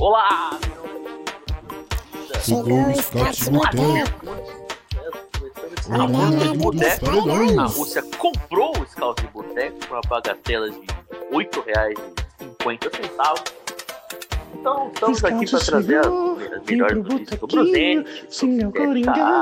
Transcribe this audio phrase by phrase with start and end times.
[0.00, 0.58] Olá!
[2.42, 4.30] Chegou o Scott Boteco.
[5.90, 7.04] A música de boteco.
[7.04, 7.58] Padrões.
[7.58, 10.86] A Rússia comprou o Scout de boteco por uma bagatela de R$
[11.32, 13.52] 8,50.
[14.54, 16.08] Então estamos aqui para trazer as,
[16.66, 18.72] melhores notícias sobre o Zenit, Sim, é o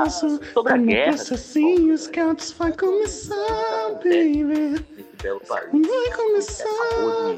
[0.09, 4.85] sobre, a Vamos guerra assim, os scouts vai começar, baby.
[5.23, 5.69] Vai
[6.15, 6.65] começar,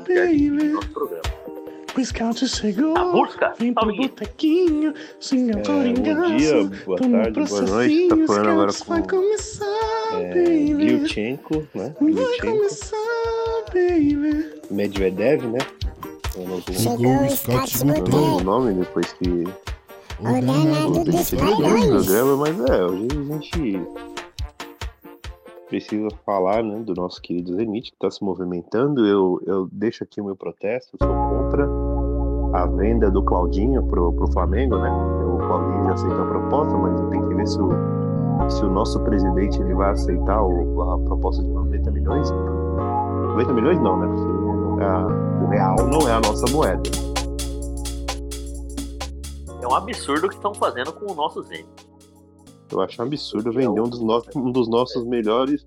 [0.07, 0.69] baby.
[0.69, 1.50] nosso programa.
[1.97, 2.97] O scout chegou.
[2.97, 4.93] A música, Vem pro botequinho.
[5.19, 6.21] Sim, é o É, Coringaço.
[6.21, 8.07] bom dia, boa tarde, boa noite.
[8.07, 9.65] Tá falando agora Scouts vai com começar,
[10.13, 10.73] é, baby.
[10.73, 11.93] Liuchenko, né?
[11.99, 12.97] Vai começar,
[13.73, 14.51] baby.
[14.71, 15.59] Medvedev, né?
[16.71, 21.51] Chegou o Scott não lembro o nome depois que O danado eu dos decidi no
[21.57, 21.85] padrões.
[22.05, 23.81] programa, mas é, hoje a gente
[25.71, 29.05] precisa falar né, do nosso querido Zenit que está se movimentando.
[29.07, 31.65] Eu, eu deixo aqui o meu protesto, eu sou contra
[32.53, 34.91] a venda do Claudinho pro, pro Flamengo, né?
[35.23, 37.69] O Claudinho já aceitou a proposta, mas tenho que ver se o,
[38.49, 42.29] se o nosso presidente ele vai aceitar o- a proposta de 90 milhões.
[43.29, 44.07] 90 milhões não, né?
[44.07, 45.07] Porque a-
[45.41, 46.81] o real não é a nossa moeda.
[49.61, 51.69] É um absurdo o que estão fazendo com o nosso Zenit.
[52.71, 55.65] Eu acho um absurdo vender um dos, no- um dos nossos melhores,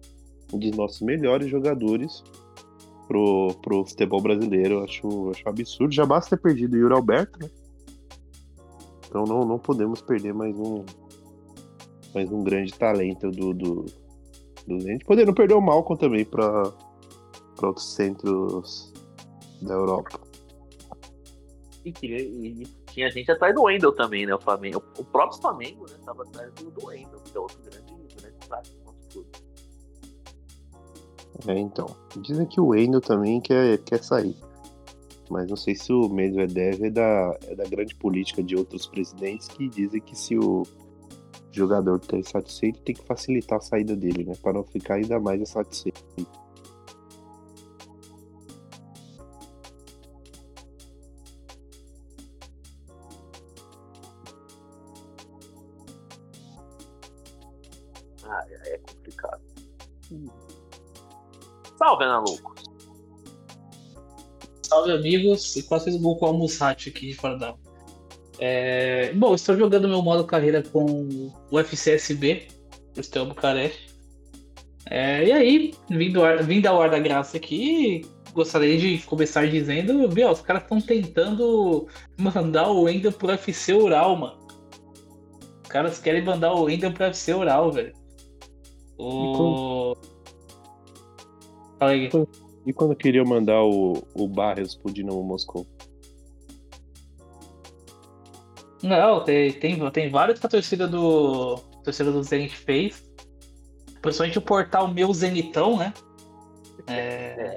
[0.52, 2.22] um dos nossos melhores jogadores
[3.06, 4.74] pro, pro futebol brasileiro.
[4.76, 5.92] Eu acho, acho um absurdo.
[5.94, 7.50] Já basta ter perdido o Yuri Alberto, né?
[9.06, 10.84] Então não, não podemos perder mais um
[12.14, 13.84] mais um grande talento do do,
[14.66, 15.04] do.
[15.04, 16.72] Podendo perder o Malcom também para
[17.62, 18.92] outros centros
[19.62, 20.20] da Europa.
[21.84, 24.34] E, e tinha gente atrás do Wendel também, né?
[24.34, 24.82] O Flamengo.
[24.96, 25.96] O próprio Flamengo, né?
[26.04, 28.36] Tava atrás do, Wendel, que é outro grande, grande
[29.12, 29.28] clube.
[31.48, 31.86] É, então.
[32.18, 34.36] Dizem que o Wendel também quer, quer sair.
[35.28, 39.48] Mas não sei se o Medvedev é da, é da grande política de outros presidentes
[39.48, 40.62] que dizem que se o
[41.50, 44.34] jogador está insatisfeito, tem que facilitar a saída dele, né?
[44.40, 46.00] Para não ficar ainda mais insatisfeito.
[61.84, 62.64] Salve, Ana Lucas.
[64.62, 67.54] Salve amigos, e quase fiz gol com o Almusrat aqui de fora da.
[68.38, 69.12] É...
[69.12, 72.48] Bom, estou jogando meu modo carreira com o FCSB,
[72.96, 73.92] o Estel Bucareste.
[74.90, 80.08] É, e aí, vindo, ar- vindo ao ar da graça aqui, gostaria de começar dizendo,
[80.08, 81.86] meu, os caras estão tentando
[82.18, 84.38] mandar o Wendel pro FC Ural, mano.
[85.62, 87.92] Os caras querem mandar o Wendel pro FC Ural, velho.
[88.98, 89.94] O...
[92.66, 95.66] E quando queria mandar o, o Barrios pro Dinamo Moscou?
[98.82, 101.54] Não, tem, tem, tem vários que a torcida do.
[101.80, 103.02] a torcida do Zenit fez.
[104.02, 105.92] Principalmente o portal Meu Zenitão, né?
[106.86, 107.54] É,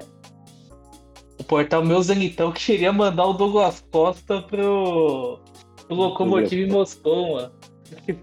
[1.38, 5.38] O portal Meu Zenitão que queria mandar o Douglas Costa pro,
[5.86, 7.52] pro Lokomotiv em Moscou, mano.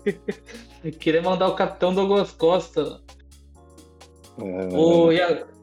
[1.00, 3.00] queria mandar o capitão Douglas Costa.
[4.40, 5.55] É, O, e a- Fala aí,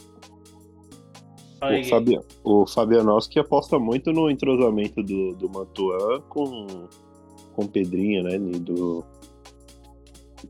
[1.62, 1.84] O.
[1.84, 6.66] Fabi, o Fabianowski aposta muito no entrosamento do, do Mantuan com,
[7.54, 8.34] com o Pedrinho, né?
[8.34, 9.04] e Do,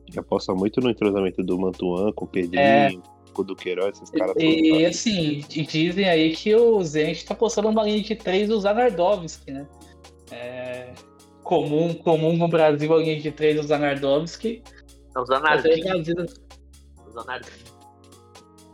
[0.07, 3.01] ele aposta muito no entrosamento do Mantuan com o Pedrinho,
[3.33, 4.35] com o Duqueiroz, esses caras.
[4.37, 4.85] E sabe?
[4.85, 9.51] assim, e dizem aí que o Zenit tá postando uma linha de três do Zanardovski,
[9.51, 9.67] né?
[10.31, 10.93] É
[11.43, 14.63] comum, comum no Brasil a linha de três do Zanardovski.
[15.15, 15.25] É o
[17.13, 17.41] Tá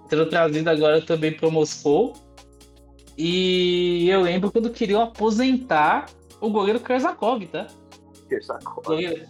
[0.09, 2.13] sendo trazida agora também para Moscou.
[3.21, 6.05] E eu lembro quando queriam aposentar
[6.39, 7.67] o goleiro Kazakov, tá?
[8.29, 8.71] Terça-feira.
[8.85, 9.25] Goleiro,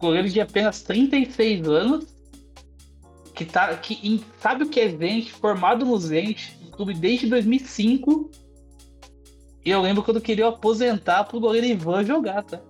[0.00, 2.06] goleiro de apenas 36 anos.
[3.32, 7.28] Que, tá, que em- sabe o que é Zenit, formado no Zenit, no clube desde
[7.28, 8.28] 2005.
[9.64, 12.60] E eu lembro quando queriam aposentar pro goleiro Ivan jogar, tá?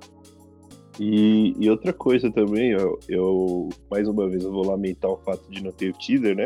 [1.01, 5.51] E, e outra coisa também, eu, eu mais uma vez eu vou lamentar o fato
[5.51, 6.45] de não ter o teaser, né?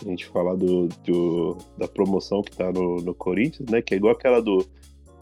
[0.00, 3.82] A gente falar do, do- da promoção que tá no, no Corinthians, né?
[3.82, 4.64] Que é igual aquela do.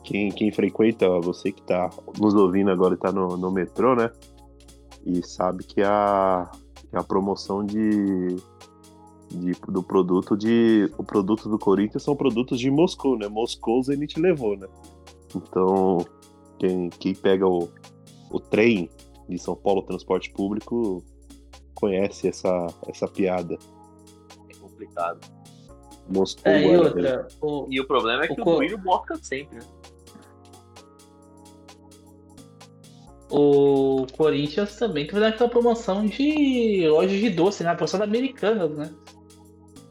[0.05, 4.11] Quem, quem frequenta, você que tá nos ouvindo agora e tá no, no metrô, né?
[5.05, 6.51] E sabe que a,
[6.91, 8.37] que a promoção de,
[9.31, 10.89] de- do produto de.
[10.97, 13.27] O produto do Corinthians são produtos de Moscou, né?
[13.29, 14.69] Moscou Zenit levou, né?
[15.35, 15.99] Então,
[16.59, 17.69] quem, quem pega o,
[18.31, 18.89] o trem
[19.29, 21.03] de São Paulo Transporte Público
[21.75, 23.59] conhece essa, essa piada.
[24.79, 25.21] Complicado.
[26.09, 29.17] Moscou É, e outra, o, E o problema é que O o, co- Duílio mosca
[29.17, 29.67] sempre, né?
[33.31, 37.71] o Corinthians também tá fazendo aquela promoção de lojas de doce, né?
[37.71, 38.91] A promoção da Americanas, né?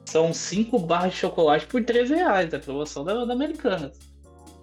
[0.06, 4.00] São 5 barras de chocolate por 13 reais, a promoção da, da Americanas.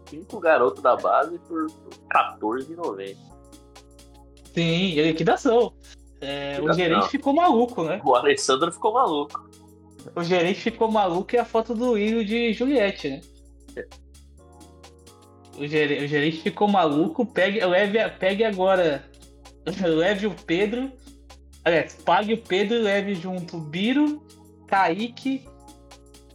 [0.08, 1.66] Cinco garotos da base por
[2.12, 3.16] R$14,90.
[4.54, 4.62] Sim,
[4.98, 5.72] e liquidação.
[6.20, 8.00] É, o gerente ficou maluco, né?
[8.04, 9.43] O Alessandro ficou maluco.
[10.14, 13.20] O gerente ficou maluco e a foto do William de Juliette, né?
[15.58, 19.04] O gerente, o gerente ficou maluco, pegue, leve, pegue agora.
[19.80, 20.92] Leve o Pedro.
[21.64, 24.22] Aliás, pague o Pedro e leve junto Biro,
[24.66, 25.42] Kaique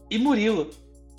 [0.10, 0.70] e Murilo.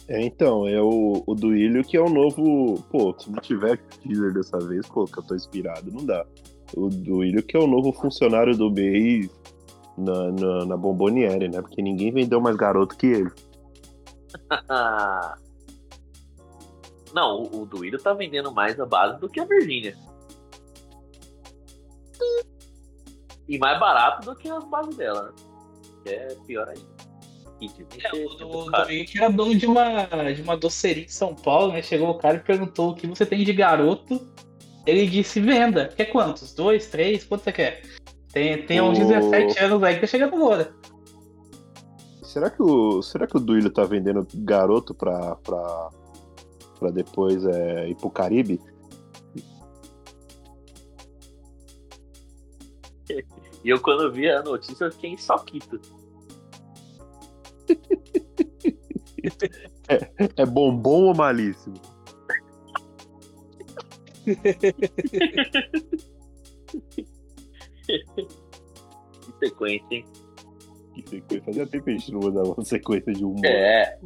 [0.08, 2.82] É, então, é o, o Duílio que é o novo.
[2.90, 6.26] Pô, se não tiver teaser dessa vez, pô, que eu tô inspirado, não dá.
[6.74, 9.30] O Duílio que é o novo funcionário do BI
[9.96, 11.60] na, na, na Bomboniere, né?
[11.60, 13.30] Porque ninguém vendeu mais garoto que ele.
[17.14, 19.96] Não, o, o Duílio tá vendendo mais a base do que a Virgínia.
[23.48, 25.32] E mais barato do que as bases dela, né?
[26.04, 27.00] Que é pior ainda.
[27.60, 28.90] É, o do.
[28.90, 30.04] Henrique era dono de uma,
[30.34, 31.82] de uma doceria em São Paulo, né?
[31.82, 34.20] Chegou o cara e perguntou o que você tem de garoto.
[34.86, 35.88] Ele disse venda.
[35.88, 36.54] Quer quantos?
[36.54, 37.24] Dois, três?
[37.24, 37.82] Quanto você quer?
[38.32, 40.72] Tem, tem uns O- 17 anos aí que tá chegando agora.
[42.22, 45.90] Será que o, será que o Duílio tá vendendo garoto pra, pra,
[46.78, 48.60] pra depois é, ir pro Caribe?
[53.64, 55.80] E eu, quando vi a notícia, eu fiquei em soquito.
[60.36, 61.74] É bombom ou malíssimo?
[69.40, 70.04] Que sequência, hein?
[70.94, 71.44] Que sequência.
[71.44, 73.44] Fazia tempo que a gente não mandava uma sequência de humor.
[73.44, 73.98] É.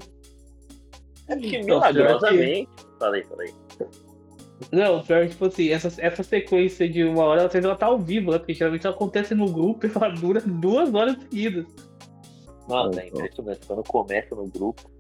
[1.29, 2.69] É porque Então, milagrosamente.
[2.99, 3.55] Falei, falei.
[4.71, 7.99] Não, pior que, tipo assim, essa, essa sequência de uma hora, ela ela tá ao
[7.99, 8.39] vivo, né?
[8.39, 11.67] Porque geralmente ela acontece no grupo e ela dura duas horas seguidas.
[12.69, 13.21] Nossa, é Então.
[13.21, 13.67] impressionante.
[13.67, 14.91] Quando começa no grupo,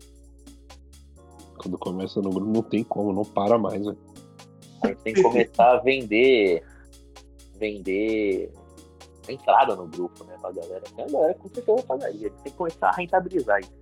[1.58, 3.94] Quando começa no grupo, não tem como, não para mais, né?
[4.82, 6.62] a gente tem que começar a vender.
[7.58, 8.50] Vender
[9.32, 10.36] entrada no grupo, né?
[10.40, 10.82] Pra galera.
[10.98, 12.30] A galera com certeza pagaria.
[12.30, 13.72] Tem que começar a rentabilizar isso.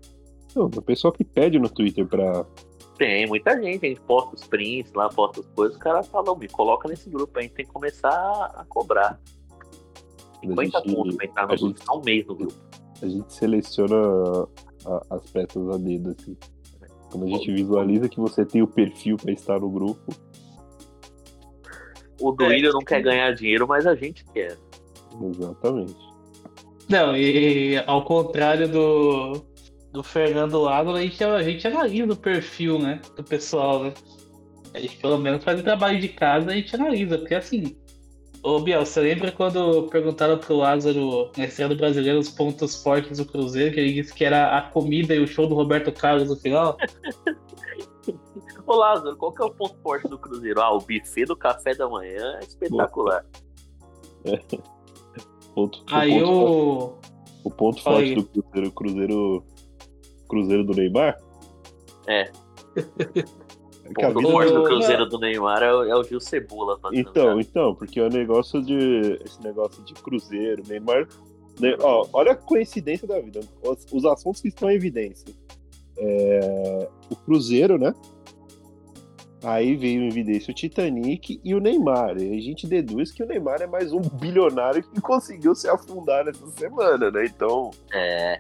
[0.55, 2.45] Não, o pessoal que pede no Twitter pra.
[2.99, 6.37] Tem muita gente, a gente posta os prints lá, posta as coisas, os caras falam,
[6.37, 8.11] me coloca nesse grupo, a gente tem que começar
[8.55, 9.19] a cobrar.
[10.41, 12.55] 50 gente- pontos pra entrar no grupo, gente- um mês no grupo.
[13.03, 13.97] A gente seleciona
[14.87, 16.37] a- as peças a dedo, assim.
[17.11, 20.13] Quando a gente visualiza que você tem o perfil pra estar no grupo,
[22.21, 24.57] O Duílio não quer ganhar dinheiro, mas a gente quer.
[25.21, 26.13] Exatamente.
[26.89, 29.43] Não, e ao contrário do,
[29.93, 33.01] do Fernando Lago, a gente, a gente analisa o perfil, né?
[33.17, 33.95] Do pessoal, né?
[34.75, 37.77] A gente pelo menos faz o trabalho de casa, a gente analisa, porque assim.
[38.43, 43.19] Ô Biel, você lembra quando perguntaram pro Lázaro, na estreia do brasileiro, os pontos fortes
[43.19, 46.29] do Cruzeiro, que ele disse que era a comida e o show do Roberto Carlos
[46.29, 46.77] no final?
[48.67, 50.61] Ô Lázaro, qual que é o ponto forte do Cruzeiro?
[50.61, 53.25] Ah, o buffet do café da manhã é espetacular.
[55.55, 56.99] Ponto, Aí o ponto,
[57.45, 57.49] o.
[57.49, 58.15] o ponto forte aí.
[58.15, 59.45] do Cruzeiro, o Cruzeiro.
[60.29, 61.19] Cruzeiro do Neymar?
[62.07, 62.31] É.
[63.85, 66.79] É O ponto vida forte do- Cruzeiro do Neymar é, o- é o Gil Cebola
[66.81, 67.41] fazendo Então, nada.
[67.41, 69.19] então, porque é o negócio de.
[69.25, 71.07] Esse negócio de Cruzeiro, Neymar.
[71.61, 73.41] né, ó, olha a coincidência da vida.
[73.63, 75.27] Os, os assuntos que estão em evidência.
[75.99, 77.93] É, o Cruzeiro, né?
[79.43, 82.17] Aí veio em evidência o Titanic e o Neymar.
[82.17, 86.25] E a gente deduz que o Neymar é mais um bilionário que conseguiu se afundar
[86.25, 87.25] nessa semana, né?
[87.25, 88.39] Então, É,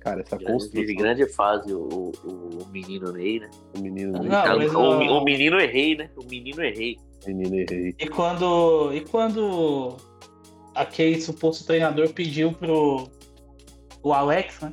[0.00, 2.28] cara, essa grande, construção grande fase o, o,
[2.62, 3.50] o menino Ney, né?
[3.74, 6.08] do menino, Não, o, mas o, o- o menino errei, né?
[6.16, 6.96] O menino errei.
[7.26, 7.94] menino errei.
[7.98, 8.92] E quando.
[8.94, 9.96] E quando
[10.76, 13.08] aquele suposto treinador pediu pro.
[14.02, 14.72] O Alex, né?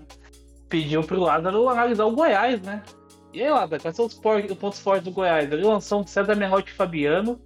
[0.69, 2.83] Pediu pro Lázaro analisar o Goiás, né?
[3.33, 5.51] E aí, Lázaro, quais são os, pontos fortes do Goiás?
[5.51, 7.39] Ele lançou um César Menotti e Fabiano,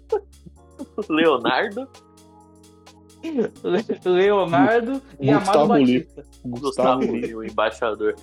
[1.08, 1.88] Leonardo,
[3.22, 5.68] Le- Leonardo e Gustavo Amado.
[5.68, 6.24] Batista.
[6.44, 8.14] Gustavo Gustavo o embaixador.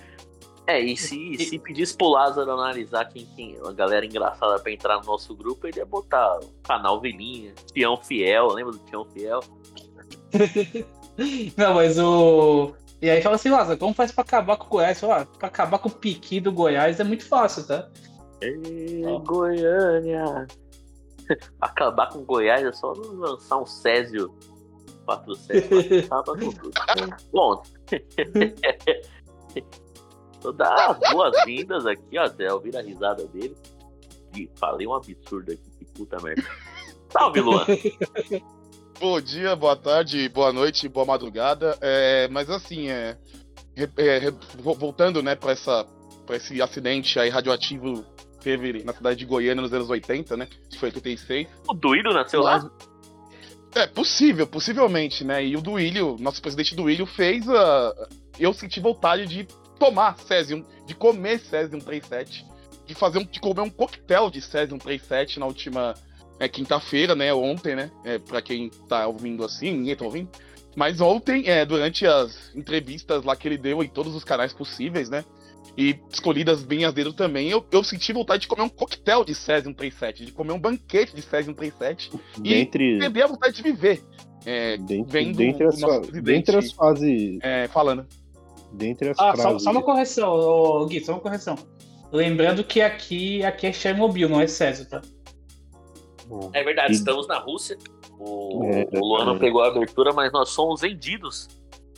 [0.66, 4.98] É, e se, se pedisse pro Lázaro analisar quem, quem a galera engraçada pra entrar
[4.98, 9.40] no nosso grupo, ele ia botar o canal Vilinha, Tião Fiel, lembra do Tião Fiel?
[11.56, 12.74] Não, mas o.
[13.00, 15.00] E aí fala assim, Lázaro, como faz pra acabar com o Goiás?
[15.00, 17.88] Fala, ah, pra acabar com o piqui do Goiás é muito fácil, tá?
[19.06, 19.18] Ó.
[19.20, 20.46] Goiânia!
[21.60, 24.34] Acabar com Goiás é só não lançar um Césio
[25.04, 26.70] 47 pra tudo.
[27.32, 27.62] Bom,
[30.42, 33.56] vou dar as boas-vindas aqui, ó, até ouvir a risada dele.
[34.36, 36.44] E falei um absurdo aqui, que puta merda.
[37.10, 37.64] Salve, Luan.
[39.00, 41.78] Bom dia, boa tarde, boa noite, boa madrugada.
[41.80, 43.16] É, mas assim, é,
[43.76, 45.52] é, voltando, né, para
[46.36, 50.48] esse acidente aí radioativo que teve na cidade de Goiânia nos anos 80, né?
[50.68, 51.46] Que foi 86.
[51.68, 52.68] O Duílio nasceu lá?
[53.72, 55.44] É possível, possivelmente, né?
[55.46, 57.94] E o Duílio, nosso presidente Duílio fez a.
[58.36, 59.46] Eu senti vontade de
[59.78, 62.44] tomar Cesium, de comer Cesium 37,
[62.84, 65.94] de fazer um, de comer um coquetel de Cesium 37 na última
[66.38, 67.32] é, quinta-feira, né?
[67.34, 67.90] Ontem, né?
[68.04, 70.28] É, pra quem tá ouvindo assim, ninguém tá ouvindo.
[70.76, 75.08] Mas ontem, é, durante as entrevistas lá que ele deu em todos os canais possíveis,
[75.10, 75.24] né?
[75.76, 79.34] E escolhidas bem a dedo também, eu, eu senti vontade de comer um coquetel de
[79.34, 82.10] Cesium 37, de comer um banquete de Cesium 37
[82.42, 84.02] e Dentre, perder a vontade de viver.
[84.46, 87.38] É, dentre, dentre, as, fa- dentre as fases.
[87.42, 88.06] é, falando.
[88.72, 89.62] Dentre as Ah, só, frases.
[89.62, 91.56] só uma correção, ô, Gui, só uma correção.
[92.12, 95.02] Lembrando que aqui, aqui é Chernobyl, não é Césio, tá?
[96.52, 97.76] É verdade, E- estamos na Rússia.
[98.18, 99.38] O, É, o Luan não é.
[99.38, 101.48] pegou a abertura, mas nós somos vendidos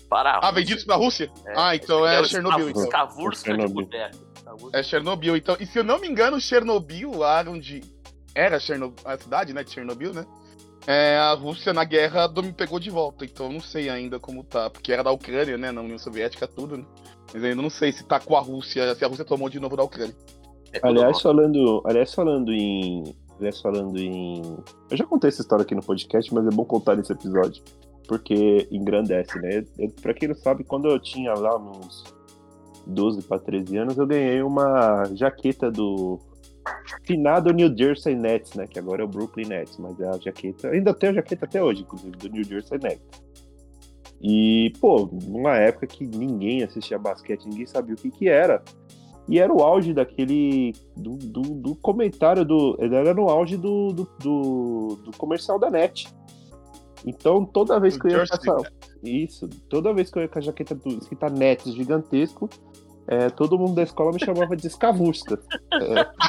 [0.09, 1.31] para a Ah, vendidos pra Rússia?
[1.47, 2.71] É, ah, então é, Chernobyl.
[2.71, 2.83] Então.
[2.85, 3.65] Skavurska de.
[3.65, 4.79] Skavurska.
[4.79, 5.37] É Chernobyl.
[5.37, 7.83] Então, e se eu não me engano, Chernobyl, lá onde
[8.35, 10.27] era Chernobyl, a cidade, né, de Chernobyl, né?
[10.87, 13.25] É, a Rússia na guerra do- me pegou de volta.
[13.25, 14.69] Então eu não sei ainda como tá.
[14.71, 15.71] Porque era da Ucrânia, né?
[15.71, 16.85] Na União Soviética, tudo, né?
[17.33, 19.77] Mas ainda não sei se tá com a Rússia, se a Rússia tomou de novo
[19.77, 20.17] da Ucrânia.
[20.73, 23.05] É Aliás, falando, aliás, falando em.
[23.41, 24.43] Aliás, falando em.
[24.91, 27.63] Eu já contei essa história aqui no podcast, mas é bom contar nesse episódio.
[28.07, 29.65] Porque engrandece, né?
[29.79, 32.05] Eu, pra quem não sabe, quando eu tinha lá uns
[32.87, 36.21] 12 para 13 anos, eu ganhei uma jaqueta do
[37.05, 38.67] finado New Jersey Nets, né?
[38.67, 40.69] Que agora é o Brooklyn Nets, mas é a jaqueta.
[40.69, 43.23] Ainda tenho a jaqueta até hoje, inclusive, do New Jersey Nets.
[44.21, 48.63] E, pô, numa época que ninguém assistia basquete, ninguém sabia o que que era.
[49.31, 50.75] E era o auge daquele.
[50.97, 52.77] do, do, do comentário do.
[52.81, 56.09] Era no auge do, do, do, do comercial da net.
[57.07, 58.57] Então toda vez Do que eu ia essa.
[59.03, 62.51] Isso, toda vez que eu ia com a jaqueta do, escrita Nets gigantesco,
[63.07, 65.39] é, todo mundo da escola me chamava de escavusca.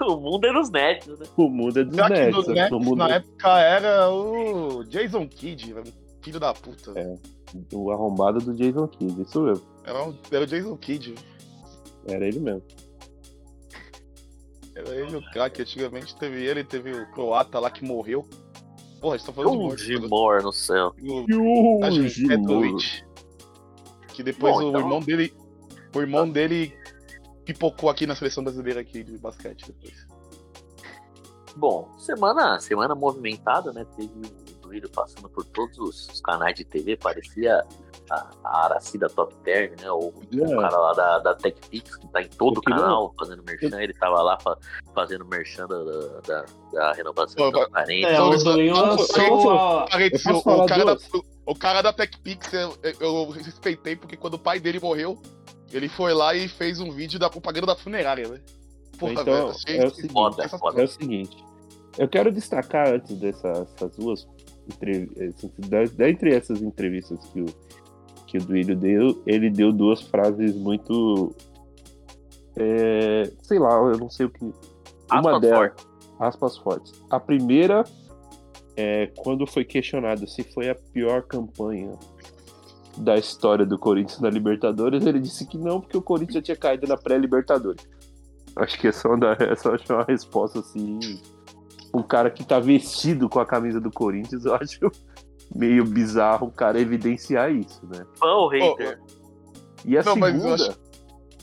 [0.00, 1.26] O mundo é nos nets, né?
[1.36, 5.74] O mundo é dos Já mundo na época era o Jason Kidd,
[6.22, 6.92] filho da puta.
[6.94, 7.14] É.
[7.72, 9.60] o arrombado do Jason Kidd, isso eu.
[9.84, 11.14] Era, o- era o Jason Kidd.
[12.08, 12.62] Era ele mesmo.
[14.74, 15.62] Era ele o craque.
[15.62, 18.28] Antigamente teve ele, teve o croata lá que morreu.
[19.00, 20.44] Porra, a gente tá falando de morte.
[20.44, 20.94] No céu.
[21.02, 21.80] O
[22.28, 23.04] Petrovic.
[24.14, 25.34] Que depois Bom, o então- irmão dele.
[25.94, 26.74] O irmão dele
[27.44, 30.06] pipocou aqui na seleção brasileira aqui de basquete depois.
[31.56, 33.86] Bom, semana, semana movimentada, né?
[33.96, 37.64] Teve o Duílio passando por todos os canais de TV, parecia
[38.10, 39.90] a, a Aracida Top Term, né?
[39.90, 40.56] O, o É.
[40.60, 43.80] cara lá da, da TechPix, que tá em todo Eu o queria- canal fazendo merchan,
[43.82, 44.58] ele tava lá fa-
[44.94, 45.82] fazendo merchan da,
[46.26, 48.04] da, da renovação Pô, da transparente.
[48.06, 49.86] É, o só-.
[49.90, 50.96] Parênteses, Eu o, o cara da,
[51.46, 55.20] o cara da TechPix eu, eu respeitei porque quando o pai dele morreu,
[55.72, 58.40] ele foi lá e fez um vídeo da propaganda da funerária, né?
[58.98, 60.58] Porra, Então, velho, achei é o seguinte, Foda, sensacional.
[60.70, 60.80] foda.
[60.80, 61.44] É o seguinte,
[61.98, 64.26] eu quero destacar antes dessas, dessas duas
[64.68, 65.50] entrevistas,
[65.94, 67.46] dentre essas entrevistas que o,
[68.38, 71.34] que o Duílio deu, ele deu duas frases muito.
[72.56, 74.44] é, sei lá, eu não sei o que.
[75.10, 75.86] Uma Aspas delas, fortes.
[76.18, 77.04] aspas fortes.
[77.10, 77.84] A primeira
[78.76, 81.92] é quando foi questionado se foi a pior campanha
[82.96, 86.56] da história do Corinthians na Libertadores, ele disse que não, porque o Corinthians já tinha
[86.56, 87.86] caído na pré-Libertadores.
[88.56, 90.98] Acho que é uma, essa é uma resposta assim.
[91.94, 94.90] Um cara que tá vestido com a camisa do Corinthians, eu acho
[95.56, 98.04] meio bizarro o cara evidenciar isso, né?
[98.18, 99.00] Fã ou hater?
[99.84, 100.78] E a Não, segunda, acho-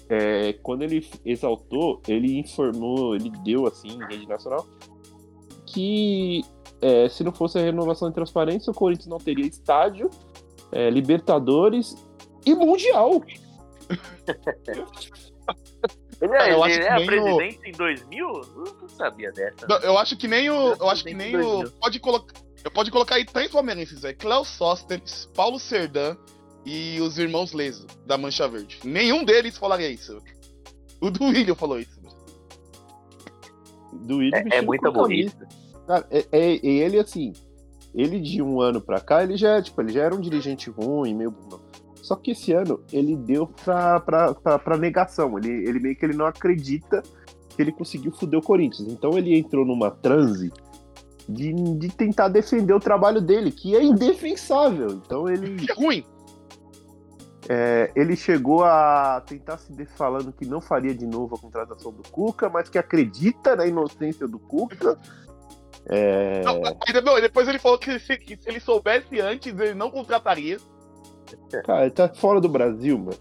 [0.10, 4.66] é, quando ele exaltou, ele informou, ele deu assim em rede nacional
[5.66, 6.44] que
[6.82, 10.10] é, se não fosse a renovação de transparência, o Corinthians não teria estádio,
[10.72, 11.96] é, Libertadores
[12.46, 13.24] e Mundial.
[16.22, 17.06] Ele, acho ele que é nem o-
[17.38, 18.28] presidente em 2000?
[18.30, 19.68] Eu não sabia dessa.
[19.68, 20.74] Não, Eu acho que nem o.
[20.74, 21.42] Eu acho que nem o.
[21.42, 21.72] 2000.
[21.82, 22.34] Pode colocar.
[22.64, 26.16] Eu pode colocar aí três palmeirenses, é Cléo Sóstenes, Paulo Serdã
[26.66, 28.80] e os irmãos Leso, da Mancha Verde.
[28.86, 30.18] Nenhum deles falaria isso.
[31.02, 32.00] O do William falou isso.
[33.92, 34.92] Do Willian É, é camisa.
[34.92, 35.36] burrice.
[35.86, 37.34] Cara, é, é- ele assim,
[37.94, 41.14] ele de um ano pra cá, ele já, tipo, ele já era um dirigente ruim,
[41.14, 41.36] meio.
[42.02, 45.38] Só que esse ano ele deu pra, pra, pra, pra negação.
[45.38, 47.02] Ele, ele meio que ele não acredita
[47.50, 48.88] que ele conseguiu foder o Corinthians.
[48.90, 50.52] Então ele entrou numa transe
[51.28, 54.90] de, de tentar defender o trabalho dele, que é indefensável.
[54.92, 56.06] Então ele, Que é ruim.
[57.50, 62.04] é, ele chegou a tentar se falando que não faria de novo a contratação do
[62.10, 64.98] Cuca, mas que acredita na inocência do Cuca.
[65.88, 69.92] É, Não, não, depois ele falou que se, que se ele soubesse antes, ele não
[69.92, 70.58] contrataria.
[71.66, 73.18] cara, ele tá fora do Brasil, mano.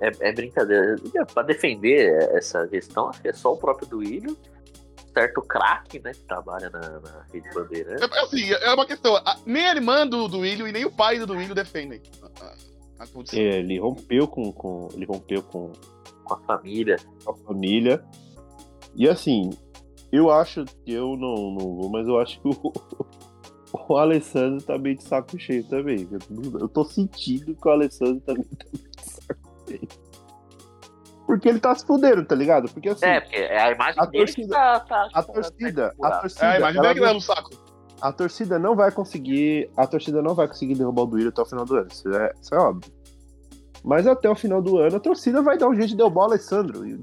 [0.00, 0.96] É, é brincadeira.
[1.34, 4.36] Pra defender essa questão, acho que é só o próprio Duílio,
[5.12, 8.02] certo craque, né, que trabalha na, na Rede Bandeirante.
[8.02, 9.16] É, assim, é uma questão.
[9.16, 13.04] a- Nem a irmã do Duílio e nem o pai do Duílio defendem a, a,
[13.04, 13.06] a.
[13.34, 14.88] É, ele rompeu com, com.
[14.94, 15.72] Ele rompeu com
[16.24, 16.96] com a família.
[17.26, 18.04] a família.
[18.94, 19.48] E assim,
[20.12, 22.72] eu acho que eu não, não vou, mas eu acho que o,
[23.88, 26.06] o Alessandro tá meio de saco cheio também.
[26.10, 29.88] Eu, eu tô sentindo que o Alessandro também tá meio de saco cheio.
[31.28, 32.72] Porque ele tá se fudendo, tá ligado?
[32.72, 35.94] Porque assim, É, porque é a imagem a dele torcida- que tá, tá, a torcida,
[36.00, 37.50] tá a torcida, É, imagina ela que não- dá no saco.
[38.00, 41.44] a torcida não vai conseguir, a torcida não vai conseguir derrubar o Duílio até o
[41.44, 41.88] final do ano.
[41.92, 42.90] Isso é, isso é óbvio.
[43.84, 46.24] Mas até o final do ano a torcida vai dar um jeito de derrubar o
[46.24, 46.88] Alessandro.
[46.88, 46.98] E,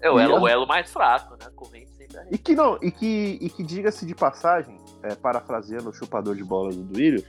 [0.00, 1.46] É o elo, a- o elo mais fraco, né?
[1.46, 5.90] A corrente sempre e que não, e que, e que diga-se de passagem, é, parafraseando
[5.90, 7.22] o chupador de bola do Duílio,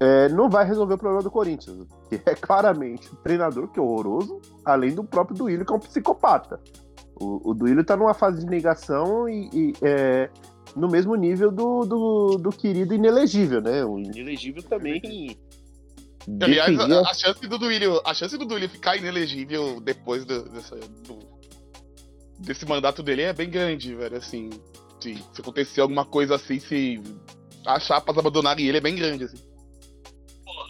[0.00, 1.86] é, não vai resolver o problema do Corinthians.
[2.08, 5.80] Que é claramente o treinador, que é horroroso, além do próprio Duílio, que é um
[5.80, 6.58] psicopata.
[7.20, 10.30] O, o Duílio tá numa fase de negação e, e, é,
[10.74, 13.84] no mesmo nível do, do, do querido inelegível, né?
[13.84, 15.36] O inelegível também.
[16.42, 20.76] Aliás, a, a chance do Duílio, a chance do Duílio ficar inelegível depois do, dessa-
[20.76, 21.18] do-
[22.38, 24.16] desse mandato dele é bem grande, velho.
[24.16, 24.48] Assim,
[25.00, 27.02] se, se acontecer alguma coisa assim, se
[27.66, 29.38] as chapas abandonarem ele, é bem grande, assim.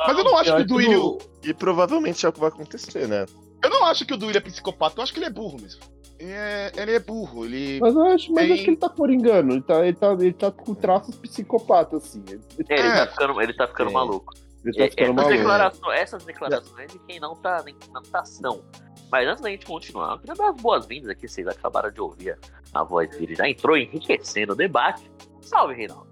[0.06, 1.18] Mas eu não acho que o Duílio.
[1.42, 3.26] E provavelmente é o que vai acontecer, né?
[3.62, 5.80] Eu não acho que o Duílio é psicopata, eu acho que ele é burro mesmo.
[6.18, 7.80] Ele é, ele é burro, ele.
[7.80, 9.52] Mas eu acho, mas Tem- acho que ele tá coringando.
[9.52, 12.22] Ele tá, ele tá, ele tá com traços psicopatas, assim.
[12.28, 13.06] Ele, É, ele, É.
[13.06, 13.92] tá ficando, ele tá ficando É.
[13.94, 14.34] maluco.
[14.62, 15.36] ele tá É, ficando essas, maluco.
[15.38, 18.62] declarações, essas declarações de quem não tá nem na natação.
[19.10, 22.32] Mas antes da gente continuar, eu queria dar as boas-vindas aqui, vocês acabaram de ouvir
[22.74, 25.10] a, a voz dele, já entrou enriquecendo o debate.
[25.40, 26.06] Salve, Reinaldo.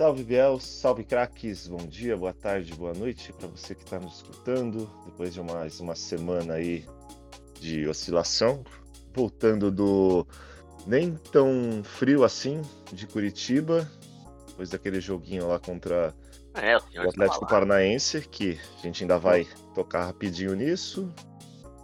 [0.00, 4.16] Salve Biel, salve craques, bom dia, boa tarde, boa noite para você que está nos
[4.16, 4.88] escutando.
[5.04, 6.86] Depois de mais uma semana aí
[7.60, 8.64] de oscilação,
[9.12, 10.26] voltando do
[10.86, 13.86] nem tão frio assim de Curitiba,
[14.46, 16.14] depois daquele joguinho lá contra
[16.54, 17.46] É, o Atlético.
[17.46, 21.12] Paranaense, que a gente ainda vai tocar rapidinho nisso.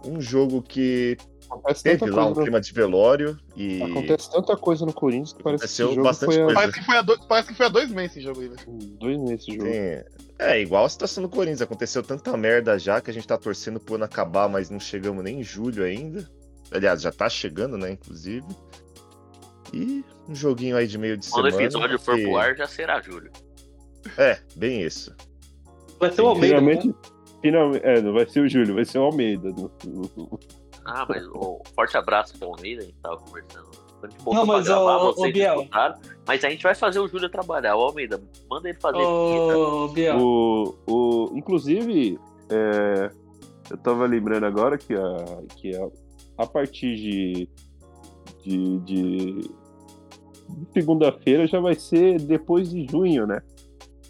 [0.03, 1.17] Um jogo que
[1.49, 5.33] Acontece teve lá um coisa no- clima de velório e Acontece tanta coisa no Corinthians
[5.33, 6.59] que parece que Aconteceu jogo bastante foi há coisa.
[6.59, 8.77] Parece que foi há dois, parece que foi há dois meses esse jogo aí, velho.
[8.99, 9.63] dois meses esse jogo.
[9.63, 10.03] Tem-
[10.39, 11.61] É, igual a situação do Corinthians.
[11.61, 15.23] Aconteceu tanta merda já que a gente tá torcendo pro ano acabar, mas não chegamos
[15.23, 16.29] nem em julho ainda.
[16.71, 18.45] Aliás, já tá chegando, né, inclusive.
[19.73, 21.65] E um joguinho aí de meio de Quando o semana.
[21.67, 23.31] episódio for que- pro ar, já será Júlio.
[24.17, 25.13] É, bem isso.
[25.99, 26.57] Vai ser o Almeida.
[26.59, 26.93] Finalmente, né?
[27.41, 29.49] finalmente, é, não vai ser o Júlio, vai ser o Almeida.
[29.49, 30.39] No- no-
[30.87, 33.67] Ah, mas um forte abraço pro Almeida, a gente tava conversando.
[33.99, 35.55] Quando a gente Não, botou mas, pra gravar, ô, ô, vocês Biel.
[35.55, 35.95] escutaram.
[36.25, 37.75] Mas a gente vai fazer o Júlio trabalhar.
[37.75, 38.97] O Almeida, manda ele fazer.
[38.99, 40.17] Ô, Biel.
[40.19, 42.19] O, o, inclusive,
[42.49, 43.09] é,
[43.71, 45.87] eu tava lembrando agora que a, que a,
[46.37, 47.49] a partir de,
[48.45, 49.51] de, de-
[50.73, 53.41] segunda-feira já vai ser depois de junho, né?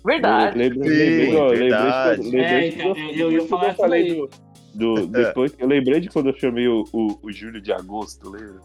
[0.05, 0.57] Verdade.
[0.57, 2.21] Lembrei, Sim, lembrei, lembrei, verdade.
[2.21, 4.29] de- lembrei É, quando eu quando falar isso falei do,
[4.77, 8.59] do- depois, eu lembrei de quando eu chamei o, o, o Júlio de agosto, lembra?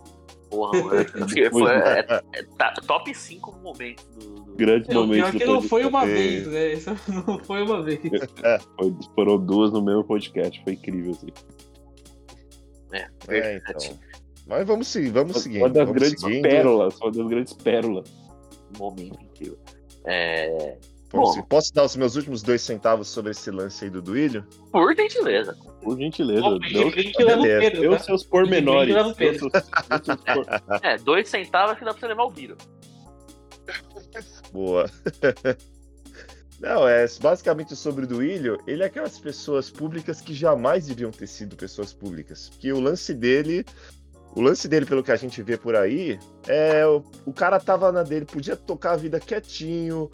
[0.50, 1.04] Porra, mano.
[1.50, 4.34] Foi- é- é- tá- top 5 momentos do.
[4.44, 5.14] do- Grande É, momento.
[5.14, 6.72] pior que do não foi uma vez, né?
[6.74, 6.90] Isso
[7.26, 8.00] não foi uma vez.
[8.78, 11.28] Foi- foram duas no mesmo podcast, foi incrível, assim.
[12.92, 13.98] É, É, então.
[14.46, 15.58] Mas vamos seguir, vamos seguir.
[15.58, 16.42] Uma das grandes seguindo.
[16.42, 18.12] pérolas, uma das grandes pérolas.
[18.78, 19.58] momento incrível.
[20.04, 20.76] É,
[21.12, 21.46] Seguir.
[21.48, 24.44] Posso dar os meus últimos dois centavos sobre esse lance aí do Duílio?
[24.70, 25.56] por gentileza.
[25.82, 27.60] Por gentileza, Bom, deu, a gente leva o beleza.
[27.60, 28.94] Pedro, deu seus pormenores.
[28.94, 29.50] Leva o Deu Pedro.
[29.50, 32.56] seus, deu seus por- É, dois centavos que dá pra você levar o Biro.
[34.52, 34.90] Boa.
[36.60, 38.56] Não, é basicamente sobre o Duílio.
[38.66, 42.50] Ele é aquelas pessoas públicas que jamais deviam ter sido pessoas públicas.
[42.60, 43.64] Que o lance dele,
[44.36, 47.90] o lance dele, pelo que a gente vê por aí, é o, o cara tava
[47.90, 50.08] na dele, podia tocar a vida quietinho.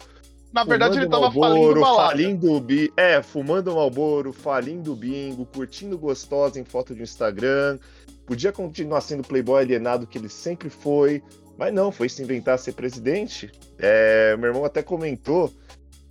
[0.51, 2.09] Na verdade, ele fumando tava falindo Marlboro, balada.
[2.09, 7.77] falindo bi, é, fumando Malboro, falindo bingo, curtindo gostosa em foto de Instagram.
[8.25, 11.21] Podia continuar sendo playboy alienado que ele sempre foi,
[11.57, 13.51] mas não, foi se inventar ser presidente.
[13.77, 15.53] É, meu irmão até comentou,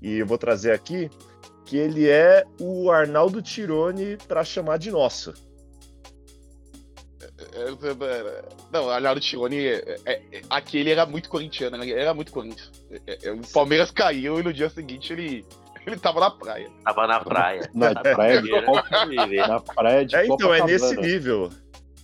[0.01, 1.11] e eu vou trazer aqui,
[1.65, 5.35] que ele é o Arnaldo Tirone pra chamar de nosso.
[7.53, 11.85] É, é, Não, o Arnaldo Tironi, é, é, é, aqui ele era muito corintiano, né?
[11.85, 12.71] ele era muito Corinthians.
[13.07, 15.45] É, é, o Palmeiras caiu e no dia seguinte ele,
[15.87, 16.71] ele tava na praia.
[16.85, 17.71] Tava na praia.
[17.75, 19.49] Na Sabe, praia de primeira, Copa- viver.
[19.49, 20.73] Na praia de É, então, é Copacabana.
[20.73, 21.51] nesse nível.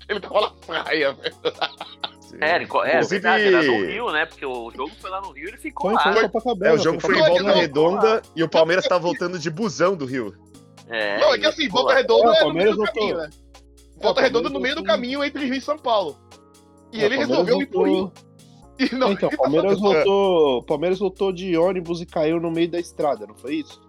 [0.09, 1.35] Ele tava na praia, velho.
[2.41, 4.27] É, ele, é Inclusive- verdade, era no Rio, né?
[4.27, 6.13] Porque o jogo foi lá no Rio e ele ficou Foi, lá.
[6.13, 6.71] foi Copacabana.
[6.71, 9.97] É, o jogo foi em Volta não, Redonda e o Palmeiras tá voltando de busão
[9.97, 10.35] do Rio.
[10.89, 11.95] É, não, é que assim, Volta.
[11.95, 13.23] Redonda É, o é, no Palmeiras meio do caminho, voltou.
[13.31, 13.31] né?
[14.03, 16.19] Volta É, Redonda no meio do caminho entre Rio e São Paulo.
[16.93, 18.13] E É, ele resolveu ir pro Rio.
[18.79, 22.69] E não, Então, o Palmeiras voltou, o Palmeiras voltou de ônibus e caiu no meio
[22.71, 23.81] da estrada, não foi isso?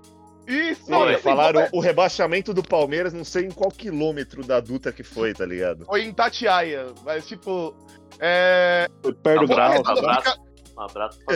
[0.48, 4.60] Isso, não, assim, falaram Volta- o rebaixamento do Palmeiras, não sei em qual quilômetro da
[4.60, 5.86] duta que foi, tá ligado?
[5.86, 7.76] Foi em Tatiaia, mas tipo.
[8.20, 8.88] É.
[9.02, 9.72] Foi perto do grau.
[9.72, 10.22] Redonda abraço.
[10.32, 10.46] fica-
[10.78, 11.36] Um abraço pro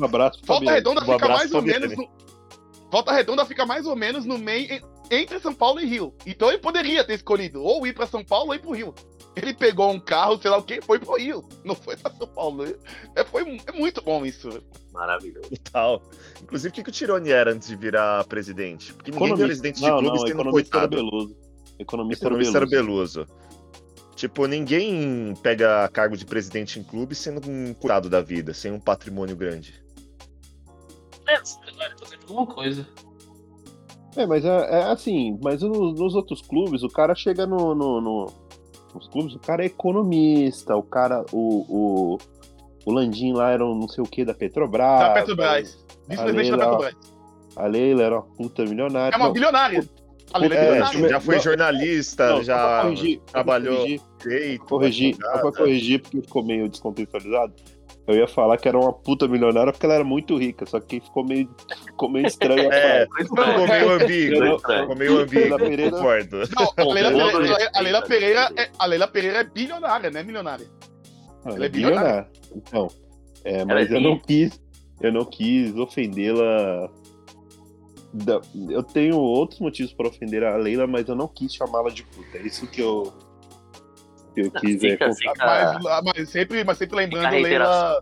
[0.00, 0.76] Um abraço pro Volta Fabiano.
[0.76, 2.08] Redonda Um fica mais ou menos no.
[2.92, 6.14] Volta Redonda fica mais ou menos no meio en- entre São Paulo e Rio.
[6.24, 8.94] Então ele poderia ter escolhido ou ir pra São Paulo ou ir pro Rio.
[9.40, 11.44] Ele pegou um carro, sei lá o que, foi pro Rio.
[11.64, 12.64] Não foi pra São Paulo.
[13.14, 14.48] É, foi, é muito bom isso.
[14.92, 15.50] Maravilhoso.
[15.72, 16.02] Tal.
[16.42, 18.92] Inclusive, o que, que o Tironi era antes de virar presidente?
[18.94, 19.46] Porque ninguém é Economista.
[19.46, 20.96] presidente de não, clube não, sendo economista era coitado.
[20.96, 21.36] Beluso.
[21.78, 23.26] Economista, Economista era Beluso.
[24.16, 28.80] Tipo, ninguém pega cargo de presidente em clube sendo um coitado da vida, sem um
[28.80, 29.80] patrimônio grande.
[31.28, 32.86] É, fazer alguma coisa.
[34.16, 38.00] É, mas é, é assim, mas no- nos outros clubes, o cara chega no, no-
[38.00, 38.26] no-
[38.98, 42.18] nos clubes, o cara é economista, o cara, o, o,
[42.84, 45.00] o Landim lá era um não sei o que da Petrobras.
[45.00, 45.86] da Petrobras.
[46.08, 46.94] Vice-presidente da Petrobras.
[47.56, 49.14] A Leila era uma puta milionária.
[49.14, 49.88] É uma Não, bilionária.
[50.32, 51.08] A Leila é É, bilionária.
[51.08, 54.64] já foi Não, jornalista, não, já corrigir, trabalhou corrigir, direito.
[54.66, 57.54] corrigir, só pra corrigir, porque ficou meio descontextualizado.
[58.08, 60.98] Eu ia falar que era uma puta milionária porque ela era muito rica, só que
[60.98, 61.46] ficou meio,
[61.84, 64.58] ficou meio estranho a É, ficou meio ambíguo.
[64.58, 66.38] Ficou meio ambíguo, Leila Pereira- concordo.
[66.56, 68.02] Não, a Leila, Pereira, a Leila?
[68.02, 70.66] Pereira é, a Leila Pereira é bilionária, não é milionária.
[71.44, 72.28] Ela Ela é é bilionária.
[72.56, 72.88] Então,
[73.44, 74.58] é, mas é eu não quis,
[75.02, 76.90] eu não quis ofendê-la.
[78.70, 82.38] Eu tenho outros motivos para ofender a Leila, mas eu não quis chamá-la de puta.
[82.38, 83.12] É isso que eu,
[84.40, 85.16] eu quis é, Fica, contar.
[85.16, 88.00] fica, Mas, mas sempre, mas sempre lembrando, Leila.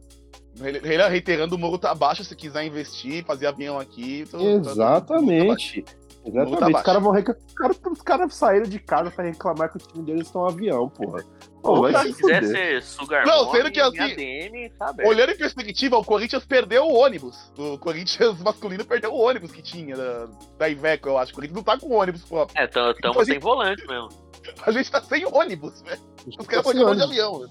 [0.59, 4.25] Leila reiterando, o muro tá baixo, se quiser investir, fazer avião aqui.
[4.31, 5.83] tô- tô- Exatamente.
[5.83, 5.93] Tá
[6.29, 6.75] Exatamente.
[6.77, 7.43] Os caras vão reclamar.
[7.47, 10.47] Os caras, os caras saíram de casa pra reclamar que o time deles estão um
[10.47, 11.23] avião, porra.
[11.63, 14.93] Pô, vai se se quiser ser sugar Não, sendo que assim- tá.
[15.05, 17.53] Olhando em perspectiva, o Corinthians perdeu o ônibus.
[17.59, 21.31] O Corinthians masculino perdeu o ônibus que tinha da, da Iveco, eu acho.
[21.33, 22.61] O Corinthians não tá com ônibus próprio.
[22.61, 24.09] É, tamo, tamo sem volante mesmo.
[24.67, 26.01] A gente tá sem ônibus, velho.
[26.27, 27.39] Os caras sem chamando de avião.
[27.41, 27.51] velho.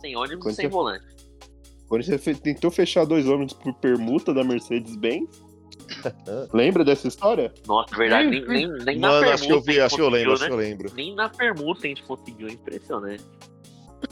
[0.00, 1.06] Sem ônibus Quando e sem você- volante.
[1.84, 5.28] O Corinthians fe- tentou fechar dois ônibus por permuta da Mercedes-Benz.
[6.54, 7.52] Lembra dessa história?
[7.66, 9.96] Nossa, verdade, nem, nem, nem na Mano, permuta acho que eu vi, a gente acho
[9.96, 10.54] que eu lembro, conseguiu, acho que né?
[10.54, 10.92] eu lembro.
[10.94, 13.24] Nem na permuta a gente conseguiu, é impressionante.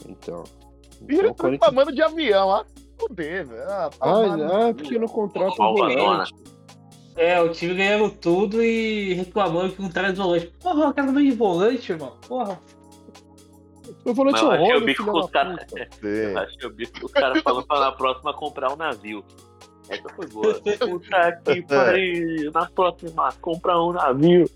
[0.07, 0.43] Então.
[1.07, 2.65] E então tá reclamando de avião, ah.
[2.99, 3.63] Fuder, velho.
[3.63, 6.01] Ah, Ah, no ah, porque não contrata o Malvadona.
[6.01, 6.33] volante.
[7.15, 10.47] É, o time ganhando tudo e reclamando que não traz volante.
[10.61, 12.17] Porra, eu quero de volante, irmão.
[12.27, 12.59] Porra.
[14.05, 15.63] O é eu o achei o Rony, bico filho com da os caras.
[15.65, 15.87] puta.
[16.01, 16.35] Sim.
[16.37, 19.23] Achei o bico os caras falando pra na próxima comprar um navio.
[19.89, 20.53] Essa foi boa.
[20.61, 22.51] Puta que pariu.
[22.51, 24.49] Na próxima, comprar um navio.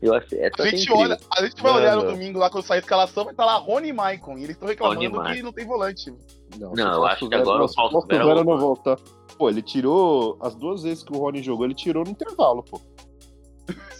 [0.00, 2.12] Eu achei essa A gente, olha, a gente vai olhar no Mano.
[2.12, 4.38] domingo lá quando sair a escalação, vai estar lá Rony e Maicon.
[4.38, 6.10] E eles estão reclamando Rony que não tem volante.
[6.58, 8.96] Não, Não, o eu acho que agora o Fausto Vera é o- não voltar.
[9.36, 10.38] Pô, ele tirou.
[10.40, 12.80] As duas vezes que o Rony jogou, ele tirou no intervalo, pô.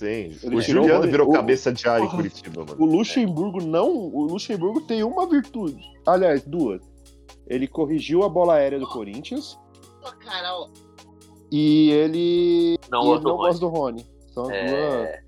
[0.00, 0.36] Sim.
[0.42, 2.08] Ele o Juliano virou o- cabeça de área em.
[2.08, 2.76] Curitiba, mano.
[2.82, 3.90] O Luxemburgo não.
[3.90, 5.78] O Luxemburgo tem uma virtude.
[6.06, 6.80] Aliás, duas.
[7.46, 9.58] Ele corrigiu a bola aérea do Corinthians
[10.20, 10.70] Caralho.
[11.52, 12.78] e ele.
[12.90, 13.46] Não e gosto ele do não Rony.
[13.48, 14.06] gosta do Rony.
[14.32, 15.22] São as, duas, É,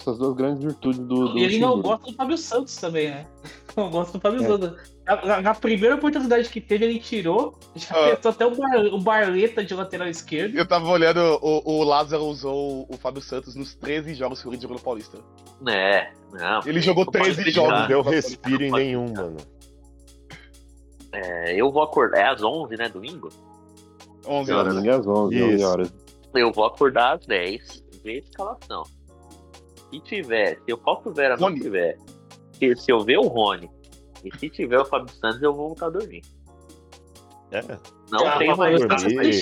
[0.00, 3.26] essas duas grandes virtudes do, do E ele não gosta do Fábio Santos também, né?
[3.76, 4.46] Não gosta do Fábio É.
[4.46, 4.97] Santos.
[5.24, 7.58] Na, na- primeira oportunidade que teve, ele tirou.
[7.74, 8.10] Já Ah.
[8.10, 10.54] testou até o, bar, o Barleta de lateral esquerdo.
[10.56, 14.50] Eu tava olhando, o, o Lázaro usou o Fábio Santos nos 13 jogos que o
[14.50, 15.18] Corinthians jogou no Paulista.
[15.66, 16.60] é, não.
[16.66, 17.64] Ele jogou Não pode 13 criticar.
[17.64, 17.80] jogos.
[17.80, 19.36] Não deu respiro em nenhum, mano.
[21.12, 22.18] É, eu vou acordar.
[22.20, 22.88] É às 11, né?
[22.88, 23.28] Domingo?
[24.26, 24.74] 11 Não, horas.
[24.74, 25.66] Domingo às 11, 11 Isso.
[25.66, 25.94] horas.
[26.34, 28.82] Eu vou acordar às 10, ver a escalação.
[29.90, 31.60] Se tiver, se o Fausto Vera não Rony.
[31.60, 31.96] tiver,
[32.52, 33.70] se, se eu ver o Rony
[34.24, 36.22] e se tiver o Fábio Santos, eu vou voltar a dormir.
[37.50, 37.62] É.
[38.10, 38.80] Não Ah, o mais.
[38.82, 39.20] Fábio Santos dormir.
[39.20, 39.32] tem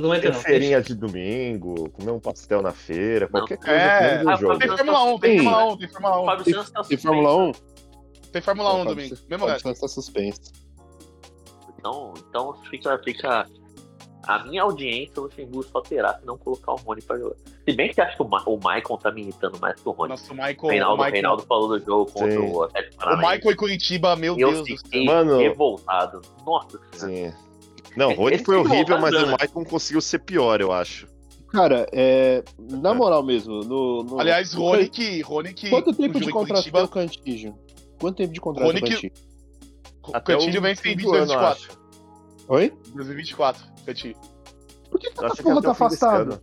[0.00, 0.40] não vai ter, Ter não.
[0.40, 3.40] feirinha de domingo, comer um pastel na feira, Não.
[3.40, 4.58] qualquer coisa É, menos ah, jogo.
[4.58, 5.44] Tem Fórmula 1, tem Sim.
[5.44, 6.26] Fórmula 1, tem Fórmula O 1.
[6.26, 7.02] Fábio Santos tá E suspenso.
[7.08, 7.52] Fórmula 1?
[8.32, 9.14] Tem Fórmula 1 Fábio domingo.
[9.28, 9.60] Mesmo.
[9.60, 10.52] Santos tá suspenso.
[11.78, 13.46] Então, então fica, fica.
[14.26, 17.34] A minha audiência, o Luxemburgo só terá se não colocar o Rony pra jogar.
[17.68, 19.92] Se bem que acho que o, Ma o Maicon tá me irritando mais que o
[19.92, 20.10] Rony.
[20.10, 20.56] Nossa, o o Michael.
[20.62, 22.38] O Reinaldo, Michael, Reinaldo falou do jogo contra Sim.
[22.38, 23.16] o Atlético o.
[23.16, 25.04] Michael e Curitiba, meu Eu Deus do céu.
[25.04, 25.38] Mano.
[25.38, 26.20] revoltado.
[26.46, 27.32] Nossa senhora.
[27.32, 27.36] Sim.
[27.96, 29.36] Não, o Rony Esse foi horrível, mas voltando, o?
[29.38, 31.06] Maicon conseguiu ser pior, eu acho.
[31.48, 35.68] Cara, é, na moral mesmo, no, no- Aliás, no- Ronick, Ronick.
[35.68, 37.54] Quanto tempo de contrato tem Curitiba, o Cantígio?
[38.00, 39.26] Quanto tempo de contrato tem o Ronick- Cantígio?
[40.08, 41.68] O Até Cantilho o vence em fim do ano, 2024.
[41.72, 41.82] acho.
[42.48, 42.72] Oi?
[42.96, 44.16] 2024, Cantilho.
[44.90, 46.40] Por que, que essa que porra tá o ano.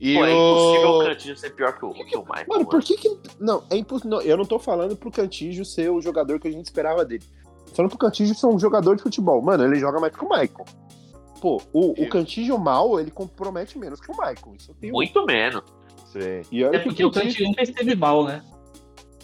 [0.00, 1.04] E Pô, é impossível o o.
[1.04, 2.46] Cantinho ser pior que o, que o Michael.
[2.48, 3.18] Mano, por que que.
[3.38, 4.20] Não, é impossível.
[4.22, 7.24] Eu não tô falando pro Cantígio ser o jogador que a gente esperava dele.
[7.66, 9.42] Tô falando pro Cantígio ser um jogador de futebol.
[9.42, 10.64] Mano, ele joga mais que o Michael.
[11.40, 14.54] Pô, o, o Cantígio mal, ele compromete menos que o Michael.
[14.56, 14.92] Isso eu tenho.
[14.92, 15.62] Muito menos.
[16.06, 16.42] Sim.
[16.50, 18.42] E olha É porque o Cantinho nunca esteve mal, né?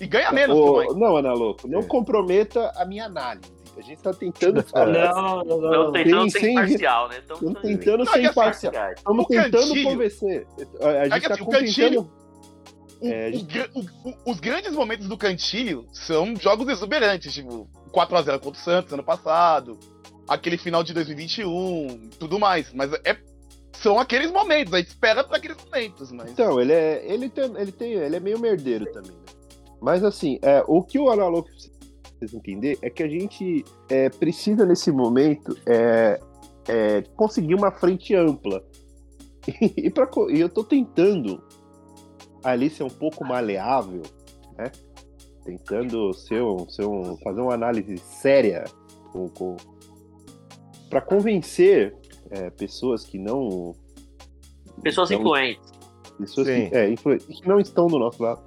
[0.01, 0.99] E ganha menos também.
[0.99, 3.53] Não, Ana Louco, não comprometa a minha análise.
[3.77, 4.87] A gente tá tentando falar.
[5.15, 5.93] Não, não, Não, não.
[5.93, 7.21] tentando ser imparcial, né?
[7.25, 8.73] Então, Estamos tentando ser assim, imparcial.
[8.97, 10.47] Estamos tentando convencer.
[10.81, 12.01] A, gente tá assim, o tentando.
[13.01, 18.39] O- É, gente- o- o- os grandes momentos do Cantilho são jogos exuberantes, tipo 4x0
[18.39, 19.79] contra o Santos ano passado,
[20.29, 22.73] aquele final de 2021, tudo mais.
[22.73, 23.17] Mas é,
[23.73, 26.31] são aqueles momentos, a gente espera pra aqueles momentos, mas.
[26.31, 29.19] Então, ele é, ele tem, ele tem, ele é meio merdeiro também, né?
[29.83, 31.51] Mas assim, é, o que o Ana Louco
[32.19, 36.21] precisa entender é que a gente é, precisa nesse momento é,
[36.69, 38.63] é, conseguir uma frente ampla.
[39.77, 41.43] E, pra, co- e eu tô tentando
[42.43, 44.01] ali ser um pouco maleável,
[44.57, 44.73] né?
[45.45, 48.65] Tentando ser um, ser um, fazer uma análise séria
[49.13, 49.57] com, com,
[50.89, 51.95] para convencer
[52.31, 53.75] é, pessoas que não
[54.83, 55.71] Pessoas Então, influentes.
[56.19, 58.43] pessoas que, é, influ- que não estão do nosso lado,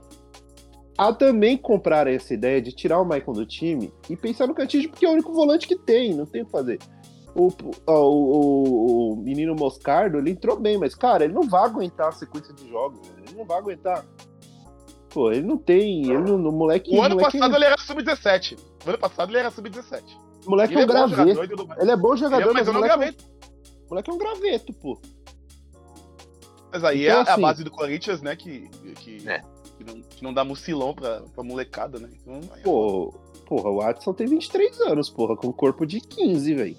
[0.97, 4.89] a também comprar essa ideia de tirar o Maicon do time e pensar no Cantígio,
[4.89, 6.79] porque é o único volante que tem, não tem o que fazer.
[7.35, 7.49] O,
[7.85, 12.11] o, o- o menino Moscardo, ele entrou bem, mas, cara, ele não vai aguentar a
[12.11, 13.23] sequência de jogos, velho.
[13.27, 14.03] ele não vai aguentar.
[15.09, 16.89] Pô, ele não tem, ele não, o moleque...
[16.95, 18.57] O ano moleque, passado ele era sub-17.
[18.85, 20.01] O ano passado ele era sub-17.
[20.45, 21.17] o moleque Ele é é um bom graveto.
[21.29, 21.81] jogador tudo mais.
[21.81, 23.25] Ele é bom Ele jogador, é, mas mas moleque, graveto.
[23.85, 24.99] o moleque é um graveto, pô.
[26.71, 28.35] Mas aí Então, é, a assim- base do Corinthians, né?
[28.35, 28.67] Que,
[28.99, 29.41] que, É.
[29.77, 32.09] que não, que não dá mucilão pra, pra molecada, né?
[32.21, 33.13] Então, aí- Pô,
[33.45, 36.75] porra, o Watson tem 23 anos, porra, com corpo de 15, velho.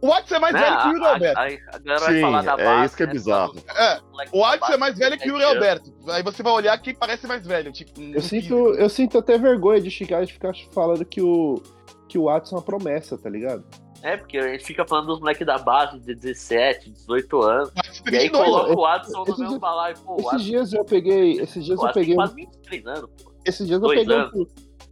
[0.00, 0.60] O Watson é mais Né?
[0.60, 1.38] velho que o Yuri Alberto.
[1.40, 3.12] a- a galera vai Sim, falar da é base, isso que é né?
[3.12, 3.54] bizarro.
[3.76, 3.98] É,
[4.32, 5.92] o Watson é mais velho que o Yuri base, Alberto.
[6.08, 7.72] Aí você vai olhar quem parece mais velho.
[7.72, 11.60] Tipo, Eu sinto, eu sinto até vergonha de chegar e ficar falando que o,
[12.08, 13.64] que o Watson é uma promessa, tá ligado?
[14.00, 17.72] É, porque a gente fica falando dos moleques da base de 17, 18 anos.
[18.06, 18.74] E aí 22, coloca ó.
[18.74, 19.96] o Watson no mesmo balaio.
[20.04, 21.32] Pô, Esses Watson, dias eu peguei.
[21.40, 22.12] Esses dias eu peguei.
[22.14, 23.10] um- quase 23 anos.
[23.22, 23.32] Pô.
[23.44, 24.20] Esses dias eu peguei um.
[24.20, 24.48] Esses dias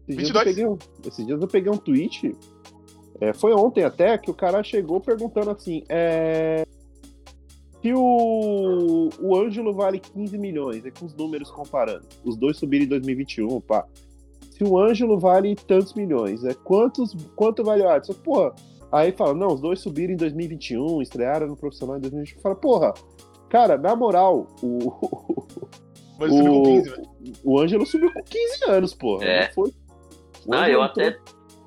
[0.09, 0.45] eu 22.
[0.45, 0.79] peguei um.
[1.07, 2.37] Esses dias eu peguei um tweet.
[3.21, 5.83] é, foi ontem até que o cara chegou perguntando assim.
[5.88, 6.66] É,
[7.83, 12.07] se o, o Ângelo vale 15 milhões, é com os números comparando.
[12.25, 13.87] Os dois subiram em 2021, pá.
[14.51, 18.14] Se o Ângelo vale tantos milhões, é quantos, quanto vale o Adson?
[18.14, 18.55] Porra.
[18.96, 22.40] Aí fala, não, os dois subiram em 2021, estrearam no profissional em 2021.
[22.40, 22.94] Fala, porra,
[23.48, 24.92] cara, na moral, o,
[26.18, 27.02] Mas subiu com o, 15, velho.
[27.44, 29.24] o Ângelo subiu com 15 anos, porra.
[29.24, 29.46] É.
[29.48, 29.72] Não foi.
[30.46, 31.18] O Ângelo eu até.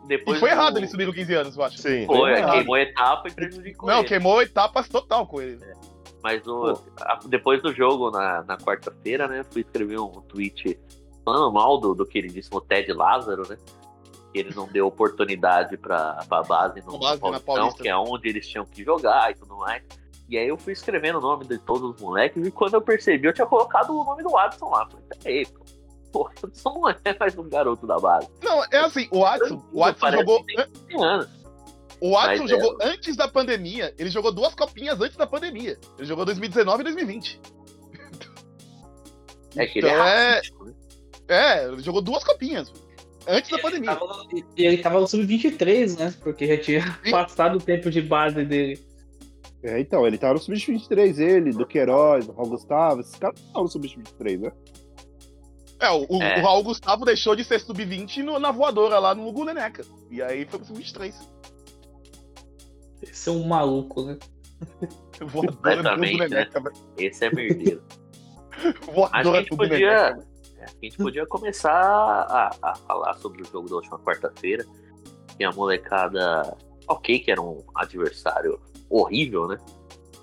[0.07, 1.77] Depois E foi do- errado ele subir com 15 anos, eu acho.
[1.77, 2.05] Sim.
[2.07, 2.53] Foi, errado.
[2.53, 4.07] queimou a etapa e prejudicou Não, ele.
[4.07, 5.59] queimou etapas total com ele.
[6.23, 10.79] Mas o- a- depois do jogo, na, na quarta-feira, né, fui escrever um tweet
[11.23, 13.55] falando mal do, do queridíssimo Ted Lázaro, né?
[14.31, 17.83] Que ele não deu oportunidade pra, pra base no, base, Paulistão, Paulista.
[17.83, 19.83] que é onde eles tinham que jogar e tudo mais.
[20.29, 23.27] E aí eu fui escrevendo o nome de todos os moleques e quando eu percebi,
[23.27, 24.87] eu tinha colocado o nome do Watson lá.
[24.87, 25.65] Falei, peraí, pô.
[26.11, 26.29] Pô,
[26.65, 28.27] não é mais um garoto da base.
[28.41, 30.43] Não, é assim, o Watson, o Watson jogou.
[30.43, 31.27] que tem 15 anos.
[32.01, 33.93] O Watson Mas é- jogou antes da pandemia.
[33.97, 35.77] Ele jogou duas copinhas antes da pandemia.
[35.97, 37.41] Ele jogou 2019 e 2020.
[39.55, 40.73] É que ele é Então é- né?
[41.27, 42.71] É, ele jogou duas copinhas.
[43.29, 43.97] Antes da pandemia.
[44.57, 46.13] E ele tava no sub-23, né?
[46.21, 47.11] Porque já tinha Sim.
[47.11, 48.79] passado o tempo de base dele.
[49.61, 53.63] É, então, ele tava no Sub-23, ele, do Queiroz, do Raul Gustavo, esses caras estavam
[53.63, 54.51] no Sub-23, né?
[55.81, 56.39] É, o, o- É.
[56.39, 59.83] o Raul Gustavo deixou de ser sub-20 no- na voadora lá no Hugo Neneca.
[60.09, 61.13] E aí foi pro sub-23.
[63.01, 64.17] Esse é um maluco, né?
[65.21, 66.75] Voadora Completamente, Neneca, velho.
[66.97, 70.19] Esse é a Voadora no Hugo podia,
[70.59, 70.71] Neneca.
[70.71, 74.65] é, a gente podia começar a, a falar sobre o jogo da última quarta-feira.
[75.37, 76.57] Que a molecada.
[76.87, 79.57] Ok, que era um adversário horrível, né?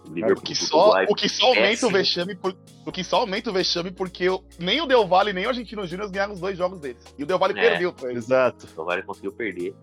[0.07, 1.07] O O Liverpool que, só, Uruguai.
[1.09, 4.43] o que só aumenta o vexame por- o que só aumenta o vexame porque o-
[4.59, 7.03] nem o Del Valle nem o Argentino Júnior ganharam os dois jogos deles.
[7.19, 7.71] E o Del Valle É.
[7.71, 8.25] perdeu pra eles.
[8.25, 8.67] Exato.
[8.67, 9.75] O Uruguai conseguiu perder.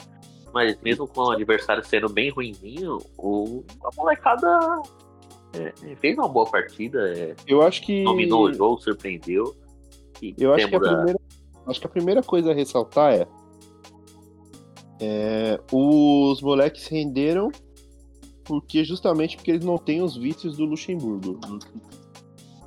[0.54, 4.82] Mas mesmo com o adversário sendo bem ruimzinho, o, a molecada
[5.54, 8.04] é, é, fez uma boa partida, é, Eu acho que.
[8.04, 9.56] dominou o jogo, surpreendeu.
[10.38, 11.20] Eu acho que, a- primeira,
[11.68, 13.28] acho que a primeira coisa a ressaltar é,
[15.02, 17.50] é, os moleques renderam
[18.46, 21.40] porque justamente porque eles não têm os vícios do Luxemburgo.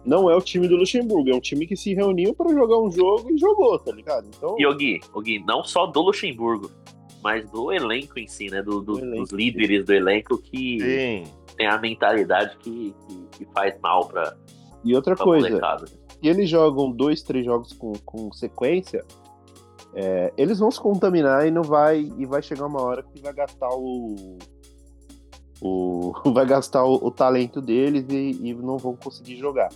[0.05, 2.91] não é o time do Luxemburgo, é um time que se reuniu pra jogar um
[2.91, 4.27] jogo e jogou, tá ligado?
[4.35, 6.71] Então, E o Gui, o Gui, não só do Luxemburgo,
[7.23, 8.63] mas do elenco em si, né?
[8.63, 11.25] Do, do- Do dos líderes do elenco que Sim.
[11.57, 14.35] tem a mentalidade que, que, que faz mal pra,
[14.85, 15.85] e outra pra coisa, molecada.
[16.29, 19.05] Eles jogam dois, três jogos com, com sequência,
[19.95, 22.01] é, eles vão se contaminar e não vai.
[22.19, 24.39] E vai chegar uma hora que vai gastar o.
[25.63, 29.71] o vai gastar o, o talento deles e, e não vão conseguir jogar.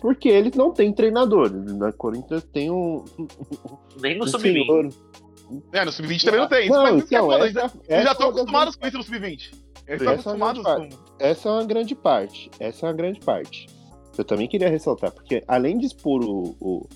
[0.00, 1.48] Porque eles não têm treinador.
[1.52, 3.04] Na Corinthians tem um.
[4.02, 4.52] Nem no um sub-20.
[4.52, 4.88] senhor.
[5.72, 6.68] É, no Sub-20 também não tem.
[6.68, 8.96] Não, mas é então, essa, eles essa já estão é uma das acostumados com isso
[8.96, 9.22] no Sub-20.
[9.30, 11.02] Eles estão Essa é a acostumados grande com.
[11.18, 12.50] essa é uma grande parte.
[12.58, 13.66] Essa é uma grande parte.
[14.16, 16.86] Eu também queria ressaltar, porque além de expor o, o,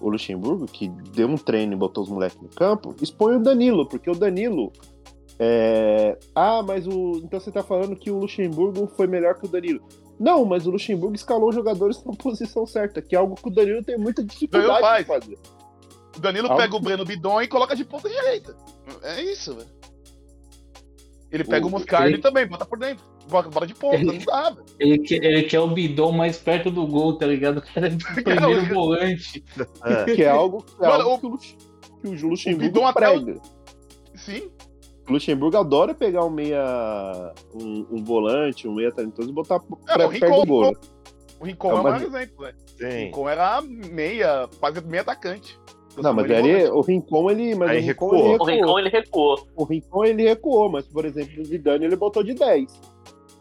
[0.00, 3.86] o Luxemburgo, que deu um treino e botou os moleques no campo, expõe o Danilo,
[3.86, 4.72] porque o Danilo.
[5.38, 7.18] é, Ah, mas o.
[7.24, 9.80] Então você tá falando que o Luxemburgo foi melhor que o Danilo.
[10.18, 13.50] Não, mas o Luxemburgo escalou os jogadores na posição certa, que é algo que o
[13.50, 15.06] Danilo tem muita dificuldade de faz.
[15.06, 15.38] fazer.
[16.16, 18.54] O Danilo Algo pega o Breno Bidon e coloca de ponta direita.
[19.02, 19.68] É isso, velho.
[21.30, 23.04] Ele pega o, O- Moscardi ele- também, bota por dentro.
[23.30, 24.66] Bota de ponta, Ele- não dá, velho.
[24.78, 27.58] Ele quer, ele quer o bidon mais perto do gol, tá ligado?
[27.58, 29.44] O cara é o primeiro volante.
[29.84, 30.04] É.
[30.14, 31.56] Que é algo, que, é Mano, algo o- que,
[32.08, 33.40] o, que o Luxemburgo até o- prega.
[34.14, 34.50] Sim.
[35.08, 37.32] O Luxemburgo adora pegar um meia.
[37.54, 39.56] um, um volante, um meia talentoso e botar
[39.88, 40.62] É, pra, o perto Rincon, do gol.
[40.64, 40.72] né?
[41.40, 42.56] O Rincon É é o uma- maior exemplo, velho.
[42.56, 43.04] O Sim.
[43.06, 45.58] Rincon era meia, quase meia atacante.
[45.96, 47.54] Não, mas Transformou ele, em o Rincon, ele.
[47.56, 48.14] Mas o Rincon, recuou.
[48.14, 49.46] ele O Rincon ele recuou.
[49.56, 52.80] O Rincon ele recuou, mas, por exemplo, o Zidane ele botou de 10.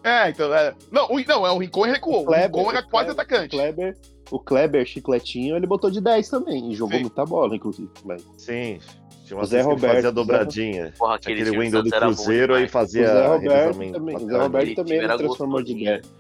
[0.04, 0.74] É, então, é.
[0.92, 2.22] Não, o, não, é o Rincon recuou.
[2.24, 3.56] O, Kleber, Rincon era o quase Kleber, atacante.
[3.56, 3.98] O Kleber,
[4.32, 6.72] o Kleber Chicletinho, ele botou de 10 também.
[6.72, 7.02] E jogou Sim.
[7.02, 7.90] muita bola, inclusive.
[8.06, 8.80] Mas Sim.
[9.26, 10.94] Tinha O uma Zé Roberto, fazia Zé- dobradinha.
[10.98, 12.70] Porra, aquele, Aquele window do Cruzeiro aí demais.
[12.70, 14.16] o fazia Zé Roberto também.
[14.16, 14.38] O Zé.
[14.38, 16.02] Roberto também ele transformou de gostosinho.
[16.02, 16.14] 10.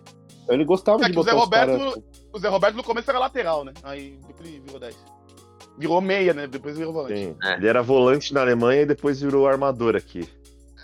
[0.43, 2.03] Então ele gostava É de que o Zé botar os Roberto- caras.
[2.33, 3.73] O Zé Roberto no começo era lateral, né?
[3.83, 4.95] Aí depois ele virou 10.
[5.77, 6.45] Virou meia, né?
[6.45, 7.15] Depois virou volante.
[7.17, 7.35] Sim.
[7.43, 7.53] É.
[7.53, 10.27] Ele era volante na Alemanha e depois virou armador aqui.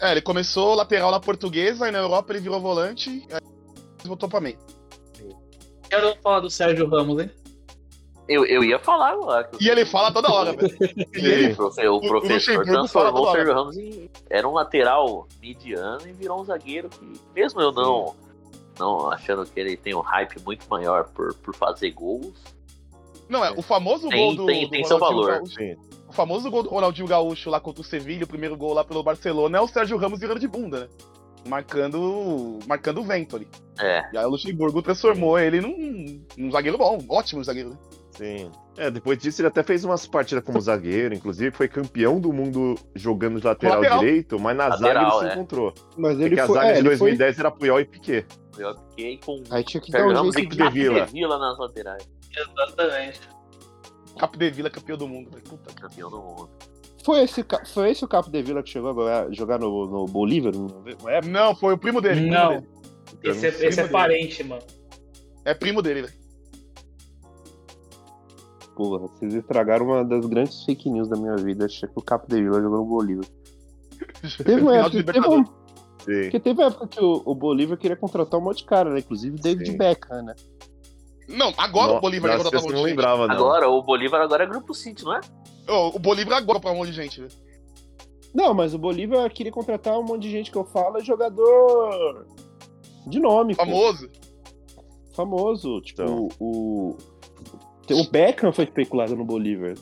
[0.02, 3.40] É, ele começou lateral na portuguesa, aí na Europa ele virou volante, aí
[4.08, 4.58] voltou pra meia.
[5.90, 7.32] Quero falar do Sérgio Ramos, hein?
[8.28, 9.50] Eu, eu ia falar agora.
[9.62, 10.76] E ele fala toda hora, velho.
[11.14, 13.32] Ele, O, profe- o professor transformou o.
[13.32, 14.10] Sérgio Ramos em.
[14.32, 17.06] Era um lateral mediano e virou um zagueiro que,
[17.36, 18.16] mesmo eu não,
[18.80, 22.34] não achando que ele tem um hype muito maior por, por fazer gols,
[23.30, 25.28] Não, é, o famoso Tem- gol do, tem- do tem seu valor.
[25.32, 25.56] Gaúcho.
[26.16, 29.04] O famoso gol do Ronaldinho Gaúcho lá contra o Sevilha, o primeiro gol lá pelo
[29.04, 30.88] Barcelona, é o Sérgio Ramos virando de bunda, né?
[31.46, 33.46] Marcando, marcando o vento ali.
[33.82, 34.02] é.
[34.14, 37.78] E aí o Luxemburgo transformou ele num, num zagueiro bom, ótimo zagueiro, né?
[38.12, 38.50] Sim.
[38.78, 42.76] É, depois disso ele até fez umas partidas como zagueiro, inclusive foi campeão do mundo
[42.96, 44.00] jogando de lateral, Lateral.
[44.00, 45.34] direito, mas na zaga Lateral, ele se é.
[45.36, 45.74] encontrou.
[45.98, 46.56] Mas Porque ele a foi.
[46.56, 48.26] zaga É, de ele foi 2010 era Puyol e Piquet.
[48.58, 50.58] Eu fiquei com aí tinha que dar Sérgio um e jeito de.
[50.58, 51.06] Capdevila.
[51.08, 52.10] Vila nas laterais.
[52.38, 53.35] Exatamente.
[54.18, 55.44] Capdevila campeão do mundo, velho.
[55.44, 56.50] Puta Campeão do mundo.
[57.04, 60.54] Foi esse, foi esse o Capo de Vila que chegou a jogar, no, no Bolívar?
[60.56, 61.22] Não é?
[61.22, 62.22] Não, foi o primo dele.
[62.22, 62.50] primo Não.
[62.50, 62.68] dele.
[63.24, 64.62] Esse é, Primo esse é parente, mano.
[65.46, 66.14] É primo dele, velho.
[68.76, 71.66] Porra, vocês estragaram uma das grandes fake news da minha vida.
[71.66, 73.26] Achei que o Capo de Vila jogou no Bolívar.
[74.44, 76.22] Teve uma de época, teve um- Sim.
[76.24, 79.00] porque teve uma época que o, o Bolívar queria contratar um monte de cara, né?
[79.00, 79.78] Inclusive o David Sim.
[79.78, 80.36] Beckham, né?
[81.28, 82.74] Não, agora No- o Bolívar um não gente.
[82.84, 83.36] lembrava, não.
[83.36, 85.22] Agora, o Bolívar agora é Grupo City, não é?
[85.68, 87.32] Ô, o Bolívar agora pra um monte de gente, velho.
[88.34, 92.26] Não, mas o Bolívar queria contratar um monte de gente que eu falo, é jogador
[93.08, 93.64] de nome, pô.
[93.64, 94.10] Famoso.
[95.16, 95.82] famoso.
[95.82, 96.28] Tipo, Então.
[96.40, 96.98] o.
[97.92, 99.76] O Beckham foi especulado no Bolívar.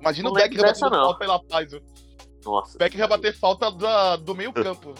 [0.00, 1.04] Imagina Não o Beck lembro dessa, rebatendo não.
[1.10, 1.80] falta pela paz.
[2.44, 2.74] Nossa.
[2.74, 4.94] O Beck rebater falta da- do meio campo.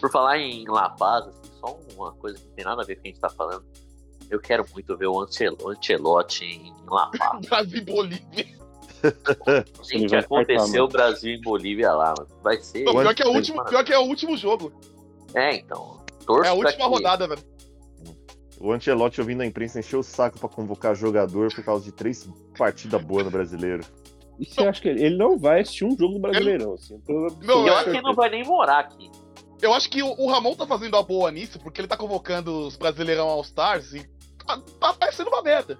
[0.00, 2.96] Por falar em La Paz, assim, só uma coisa que não tem nada a ver
[2.96, 3.64] com o que a gente tá falando.
[4.32, 7.44] Eu quero muito ver o Ancel- Ancelotti em La Paz.
[7.46, 8.46] Brasil e Bolívia.
[9.82, 12.28] Gente, aconteceu Brasil e Bolívia lá, mano.
[12.42, 12.84] Vai ser.
[12.84, 14.72] Não, pior, que é o último, pior que é o último jogo.
[15.34, 16.00] É, então.
[16.26, 17.42] Torço É a última que- rodada, velho.
[18.60, 22.28] O Ancelotti ouvindo a imprensa encheu o saco pra convocar jogador por causa de três
[22.56, 23.84] partidas boas no brasileiro.
[24.38, 26.94] E você acha que ele, ele não vai assistir um jogo do Brasileirão, assim?
[26.94, 29.10] eu tô Não, Eu acho que ele não vai nem morar aqui.
[29.60, 32.66] Eu acho que o, o Ramon tá fazendo a boa nisso, porque ele tá convocando
[32.66, 34.08] os Brasileirão All-Stars e
[34.44, 35.78] tá, tá parecendo uma merda.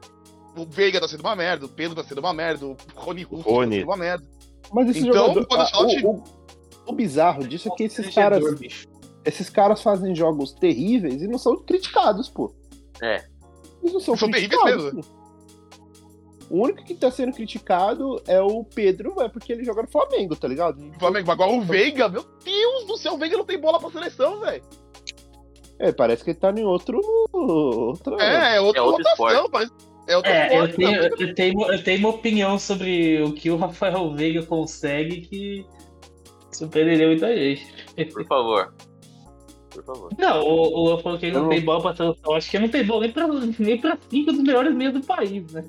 [0.57, 3.45] O Veiga tá sendo uma merda, o Pedro tá sendo uma merda, o Rony Russo
[3.45, 4.25] tá sendo uma merda.
[4.73, 5.47] Mas esse Então, jogador.
[5.51, 6.25] ah, o time- o, o-
[6.89, 8.43] o bizarro disso é que esses caras,
[9.25, 12.55] esses caras fazem jogos terríveis e não são criticados, pô.
[13.03, 13.25] É.
[13.83, 14.85] Eles não são, São terríveis criticados.
[14.95, 15.03] mesmo.
[15.03, 15.23] pô.
[16.51, 20.37] O único que tá sendo criticado é o Pedro, é porque ele joga no Flamengo,
[20.37, 20.79] tá ligado?
[20.87, 23.91] O Flamengo, agora o Veiga, meu Deus do céu, o Veiga não tem bola pra
[23.91, 24.63] seleção, velho.
[25.83, 27.01] É, parece que ele tá em outro.
[27.33, 28.21] outro...
[28.21, 29.51] É, é outra É outro rotação, esporte.
[29.51, 29.73] parece.
[30.09, 31.07] É outra É, eu esporte, tenho, né?
[31.09, 35.67] eu, tenho, eu tenho uma opinião sobre o que o Rafael Veiga consegue que
[36.53, 37.67] surpreenderia muita gente.
[38.13, 38.75] Por favor.
[39.71, 40.11] Por favor.
[40.19, 42.35] Não, o, o Luan falou que ele não Eu- tem bola pra seleção.
[42.35, 43.27] Acho que ele não tem bola nem pra,
[43.59, 45.65] nem pra cinco dos melhores meios do país, né?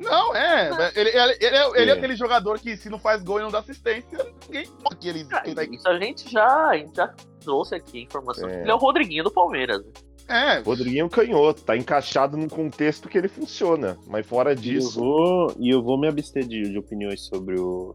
[0.00, 0.70] Não, é.
[0.96, 3.50] Ele, ele, ele é, ele é aquele jogador que se não faz gol e não
[3.50, 6.94] dá assistência, ninguém toca que ele, que ele tá Isso a gente já, a gente
[6.96, 7.14] já
[7.44, 8.52] trouxe aqui a informação É.
[8.52, 9.82] que ele é o Rodriguinho do Palmeiras.
[10.26, 13.98] É, Rodriguinho canhoto, tá encaixado num contexto que ele funciona.
[14.06, 14.98] Mas fora E eu disso.
[14.98, 17.94] vou, e eu vou me abster de, de opiniões sobre o.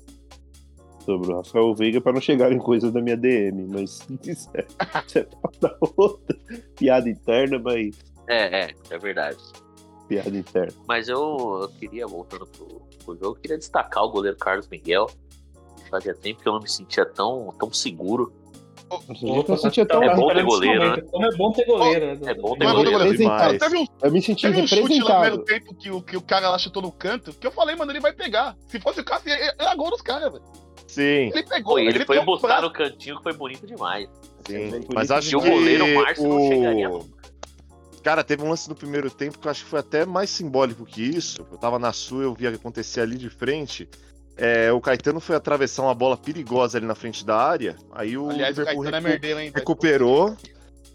[1.06, 4.66] Sobre o Rafael Veiga para não chegar em coisas da minha DM, mas isso é,
[5.08, 5.28] isso é
[5.60, 6.38] da outra.
[6.76, 7.98] Piada interna, mas.
[8.28, 9.38] É, é, é verdade.
[10.08, 10.74] Piada interna.
[10.88, 12.68] Mas eu, eu queria, voltando pro,
[13.04, 15.08] pro jogo, eu queria destacar o goleiro Carlos Miguel.
[15.90, 18.32] Fazia tempo que eu não me sentia tão, tão seguro.
[19.50, 20.02] Eu sentia tão.
[20.04, 21.06] É bom ter goleiro, momento.
[21.12, 22.06] Como é bom ter goleiro.
[22.06, 22.32] né?
[22.32, 22.92] É bom ter goleiro.
[22.92, 23.58] goleiro demais.
[23.60, 26.22] teve um, Eu me senti teve um chute no primeiro tempo que o, que o
[26.22, 28.56] cara lá chutou no canto, que eu falei, mano, ele vai pegar.
[28.68, 30.44] Se fosse o Cássio, era gol dos caras, velho.
[30.88, 32.64] Sim, Ele pegou, Pô, e ele foi pegou o buscar braço.
[32.64, 34.10] no cantinho que foi bonito demais.
[34.48, 34.82] sim.
[34.82, 36.90] Por Mas acho que o goleiro Márcio não chegaria.
[38.04, 40.86] Cara, teve um lance no primeiro tempo que eu acho que foi até mais simbólico
[40.86, 41.46] que isso.
[41.52, 43.88] Eu tava na sua, eu via acontecer ali de frente.
[44.42, 47.76] É, o Caetano foi atravessar uma bola perigosa ali na frente da área.
[47.92, 49.52] Aí o Aliás, o Liverpool Caetano é recu- merdeiro, hein?
[49.54, 50.38] recuperou.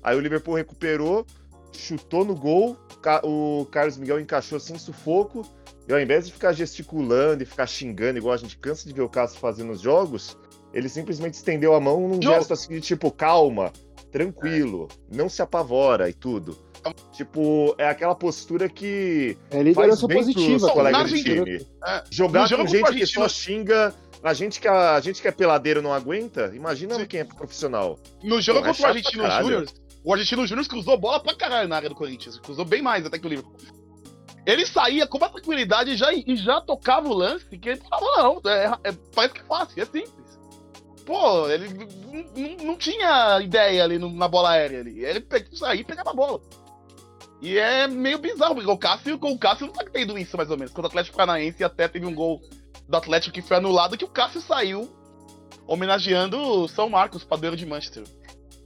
[0.03, 1.26] Aí o Liverpool recuperou,
[1.72, 2.78] chutou no gol.
[3.22, 5.42] O Carlos Miguel encaixou sem sufoco.
[5.86, 9.03] E ao invés de ficar gesticulando e ficar xingando, igual a gente cansa de ver
[9.03, 10.38] o Cássio fazendo nos jogos,
[10.72, 13.70] ele simplesmente estendeu a mão num gesto assim de tipo, calma,
[14.11, 16.57] tranquilo, não se apavora e tudo.
[17.12, 21.66] Tipo, é aquela postura que É faz liderança bem pros positiva, colegas de time.
[21.87, 23.95] É, Jogar com gente que só xinga.
[24.22, 27.07] A gente que, a, a gente que é peladeiro não aguenta, imagina Sim.
[27.07, 27.99] quem é profissional.
[28.22, 29.30] No jogo Pô, é contra o Argentino.
[29.43, 29.66] Júnior,
[30.03, 32.39] o Argentino Júnior cruzou bola pra caralho na área do Corinthians.
[32.39, 33.55] Cruzou bem mais até que o Liverpool.
[34.47, 38.07] Ele saía com uma tranquilidade e já, e já tocava o lance, que ele falava,
[38.45, 40.39] não, é, é- parece que é fácil, é simples.
[41.05, 41.68] Pô, ele
[42.62, 45.05] não tinha ideia ali no- na bola aérea ali.
[45.05, 45.22] Ele
[45.53, 46.41] saía e pegava a bola.
[47.45, 50.57] E é meio bizarro, porque o Cássio, o Cássio não tá tendo isso, mais ou
[50.57, 50.72] menos.
[50.72, 52.40] Quando o Atlético Paranaense até teve um gol
[52.88, 54.88] do Atlético que foi anulado, que o Cássio saiu
[55.66, 58.03] homenageando o São Marcos, padroeiro de Manchester.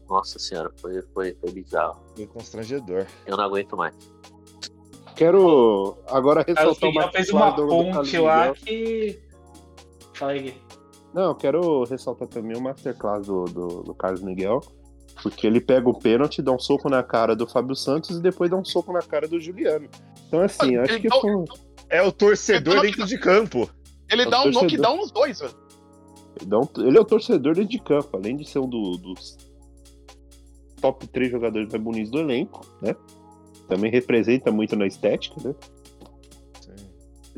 [0.09, 2.01] Nossa senhora, foi, foi, foi bizarro.
[2.15, 3.05] Foi constrangedor.
[3.27, 3.97] Eu não aguento mais.
[5.17, 9.21] Quero agora ressaltar uma fez uma ponte lá que.
[10.15, 10.63] Fala aí, Gui.
[11.13, 14.61] Não, eu quero ressaltar também o masterclass do, do, do Carlos Miguel,
[15.23, 18.51] porque ele pega o pênalti, dá um soco na cara do Fábio Santos e depois
[18.51, 19.89] dá um soco na cara do Juliano.
[20.27, 21.45] Então, assim, eu acho que foi um-
[21.91, 23.69] É o torcedor dentro de campo.
[24.11, 25.55] Ele É dá um knockdown nos dois, velho.
[26.47, 29.37] dá um- ele é o torcedor dentro de campo, além de ser um do- dos
[30.81, 32.95] top 3 jogadores mais bonitos do elenco, né?
[33.69, 35.55] Também representa muito na estética, né?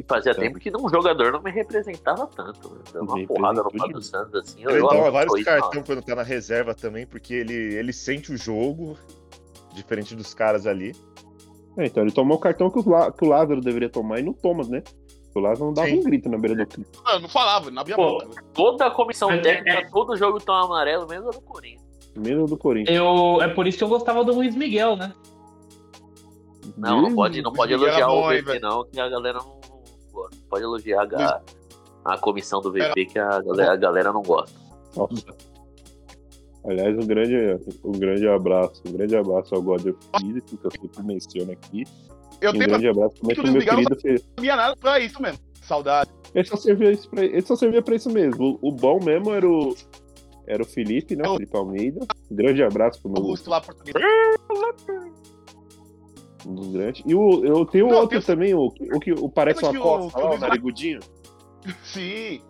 [0.00, 0.42] E fazia Então.
[0.44, 2.70] tempo que um jogador não me representava tanto.
[2.70, 2.80] Né?
[2.92, 4.60] Deu uma porrada no Fábio Santos, assim.
[4.66, 8.36] Ele eu acho vários cartões quando tá na reserva também, porque ele, ele sente o
[8.36, 8.96] jogo,
[9.74, 10.94] diferente dos caras ali.
[11.76, 14.64] É, então ele tomou o cartão que que o Lázaro deveria tomar e não toma,
[14.64, 14.82] né?
[15.34, 16.00] O Lázaro não dava Sim.
[16.00, 16.88] um grito na beira do campo.
[17.04, 18.26] Não, não falava, não abria a Pô, boca.
[18.26, 18.46] velho.
[18.52, 19.88] Toda a comissão É, técnica, é.
[19.88, 21.82] todo jogo toma amarelo, mesmo a do Corinthians.
[22.12, 22.96] Primeiro do Corinthians.
[22.96, 25.12] Eu, é por isso que eu gostava do Luiz Miguel, né?
[26.76, 28.60] Não, não pode, não pode elogiar o velho?
[28.60, 29.59] não, que a galera não, não.
[30.50, 31.40] Pode elogiar a,
[32.04, 34.58] a comissão do VP, que a galera, a galera não gosta.
[34.96, 35.24] Nossa.
[36.66, 37.36] Aliás, um grande,
[37.84, 38.82] um grande abraço.
[38.86, 41.84] Um grande abraço ao God Espírito, que eu sempre menciono aqui.
[42.40, 45.22] Eu um tenho pra grande abraço também pro meu querido não sabia nada pra isso
[45.22, 45.38] mesmo.
[45.62, 46.10] Saudade.
[46.34, 48.58] Ele só servia, isso pra, ele só servia pra isso mesmo.
[48.62, 49.74] O, o bom mesmo era o,
[50.46, 51.28] era o Felipe, né?
[51.28, 52.00] O- Felipe Almeida.
[52.30, 53.94] Um grande abraço pro meu Augusto lá português.
[56.46, 57.02] Um dos grandes.
[57.06, 59.72] E o, eu tenho Não, outro tem- também, o, que- o que o parece uma
[59.72, 61.00] que costa, que o lá, o narigudinho.
[61.84, 62.40] Sim.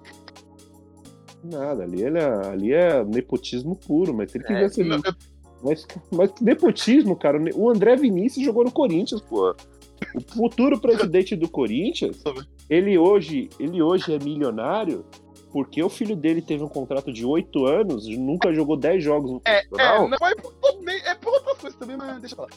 [1.43, 4.85] Nada, ali, ele é, ali é nepotismo puro, mas se ele É, quisesse.
[4.85, 5.15] Não, eu-
[5.63, 9.55] Mas, mas nepotismo, cara, o André Vinícius jogou no Corinthians, pô.
[10.15, 12.23] O futuro presidente do Corinthians,
[12.71, 15.05] ele hoje, ele hoje é milionário
[15.53, 19.43] porque o filho dele teve um contrato de oito anos, nunca jogou 10 jogos no
[19.45, 20.09] É, profissional.
[20.09, 22.51] não, é por, também- é por outras coisas também, mas deixa pra lá.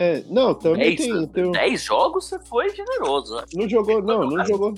[0.00, 3.34] É, não, também Dez, tem, tem um- 10 jogos você foi generoso.
[3.34, 3.42] né?
[3.52, 4.72] Não jogou, não, não jogou.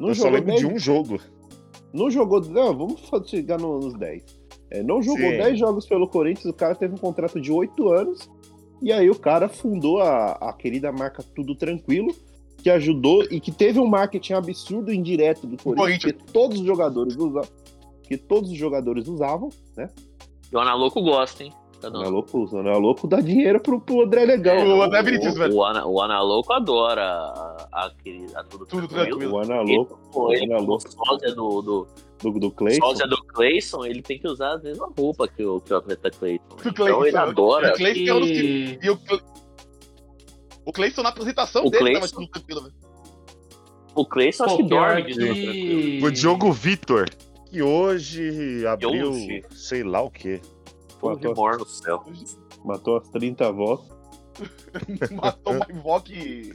[0.00, 1.20] Não eu só jogou lembro 10 de um jogo.
[1.92, 2.40] Não jogou.
[2.40, 4.24] Não, vamos chegar no- nos 10.
[4.70, 5.36] É, não jogou Sim.
[5.38, 8.28] 10 jogos pelo Corinthians, o cara teve um contrato de 8 anos.
[8.82, 12.12] E aí o cara fundou a, a querida marca Tudo Tranquilo,
[12.58, 16.12] que ajudou e que teve um marketing absurdo indireto do Corinthians, Corinthians.
[16.26, 17.48] que todos os jogadores usavam.
[18.02, 19.88] Que todos os jogadores usavam, né?
[20.50, 21.52] E o Ana Louco gosta, hein?
[21.82, 22.10] Eu Ana não.
[22.10, 24.66] Louco, o Ana Louco dá dinheiro pro, pro André Legal.
[24.66, 25.54] O André Benítez, velho.
[25.54, 29.34] O, Ana, o Ana Louco adora a, a, aquele- a tudo, Tudo tranquilo.
[29.34, 30.90] O Ana Louco, Pô, ele, Ana como Louco.
[30.92, 31.86] sósia do, do,
[32.22, 32.80] do, do Clayson.
[32.86, 36.10] sósia do Clayson, ele tem que usar a mesma roupa que o, que o atleta
[36.10, 36.42] Clayson.
[36.50, 37.72] O Então Clayson, ele adora.
[37.72, 38.90] O Clayson é um dos que- E...
[38.90, 38.98] O,
[40.66, 42.00] o Clayson na apresentação O dele Clayson?
[42.00, 42.74] tava tudo tranquilo, velho.
[43.94, 45.52] O Clayson acho que dorme de tudo tranquilo.
[45.52, 46.00] que...
[46.06, 47.10] O Diogo Vitor,
[47.50, 49.42] que hoje abriu hoje?
[49.50, 50.40] sei lá o quê.
[51.10, 52.02] Tudo de mor no céu.
[52.64, 53.80] Matou as 30 avós.
[55.12, 56.54] Matou uma invoque.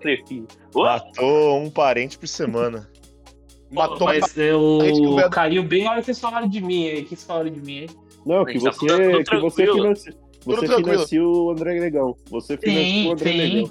[0.00, 0.46] Crefim.
[0.74, 2.88] Ô, Matou um parente por semana.
[3.70, 6.60] Matou uma Mas eu que o Beto- caiu bem na hora que vocês falaram de
[6.60, 7.02] mim aí.
[7.02, 7.88] Que vocês falaram de mim aí.
[8.26, 10.14] Não, A que tá você, tudo que você financia.
[10.44, 12.16] Você financia o André Legal.
[12.30, 13.38] Você financia Sim, o André sim.
[13.38, 13.70] Legal.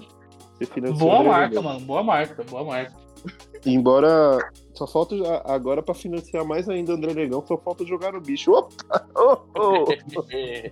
[0.57, 1.63] Você financia o Boa André marca, Legal.
[1.63, 1.79] mano.
[1.85, 2.93] Boa marca, boa marca.
[3.65, 5.15] Embora só falta
[5.45, 8.51] agora pra financiar mais ainda o André Legal, só falta jogar no bicho.
[8.51, 9.07] Opa!
[9.15, 9.91] Oh, oh.
[10.31, 10.71] é,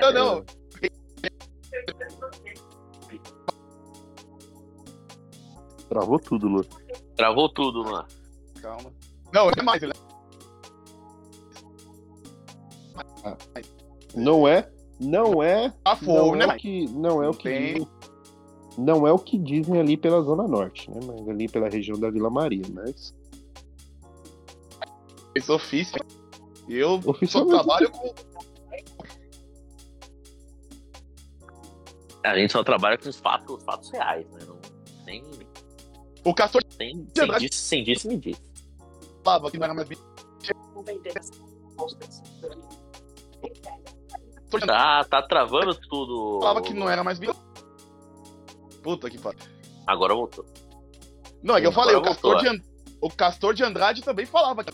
[0.00, 0.44] Não, não.
[5.88, 6.64] Travou tudo, Lu.
[7.14, 8.06] Travou tudo, mano.
[8.60, 8.92] Calma.
[9.32, 9.92] Não, é mais, ele
[14.14, 16.62] Não é, não é, tá fogo, não né, é o mais?
[16.62, 17.86] que, não é o que
[18.76, 21.00] não é o que dizem ali pela zona norte, né?
[21.06, 23.14] Mas ali pela região da Vila Maria, mas
[25.34, 26.00] Esse ofício.
[26.68, 28.14] Eu só trabalho com.
[32.24, 34.40] A gente só trabalha com os fatos, os fatos reais, né?
[34.46, 34.58] Não,
[35.04, 35.22] sem,
[36.24, 38.42] O Castor sem, sem, disse, sem disse, me disse.
[39.22, 39.88] falava que não era mais.
[44.66, 46.40] Tá, tá travando tudo.
[46.40, 47.20] Falava que não era mais.
[48.86, 49.40] Puta que pariu.
[49.84, 50.44] Agora voltou.
[51.42, 52.62] Não, é que eu falei, o Castor, voltou, de And-
[53.00, 54.62] o Castor de Andrade também falava.
[54.62, 54.72] que-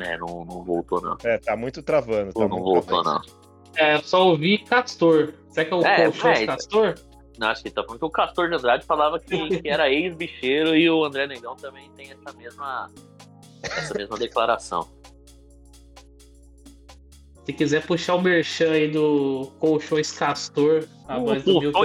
[0.00, 1.16] É, não, não voltou, não.
[1.22, 2.32] É, tá muito travando.
[2.32, 3.22] Tá não muito voltou, travando.
[3.28, 3.40] não.
[3.76, 5.34] É, só ouvi Castor.
[5.50, 6.94] Será que é o É, mas- Castor?
[7.38, 9.28] Não, acho que tá porque o Castor de Andrade falava que,
[9.62, 12.90] que era ex-bicheiro e o André Negão também tem essa mesma,
[13.62, 14.88] essa mesma declaração.
[17.44, 21.78] Se quiser puxar o merchan aí do Colchões Castor, a voz do Milton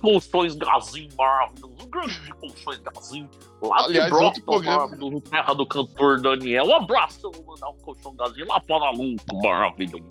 [0.00, 1.72] Colchões, Gazinho maravilhoso.
[1.88, 3.30] Grande colchões Gazinho.
[3.60, 4.86] Lá Aliás, de outro programa.
[4.86, 6.66] maravilhoso, terra do cantor Daniel.
[6.66, 10.08] Um abraço, eu vou mandar um colchão Gazinho lá para Analuco, maravilhoso.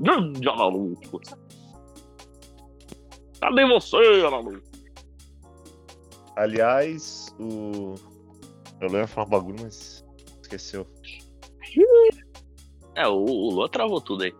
[0.00, 1.20] Grande Analuco.
[3.40, 4.62] Cadê você, Analuco?
[6.36, 7.94] Aliás, o.
[8.80, 10.04] Eu lembro falar um bagulho, mas
[10.40, 10.86] esqueceu.
[12.94, 14.34] É, o, o Lua travou tudo aí.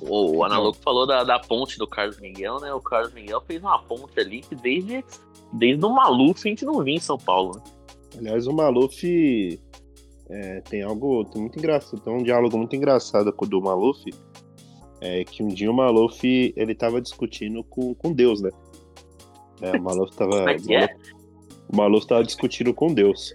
[0.00, 2.72] O, o Analuco falou da, da ponte do Carlos Miguel, né?
[2.72, 5.04] O Carlos Miguel fez uma ponte ali que desde,
[5.52, 7.56] desde o Maluf a gente não via em São Paulo.
[7.56, 7.62] Né?
[8.18, 9.60] Aliás, o Maluf
[10.28, 14.04] é, tem algo tem muito engraçado, tem um diálogo muito engraçado com o do Maluf.
[15.00, 18.50] É que um dia o Maluf ele tava discutindo com, com Deus, né?
[19.62, 20.38] É, o Maluf tava.
[20.38, 20.96] Como é que é?
[21.72, 23.32] O Maluf tava discutindo com Deus.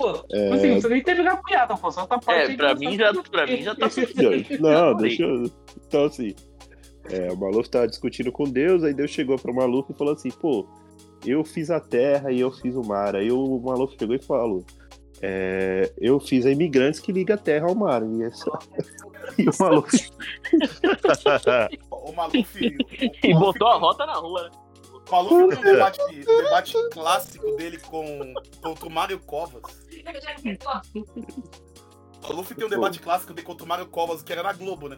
[0.00, 1.92] Pô, tipo assim, você nem teve na piada, pô.
[1.92, 3.86] Só tá parte É, pra mim você já, sabe pra mim já tá
[4.58, 5.50] Não, deixa eu.
[5.86, 6.34] Então, assim.
[7.10, 10.30] é, o Maluf tava discutindo com Deus, aí Deus chegou pro Maluf e falou assim:
[10.30, 10.66] pô,
[11.26, 13.14] eu fiz a terra e eu fiz o mar.
[13.14, 14.64] Aí o Maluf chegou e falou:
[15.20, 18.02] é, eu fiz a imigrantes que liga a terra ao mar.
[18.02, 18.58] E, é só...
[19.36, 20.10] e o Maluf.
[21.90, 22.78] O Maluf.
[23.22, 24.50] E botou a rota na rua, né?
[25.08, 28.32] O Maluf tem um debate, um debate clássico dele com,
[28.62, 29.62] contra o Mário Covas.
[32.22, 34.88] O Maluf tem um debate clássico dele contra o Mário Covas, que era na Globo,
[34.88, 34.96] né?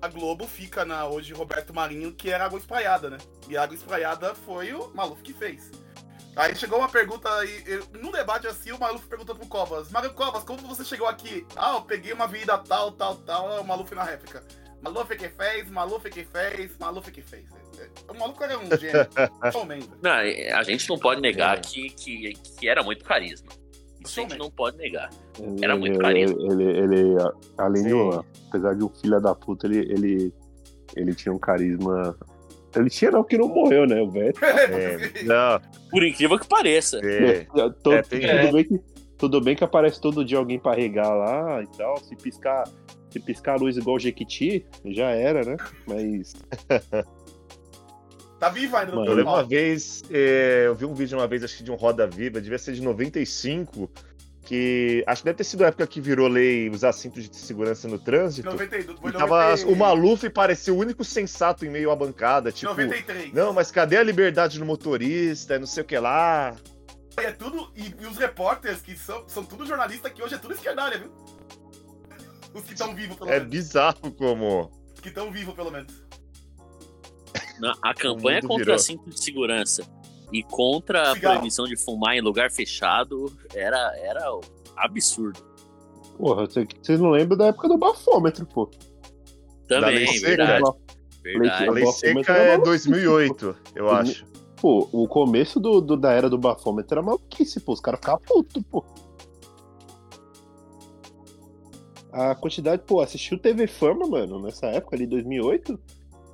[0.00, 3.18] A Globo fica na hoje Roberto Marinho, que era Água Espraiada, né?
[3.48, 5.70] E a Água Espraiada foi o Maluf que fez.
[6.36, 7.64] Aí chegou uma pergunta aí,
[8.00, 11.44] num debate assim, o Maluf perguntou pro Covas, Mário Covas, como você chegou aqui?
[11.56, 14.44] Ah, eu peguei uma avenida tal, tal, tal, é o Maluf na réplica.
[14.80, 17.58] Maluf que fez, Maluf que fez, Maluf que fez.
[18.08, 19.06] O maluco era um gênio,
[19.42, 19.90] realmente.
[20.02, 23.48] Não, a gente não pode negar que, que, que era muito carisma.
[24.08, 25.10] Isso a gente não pode negar.
[25.62, 26.36] Era muito ele, carisma.
[26.52, 27.16] ele, ele,
[27.56, 28.20] além de, um- Sim.
[28.48, 30.34] apesar de um filho da puta, ele, ele,
[30.96, 32.16] ele tinha um carisma.
[32.76, 34.00] Ele tinha, não, que não morreu, né?
[34.02, 34.32] O velho.
[34.42, 36.98] É, não, Por incrível que pareça.
[37.02, 37.44] é,
[37.82, 38.52] Todo- É, tem- tudo, é.
[38.52, 38.80] bem que,
[39.16, 41.96] tudo bem que aparece todo dia alguém pra regar lá e tal.
[41.98, 42.64] Se piscar,
[43.10, 45.56] se piscar a luz igual o Jequiti, já era, né?
[45.86, 46.34] Mas.
[48.38, 51.26] Tá vivo ainda no Mano, Eu lembro uma vez, é, eu vi um vídeo uma
[51.26, 53.90] vez, acho que de um Roda Viva, devia ser de 95,
[54.42, 57.88] que acho que deve ter sido a época que virou lei usar cinto de segurança
[57.88, 58.48] no trânsito.
[58.48, 62.52] 92, foi E tava, 90 o Maluf parecia o único sensato em meio à bancada,
[62.52, 63.32] tipo, 93.
[63.32, 66.54] não, mas cadê a liberdade do motorista, não sei o que lá.
[67.20, 67.72] E é tudo.
[67.74, 71.12] E, e os repórteres, que são, são tudo jornalistas que hoje é tudo esquerdalha, viu?
[72.54, 73.48] Os que estão vivos, pelo É menos.
[73.48, 74.70] bizarro como.
[74.94, 76.07] Os que estão vivos, pelo menos.
[77.60, 78.74] Na- a campanha contra virou.
[78.76, 79.82] a cinto de segurança
[80.32, 84.22] e contra a proibição de fumar em lugar fechado era, era
[84.76, 85.40] absurdo.
[86.16, 88.68] Porra, você- vocês não lembram da época do bafômetro, pô.
[89.68, 90.26] Também, lei seca?
[90.28, 90.64] verdade.
[91.22, 91.68] Verdade.
[91.68, 94.26] A lei bafômetro seca é maluquice, 2008, eu acho.
[94.60, 97.72] Pô, o começo do, do- da era do bafômetro era maluquice, pô.
[97.72, 98.84] Os caras ficavam putos, pô.
[102.12, 105.78] A quantidade, pô, assistiu TV Fama, mano, nessa época ali, 2008.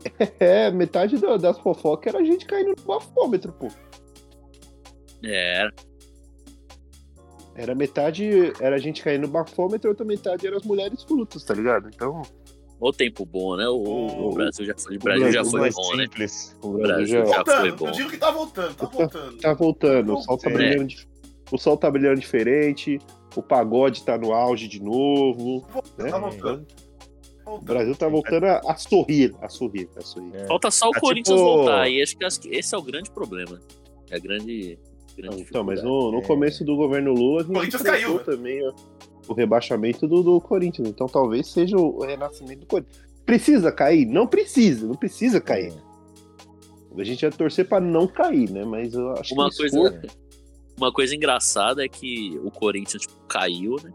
[0.38, 3.68] É, metade da- das fofocas era a gente caindo no bafômetro, pô.
[5.22, 5.72] Era.
[7.56, 11.54] Era metade, era a gente caindo no bafômetro, outra metade era as mulheres frutas, tá
[11.54, 11.88] ligado?
[11.88, 12.22] Então,
[12.80, 13.66] O tempo bom, né?
[13.68, 16.02] O, o O- Brasil já foi, o o Brasil já Brasil foi bom, né?
[16.04, 16.56] simples.
[16.62, 17.86] o Brasil Brasil já já foi Voltando, bom.
[17.86, 19.38] eu digo que tá voltando, tá voltando.
[19.38, 20.54] tá voltando, o sol tá Sim.
[20.56, 21.06] brilhando, dif-
[21.52, 22.98] o sol tá brilhando diferente,
[23.36, 25.64] o pagode tá no auge de novo,
[25.96, 26.10] né?
[26.10, 26.66] Tá voltando.
[27.46, 27.58] O.
[27.58, 30.34] Brasil tá voltando a, a sorrir, a sorrir, a sorrir.
[30.34, 30.46] É.
[30.46, 31.88] Falta só o Tá Corinthians tipo- voltar.
[31.88, 33.60] E acho que as- esse é o grande problema.
[34.10, 34.78] É a grande.
[35.16, 36.22] grande Então, mas no, no É.
[36.22, 38.24] começo do governo Lula, a gente Corinthians enfrentou caiu, né?
[38.24, 38.72] também ó,
[39.28, 40.88] o rebaixamento do, do Corinthians.
[40.88, 42.98] Então talvez seja o, o renascimento do Corinthians.
[43.24, 44.06] Precisa cair?
[44.06, 45.72] Não precisa, não precisa cair.
[46.96, 48.64] A gente ia torcer pra não cair, né?
[48.64, 50.16] Mas eu acho Uma que coisa, esforço-
[50.76, 53.92] uma coisa engraçada é que o Corinthians tipo, caiu, né?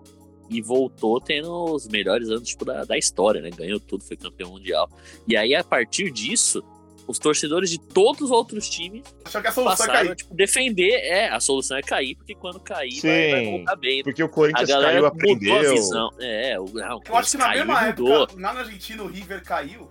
[0.49, 3.49] E voltou tendo os melhores anos tipo, da, da história, né?
[3.51, 4.89] Ganhou tudo, foi campeão mundial.
[5.27, 6.63] E aí, a partir disso,
[7.07, 10.15] os torcedores de todos os outros times Achando que a solução é passaram a cair.
[10.15, 10.91] tipo, defender.
[11.03, 14.03] É, a solução é cair, porque quando cair vai, vai voltar bem.
[14.03, 15.73] Porque o A Corinthians galera caiu, mudou a aprendeu.
[15.73, 16.09] visão.
[16.19, 18.23] É, o, não, o Eu acho que na caiu mesma mudou.
[18.23, 19.87] época, lá na Argentina, o River caiu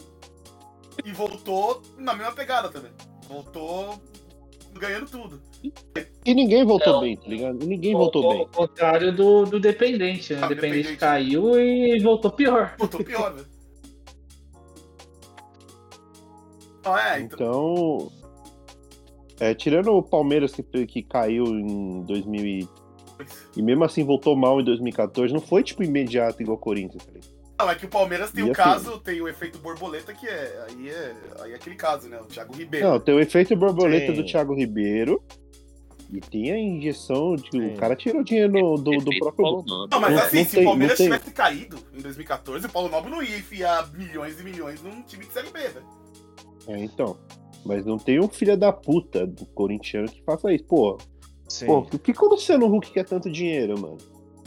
[1.05, 2.91] e voltou na mesma pegada também.
[3.29, 4.03] Voltou
[4.75, 5.41] ganhando tudo.
[6.25, 7.63] E ninguém voltou É, o- bem, tá ligado?
[7.63, 8.43] E ninguém voltou o- bem.
[8.43, 10.41] O contrário do, do Dependente, né?
[10.43, 10.97] Ah, O Dependente Dependente.
[11.01, 12.75] caiu e voltou pior.
[12.79, 13.47] Voltou pior, velho.
[16.85, 17.37] Ah, é, então.
[17.37, 18.13] Então.
[19.41, 22.69] é, tirando o Palmeiras que, que caiu em 2000 e,
[23.57, 27.13] e mesmo assim voltou mal em 2014, não foi tipo imediato igual o Corinthians, tá
[27.13, 27.39] ligado?
[27.61, 30.27] Não, é que o Palmeiras tem E o assim- caso, tem o efeito borboleta, que
[30.29, 30.65] é.
[30.69, 32.19] Aí é, aí é aquele caso, né?
[32.21, 32.89] O Thiago Ribeiro.
[32.89, 34.23] Não, tem o efeito borboleta Sim.
[34.23, 35.21] do Thiago Ribeiro.
[36.11, 39.45] E tem a injeção de o cara tirou dinheiro do, do, do próprio.
[39.45, 39.89] Paulo Nobre.
[39.91, 42.67] Não, mas Não- assim, não se tem- o Palmeiras não tem- tivesse caído em 2014,
[42.67, 45.87] o Paulo Nobre não ia enfiar milhões e milhões num time de Série B, velho.
[46.67, 47.17] É, então.
[47.65, 50.65] Mas não tem um filho da puta do corintiano que faça isso.
[50.65, 50.97] Pô,
[51.49, 51.67] Sim.
[51.67, 53.99] pô por que, que o Luciano Huck quer tanto dinheiro, mano?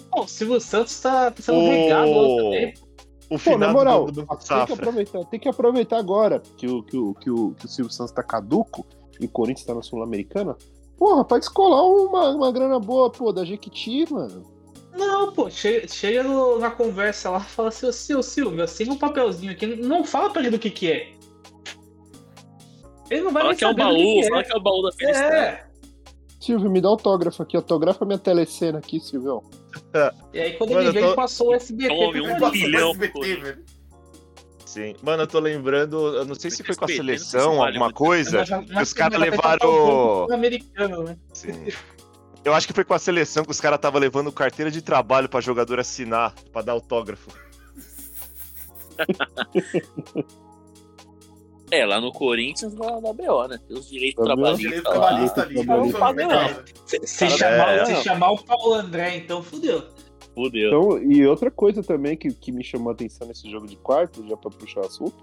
[0.10, 2.74] Pô, o Silvio Santos tá, sendo O- regado também.
[3.30, 6.84] O Pô, na moral, do, do tem que aproveitar, tem que aproveitar agora que o,
[6.84, 8.86] que o, que o, que o Silvio Santos tá caduco
[9.22, 10.58] e o Corinthians tá na Sul-Americana.
[11.02, 14.44] Porra, pra descolar uma, uma grana boa, pô, da Jequiti, mano.
[14.96, 18.98] Não, pô, chega, chega no- na conversa lá, fala assim, ô Sil- Silvio, assina um
[19.00, 21.12] papelzinho aqui, não fala pra ele do que que é.
[23.10, 24.56] Ele não vai Fala nem que é um saber do baú, que fala que é
[24.56, 25.36] o baú da felicidade.
[25.36, 25.68] É.
[26.40, 29.42] Silvio, me dá autógrafo aqui, autografa minha telecena aqui, Silvio.
[30.34, 31.96] E aí quando Mano, ele veio, tô- passou o SBT.
[31.96, 33.66] Tome pro um bilhão no SBT, velho.
[34.72, 34.96] Sim.
[35.04, 38.82] Mano, eu tô lembrando, eu não sei se foi com a seleção, alguma coisa, que
[38.82, 40.32] os caras levaram.
[40.32, 41.18] americano, né?
[41.34, 41.68] Sim.
[42.42, 45.28] Eu acho que foi com a seleção que os caras estavam levando carteira de trabalho
[45.28, 47.30] pra jogador assinar, pra dar autógrafo.
[51.72, 53.58] É, lá no Corinthians da, da BO, né?
[53.66, 54.26] Tem os direitos BO?
[54.26, 55.56] trabalhistas trabalhista ali.
[56.86, 57.86] Se, chamar, é.
[57.86, 59.84] se chamar o Paulo André, então fudeu.
[60.36, 60.68] Fudeu.
[60.68, 64.28] Então, e outra coisa também que, que me chamou a atenção nesse jogo de quarto,
[64.28, 65.16] já pra puxar o assunto,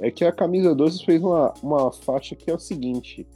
[0.00, 3.26] é que a camisa 12 fez uma, uma faixa que é o seguinte: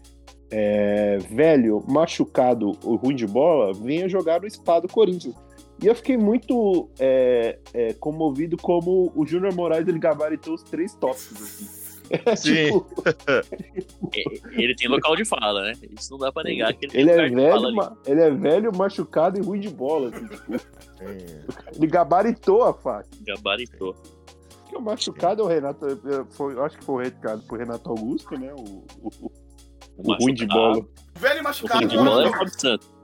[0.50, 5.34] é, velho, machucado, o ruim de bola, venha jogar no spa do Corinthians.
[5.82, 10.94] E eu fiquei muito é, é, comovido como o Júnior Moraes ele gabaritou os três
[10.94, 11.42] tópicos.
[11.42, 11.83] Assim.
[12.26, 12.66] É, Sim.
[12.66, 12.86] tipo,
[14.52, 15.72] Ele tem local de fala, né?
[15.98, 18.76] Isso não dá pra negar que ele, ele, tem é velho, ma- ele é velho,
[18.76, 20.10] machucado e ruim de bola.
[20.10, 20.66] assim, tipo,
[21.76, 23.08] ele gabaritou a faixa.
[23.26, 23.94] Gabaritou.
[24.62, 25.86] Porque o machucado é o Renato.
[26.30, 28.52] Foi, eu acho que foi o recado pro Renato Augusto, né?
[28.52, 29.32] O, o, o-
[29.96, 30.78] o ruim de bola.
[30.78, 30.88] O
[31.18, 31.78] velho O machucado.
[31.80, 32.94] ruim de bola é o Santos.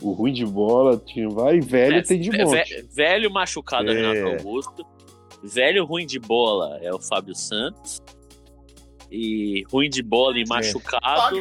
[0.00, 2.74] O ruim de bola tinha vai, velho É, tem de é, monte.
[2.74, 4.12] ve- velho machucado é o É.
[4.12, 4.86] Renato Augusto.
[5.42, 8.00] Velho ruim de bola é o Fábio Santos.
[9.10, 11.40] E ruim de bola e machucado.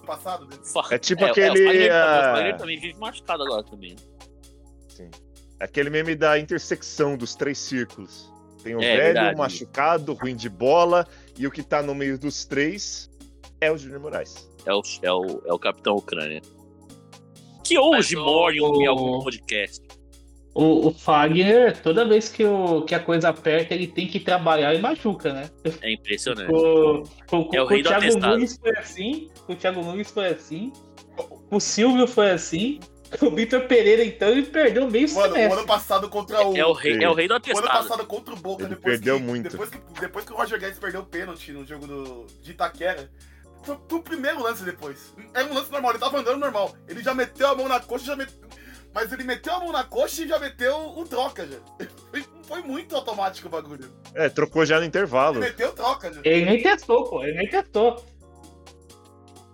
[0.00, 0.48] No Passado.
[0.64, 3.62] Fa- É tipo é, É, aquele, o Fagner, ah, o Fagner também vive machucado agora
[3.62, 3.94] também.
[4.88, 5.08] Sim.
[5.60, 8.32] Aquele meme da intersecção dos três círculos.
[8.62, 9.34] Tem o É, velho, verdade.
[9.34, 11.06] o machucado, ruim de bola,
[11.38, 13.08] e o que tá no meio dos três
[13.60, 14.50] é o Júnior Moraes.
[14.66, 16.42] É o, é o, é o Capitão Ucrânia.
[17.64, 19.80] Que hoje Mas o- mora em um- em algum podcast.
[20.52, 24.74] O, o Fagner, toda vez que, o, que a coisa aperta, ele tem que trabalhar
[24.74, 25.50] e machuca, né?
[25.80, 26.52] É impressionante.
[26.52, 28.32] O, com, com, É o com rei o Thiago atestado.
[28.34, 30.72] Nunes foi assim, com o Thiago Nunes foi assim,
[31.50, 32.80] o Silvio foi assim,
[33.20, 35.58] o Vitor Pereira, então, ele perdeu meio Mano, o semestre.
[35.58, 36.56] ano passado contra o.
[36.56, 37.68] É o rei, é o rei do O ano atestado.
[37.68, 39.50] passado contra o Boca, Ele depois perdeu que, muito.
[39.50, 43.10] Depois que, depois que o Roger Guedes perdeu o pênalti no jogo do, de Itaquera,
[43.62, 45.12] foi pro primeiro lance depois.
[45.34, 46.74] Era um lance normal, ele tava andando normal.
[46.88, 48.36] Ele já meteu a mão na coxa, já meteu.
[48.92, 51.58] Mas ele meteu a mão na coxa e já meteu o troca já.
[52.42, 53.88] Foi, muito automático o bagulho.
[54.14, 55.38] É, trocou já no Ele intervalo.
[55.38, 56.20] meteu o troca já.
[56.24, 58.04] Ele nem testou, pô, ele nem testou.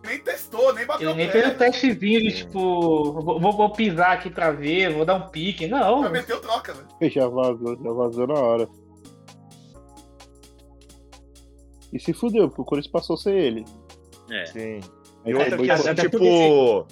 [0.02, 4.12] Nem testou, nem bateu Ele o nem fez um testezinho de tipo, vou, vou- pisar
[4.12, 5.66] aqui pra ver, vou dar um pique.
[5.66, 7.10] Não, Já meteu troca, velho.
[7.12, 8.68] Já vazou, já vazou na hora.
[11.92, 13.64] E se fudeu, porque o Corinthians passou sem ele.
[14.30, 14.46] É.
[14.46, 14.80] Sim.
[15.24, 16.86] Aí E outra que, até tipo.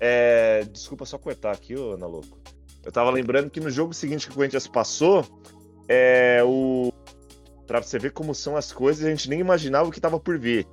[0.00, 2.38] É, desculpa só cortar aqui, ô Ana Louco.
[2.84, 5.26] Eu tava lembrando que no jogo seguinte que o Corinthians passou,
[5.88, 6.92] é o.
[7.66, 10.38] Pra você ver como são as coisas, a gente nem imaginava o que tava por
[10.38, 10.66] vir.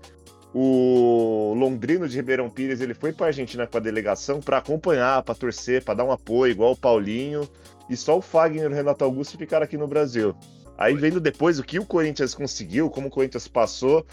[0.54, 5.34] O Londrino de Ribeirão Pires, ele foi pra Argentina com a delegação pra acompanhar, pra
[5.34, 7.50] torcer, pra dar um apoio, igual o Paulinho.
[7.90, 10.36] E só o Fagner e o Renato Augusto ficaram aqui no Brasil.
[10.78, 14.06] Aí vendo depois o que o Corinthians conseguiu, como o Corinthians passou,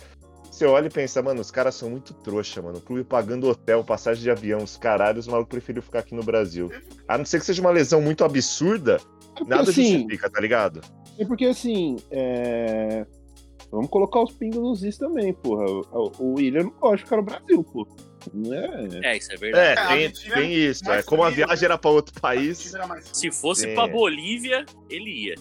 [0.50, 2.78] você olha e pensa, mano, os caras são muito trouxa, mano.
[2.78, 6.24] O clube pagando hotel, passagem de avião, os caralhos, os malucos preferiram ficar aqui no
[6.24, 6.68] Brasil.
[7.06, 8.98] A não ser que seja uma lesão muito absurda,
[9.34, 10.80] Porque, nada assim, justifica, tá ligado?
[11.18, 13.06] É porque assim, é...
[13.70, 15.64] vamos colocar os pingos nos is também, porra.
[15.92, 17.86] O, o William não gosta de ficar no Brasil, pô.
[18.52, 19.12] É.
[19.12, 19.66] É, isso é verdade.
[19.66, 20.90] É, tem, Argentina tem isso.
[20.90, 21.66] É, como a frio, viagem né?
[21.66, 22.74] era pra outro país.
[23.12, 23.74] Se fosse É.
[23.74, 25.34] pra Bolívia, ele ia.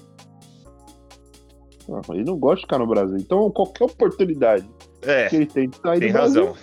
[1.88, 3.18] Não, ele não gosta de ficar no Brasil.
[3.18, 4.70] Então, qualquer oportunidade
[5.02, 6.46] É, que ele tem de sair tem do Brasil.
[6.48, 6.58] razão.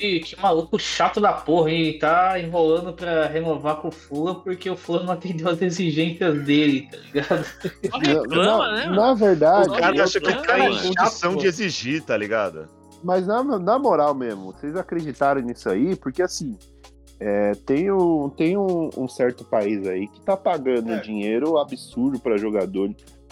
[0.00, 4.68] Ele, que maluco chato da porra, ele tá enrolando pra renovar com o Fula porque
[4.68, 7.44] o Fula não atendeu as exigências dele, tá ligado?
[7.90, 8.86] Só Na, reclama, na- né?
[8.96, 12.68] na verdade, O cara acha que tá em condição de exigir, tá ligado?
[13.04, 15.94] Mas na, na moral mesmo, vocês acreditaram nisso aí?
[15.94, 16.56] Porque assim,
[17.20, 21.00] é, tem, um, tem um, um certo país aí que tá pagando É.
[21.00, 22.90] dinheiro absurdo pra jogador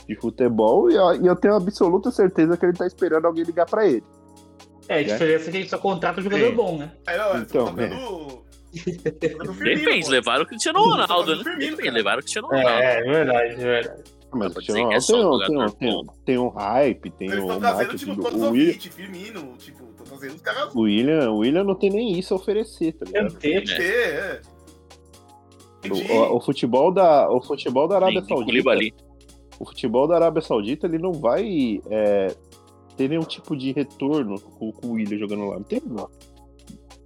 [0.09, 3.67] de futebol e, eu- e eu tenho absoluta certeza que ele tá esperando alguém ligar
[3.67, 4.03] pra ele.
[4.89, 6.55] É, a diferença é que ele só contrata um jogador Sim.
[6.55, 6.91] bom, né?
[7.07, 8.31] É, não, Então, tá dando
[9.55, 10.11] Firmino, Depende, pô.
[10.11, 11.43] levaram o Cristiano Ronaldo, né?
[11.45, 12.69] Firmino, Depende, levaram o Cristiano Ronaldo.
[12.71, 14.03] É, é verdade, é verdade.
[14.33, 17.29] Mas o Cristiano que é Ronaldo um tem, um- tem, um- tem um hype, tem
[17.29, 20.41] Eles um estão trazendo, tipo, do- todos o, os William, Firmino, tipo, estão trazendo os
[20.43, 20.75] caras.
[20.75, 23.33] o, William, o William não tem nem isso a oferecer, tá ligado?
[23.33, 23.71] Canteiro.
[23.73, 24.41] É, é.
[25.85, 26.13] Entendi.
[26.13, 28.53] O, o- o futebol da, o futebol da Arábia Tem- tem Saudita.
[29.61, 32.35] O futebol da Arábia Saudita ele não vai é,
[32.97, 35.57] ter nenhum tipo de retorno com, com o William jogando lá.
[35.57, 36.09] Não tem, não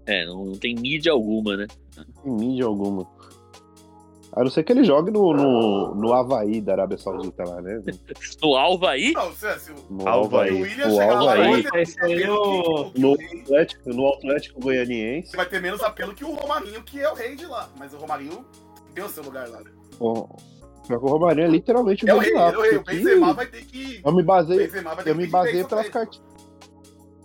[0.06, 1.66] É, não, não tem mídia alguma, né?
[2.22, 3.06] tem mídia alguma.
[4.36, 7.80] A não ser que ele jogue no, no, no Havaí da Arábia Saudita lá, né?
[8.42, 10.50] No Alvaí, Não, se, se o No Havaí.
[10.52, 10.62] o.
[10.62, 11.62] William O chegar lá, vai Havaí.
[11.62, 15.30] ter Esse aí é No Atlético, no Atlético Goianiense.
[15.30, 17.68] Você vai ter menos apelo que o Romarinho, que é o rei de lá.
[17.78, 18.44] Mas o Romarinho
[18.92, 19.60] tem o seu lugar lá.
[19.60, 19.70] né?
[20.00, 20.26] O,
[20.86, 22.52] só que o Romarinho é literalmente o É rei, de lá.
[22.52, 24.00] é o Benzema vai ter que.
[24.04, 26.34] Eu me Benzema ter eu me pra pelas cartinhas.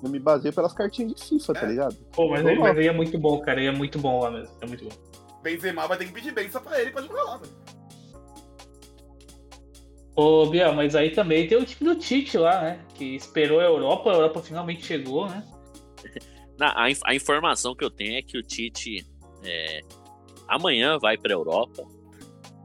[0.01, 1.65] Eu me baseio pelas cartinhas de FIFA, tá É.
[1.69, 1.95] ligado?
[2.13, 3.59] Pô, mas, ele, mas ele é muito bom, cara.
[3.59, 4.55] Ele é muito bom lá mesmo.
[4.61, 4.91] É muito bom.
[5.43, 7.51] Benzema vai ter que pedir bênção pra ele pra jogar lá, velho.
[10.15, 12.79] Ô, Biel, mas aí também tem o time do Tite lá, né?
[12.95, 15.45] Que esperou a Europa, a Europa finalmente chegou, né?
[16.57, 19.05] na- a, a informação que eu tenho é que o Tite
[19.43, 19.79] é,
[20.47, 21.83] amanhã vai pra Europa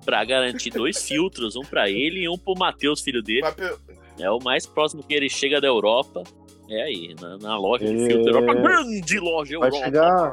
[0.04, 3.42] pra garantir dois filtros, um pra ele e um pro Matheus, filho dele.
[4.18, 6.22] É o mais próximo que ele chega da Europa.
[6.68, 8.06] É aí, na, na loja de É.
[8.06, 9.84] filtro Europa, grande loja Vai Europa.
[9.84, 10.32] chegar-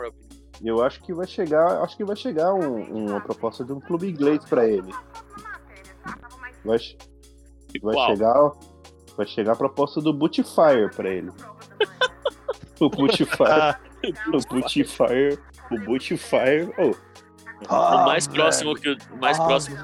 [0.64, 4.08] Eu acho que vai chegar, acho que vai chegar um- uma proposta de um clube
[4.08, 4.94] inglês pra ele.
[6.64, 6.78] Vai,
[7.82, 8.52] vai chegar,
[9.18, 11.32] vai chegar a proposta do Bootifire pra ele.
[12.80, 13.76] o Bootifire,
[14.32, 15.40] o Bootifire,
[15.72, 16.70] o Bootifire.
[16.78, 16.96] Oh,
[17.70, 19.78] o mais próximo que o mais próximo.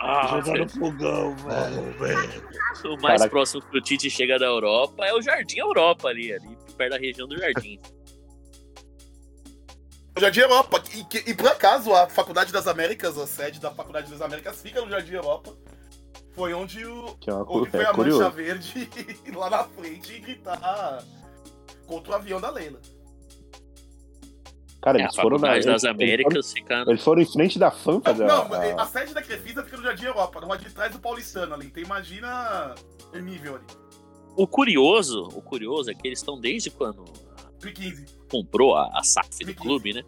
[0.00, 0.68] Ah, velho.
[0.68, 2.42] fogão, velho.
[2.84, 3.30] O mais Caraca.
[3.30, 6.98] próximo que o Tite chega da Europa é o Jardim Europa ali, ali perto da
[6.98, 7.78] região do Jardim.
[10.16, 10.82] O Jardim Europa.
[10.94, 14.60] E, que- e por acaso, a Faculdade das Américas, a sede da Faculdade das Américas
[14.60, 15.54] fica no Jardim Europa.
[16.34, 17.14] Foi onde o.
[17.20, 18.30] que é uma Onde foi é a mancha curioso.
[18.30, 18.88] verde
[19.26, 21.04] ir lá na frente e gritar
[21.86, 22.80] contra o avião da Leila.
[24.82, 26.84] Cara, É, a eles foram na das eles- Américas fica.
[26.88, 28.26] Eles foram em frente da Fampa da.
[28.26, 31.54] Não, a- a sede da Crefisa fica no Jardim Europa, numa de trás do Paulistano
[31.54, 31.66] ali.
[31.66, 32.74] Então imagina
[33.14, 33.64] o nível ali.
[34.36, 37.04] O curioso, o curioso é que eles estão desde quando
[37.60, 38.06] 2015.
[38.30, 39.56] comprou a, a SAF do 2015.
[39.60, 40.02] clube, né?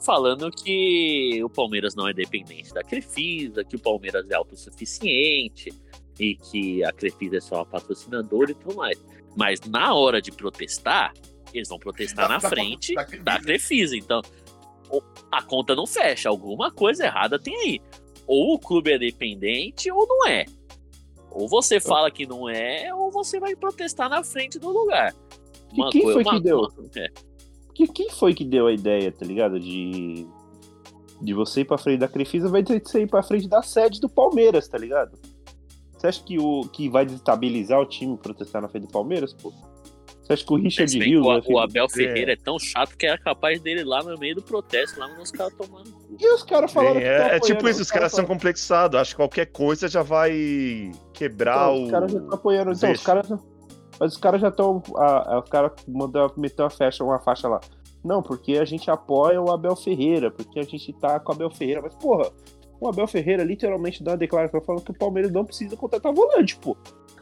[0.00, 5.72] Falando que o Palmeiras não é dependente da Crefisa, que o Palmeiras é autossuficiente
[6.20, 9.02] e que a Crefisa é só a patrocinadora e tudo mais.
[9.36, 11.12] Mas na hora de protestar,
[11.58, 13.96] eles vão protestar Da- na da- frente da da, Crefisa.
[13.96, 14.20] Então,
[15.30, 16.28] a conta não fecha.
[16.28, 17.80] Alguma coisa errada tem aí.
[18.26, 20.44] Ou o clube é dependente ou não é.
[21.30, 25.14] Ou você fala que não é, ou você vai protestar na frente do lugar.
[25.72, 26.68] E quem foi que deu?
[26.96, 27.08] é.
[27.74, 29.58] Que, quem foi que deu a ideia, tá ligado?
[29.58, 30.26] De.
[31.20, 33.62] De você ir pra frente da Crefisa, vai ter que você ir pra frente da
[33.62, 35.18] sede do Palmeiras, tá ligado?
[35.96, 39.52] Você acha que, o, que vai desestabilizar o time protestar na frente do Palmeiras, pô?
[40.24, 42.96] Você acha que o Richard Rios o, vai o ficar- Abel Ferreira é tão chato
[42.96, 45.92] que era capaz dele ir lá no meio do protesto, lá nos caras tomando.
[45.92, 46.16] cu.
[46.18, 48.98] E os caras falaram Sim, que é, é tipo isso, os caras são complexados.
[48.98, 51.84] Acho que qualquer coisa já vai quebrar Então, o.
[51.84, 52.72] Os caras já estão apoiando.
[52.72, 53.28] Então, os caras.
[54.00, 54.82] Mas os caras já estão.
[55.42, 57.60] Os caras mandou meter uma faixa, uma faixa lá.
[58.02, 61.50] Não, porque a gente apoia o Abel Ferreira, porque a gente tá com o Abel
[61.50, 61.80] Ferreira.
[61.82, 62.30] Mas, porra,
[62.80, 66.56] o Abel Ferreira literalmente dá uma declaração falando que o Palmeiras não precisa contratar volante,
[66.56, 66.76] pô.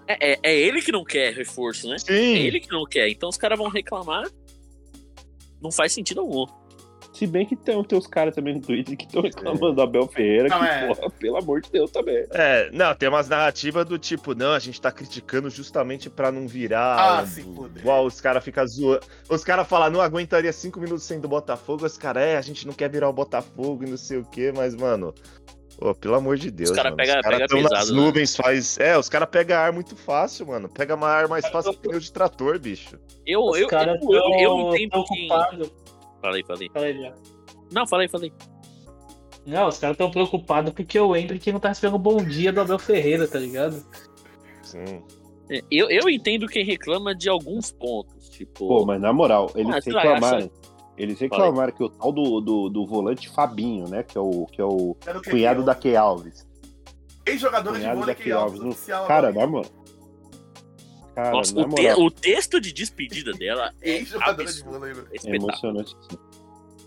[0.06, 1.96] É, é- é ele que não quer reforço, né?
[1.96, 3.08] É Sim, ele que não quer.
[3.08, 4.28] Então os caras vão reclamar.
[5.60, 6.46] Não faz sentido algum.
[7.12, 10.06] Se bem que tem, tem os caras também no Twitter que estão reclamando do Abel
[10.08, 10.86] Ferreira, Não, que, é.
[10.86, 12.24] porra, pelo amor de Deus, também.
[12.30, 16.48] é, não, tem umas narrativas do tipo, não, a gente tá criticando justamente pra não
[16.48, 16.96] virar.
[16.98, 17.82] Ah, um- se fuder.
[17.82, 19.00] Igual os caras ficam zoando.
[19.28, 21.84] Os caras falam, não aguentaria cinco minutos sem do Botafogo.
[21.84, 24.50] Os caras, é, a gente não quer virar o Botafogo e não sei o quê,
[24.56, 25.14] mas, mano.
[25.78, 26.70] Pô, pelo amor de Deus.
[26.70, 28.00] cara pega- os caras pega tão nas pesado, né?
[28.02, 28.78] nuvens, faz.
[28.78, 30.68] É, os caras pegam ar muito fácil, mano.
[30.68, 32.98] Pega uma ar mais fácil que pneu de trator, bicho.
[33.26, 35.28] Eu, Os eu, eu, eu, eu entendo que.
[36.22, 36.70] Falei, falei.
[36.72, 37.12] Falei já.
[37.72, 38.32] Não, falei, falei.
[39.44, 42.78] Não, os caras estão preocupados porque o Hendrick não tá recebendo bom dia do Abel
[42.78, 43.84] Ferreira, tá ligado?
[44.62, 45.02] Sim.
[45.50, 48.28] É, Eu, eu entendo quem reclama de alguns pontos.
[48.28, 48.68] Tipo.
[48.68, 50.50] Pô, mas na moral, eles Ah, reclamaram.
[50.96, 54.02] Eles reclamaram que o tal do, do, do volante Fabinho, né?
[54.04, 54.94] Que é o, que é o
[55.28, 56.46] cunhado da Key Alves.
[57.26, 58.60] Ex-jogador de Cunhado vôlei da que Key é Alves.
[58.60, 59.06] oficial.
[59.06, 59.70] Cara, na moral.
[61.14, 64.94] Cara, Nossa, o, te- o texto de despedida dela é de vôlei.
[64.94, 65.04] né?
[65.12, 65.96] É é emocionante.
[66.10, 66.16] sim.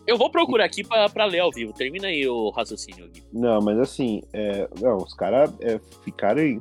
[0.07, 1.73] Eu vou procurar aqui pra, pra ler ao vivo.
[1.73, 3.23] Termina aí o raciocínio, Gui.
[3.33, 6.59] Não, mas assim, é, não, os caras é, ficarem.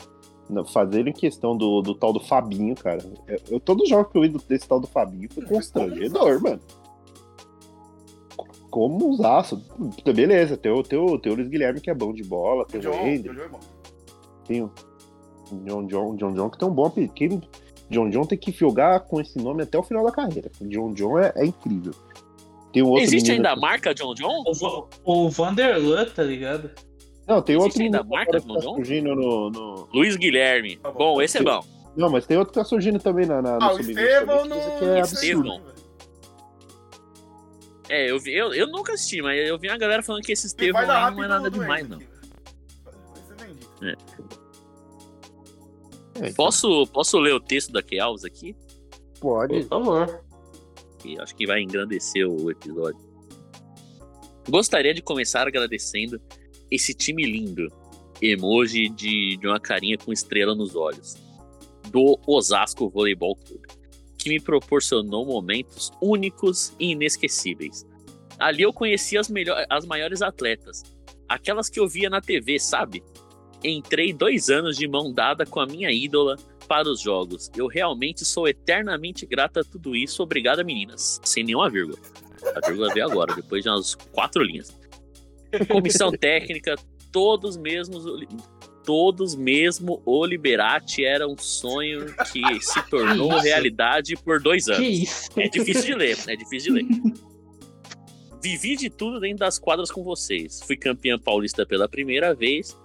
[0.73, 3.03] Fazerem questão do, do tal do Fabinho, cara.
[3.27, 6.61] É, Eu, todo jogo que eu vi desse tal do Fabinho foi constrangedor, mano.
[8.71, 9.63] Como usaço.
[10.15, 12.81] Beleza, tem o, tem, o, tem o Luiz Guilherme que é bom de bola, tem
[12.81, 13.61] o é bom.
[14.47, 14.71] tem o
[15.53, 17.43] John John, John John que tem um bom apelido.
[17.91, 20.51] John John tem que jogar com esse nome até o final da carreira.
[20.63, 21.93] John John é, é incrível.
[22.73, 24.43] Tem um outro Existe ainda a que- marca John John?
[25.05, 26.71] O, o Vanderlan, tá ligado?
[27.27, 28.75] Não, tem outro Existe ainda menino a marca John tá John?
[28.77, 30.77] surgindo no- no, Luiz Guilherme.
[30.77, 31.15] Tá bom.
[31.15, 31.65] bom, esse é bom.
[31.97, 34.37] Não, mas tem outro que tá surgindo também na, na, no Ah, o Sub-20 Estevão
[34.39, 34.55] também, no.
[34.55, 35.55] que isso aqui é Estevão.
[35.57, 35.75] absurdo.
[37.89, 40.47] É, eu, vi, eu, eu nunca assisti, mas eu vi a galera falando que esse
[40.47, 41.99] Estevão não é nada demais, não.
[41.99, 42.15] Hendrick,
[46.17, 48.57] É, então, Posso, posso ler o texto da Key Alves aqui?
[49.21, 49.65] Pode.
[49.65, 50.25] Por favor.
[50.99, 53.01] que acho que vai engrandecer o episódio.
[54.49, 56.21] Gostaria de começar agradecendo
[56.71, 57.69] esse time lindo,
[58.21, 61.17] emoji de, de uma carinha com estrela nos olhos,
[61.91, 63.67] do Osasco Voleibol Clube,
[64.19, 67.87] que me proporcionou momentos únicos e inesquecíveis.
[68.39, 70.83] Ali eu conheci as, melhor, as maiores atletas,
[71.29, 73.03] aquelas que eu via na TV, sabe?
[73.65, 76.37] Entrei dois anos de mão dada com a minha ídola
[76.69, 77.51] para os jogos.
[77.57, 80.23] Eu realmente sou eternamente grata a tudo isso.
[80.23, 81.21] Obrigada, meninas.
[81.25, 81.99] Sem nenhuma vírgula.
[82.55, 84.77] A vírgula veio agora, depois de umas quatro linhas.
[85.71, 86.77] Comissão técnica,
[87.11, 88.05] todos mesmos.
[88.85, 95.31] Todos mesmo o Liberati era um sonho que se tornou Que realidade por dois anos.
[95.39, 96.87] É difícil de ler, é difícil de ler.
[98.43, 100.61] Vivi de tudo dentro das quadras com vocês.
[100.67, 102.77] Fui campeã paulista pela primeira vez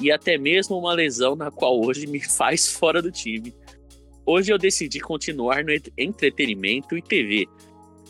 [0.00, 3.54] e até mesmo uma lesão na qual hoje me faz fora do time.
[4.26, 7.46] Hoje eu decidi continuar no et- entretenimento e TV.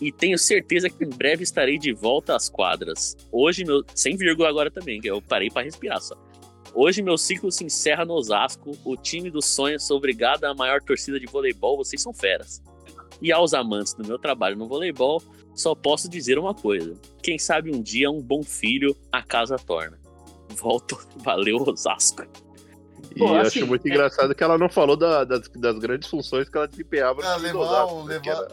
[0.00, 3.16] E tenho certeza que em breve estarei de volta às quadras.
[3.30, 3.82] Hoje meu.
[3.94, 6.16] Sem vírgula agora também, que eu parei para respirar só.
[6.74, 9.86] Hoje meu ciclo se encerra no Osasco, o time dos sonhos.
[9.86, 12.60] Sou obrigado à maior torcida de voleibol, vocês são feras.
[13.22, 15.22] E aos amantes do meu trabalho no voleibol,
[15.54, 20.03] só posso dizer uma coisa: quem sabe um dia um bom filho a casa torna.
[20.56, 22.24] Volto, valeu Osasco.
[23.14, 25.78] E Pô, eu assim, acho muito é- engraçado que ela não falou da- das, das
[25.78, 28.30] grandes funções que ela desempenhava Ah, no do levar, Osasco, né, levar.
[28.30, 28.48] era,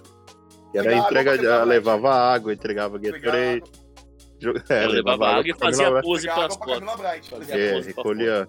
[0.72, 3.64] que era água entrega, de- quebrar ela levava água, entregava Gatorade,
[4.40, 6.58] jo- é, Eu levava água e pra fazia Camila pose pelas água
[6.98, 7.50] pra fotos.
[7.50, 8.48] É, recolhia,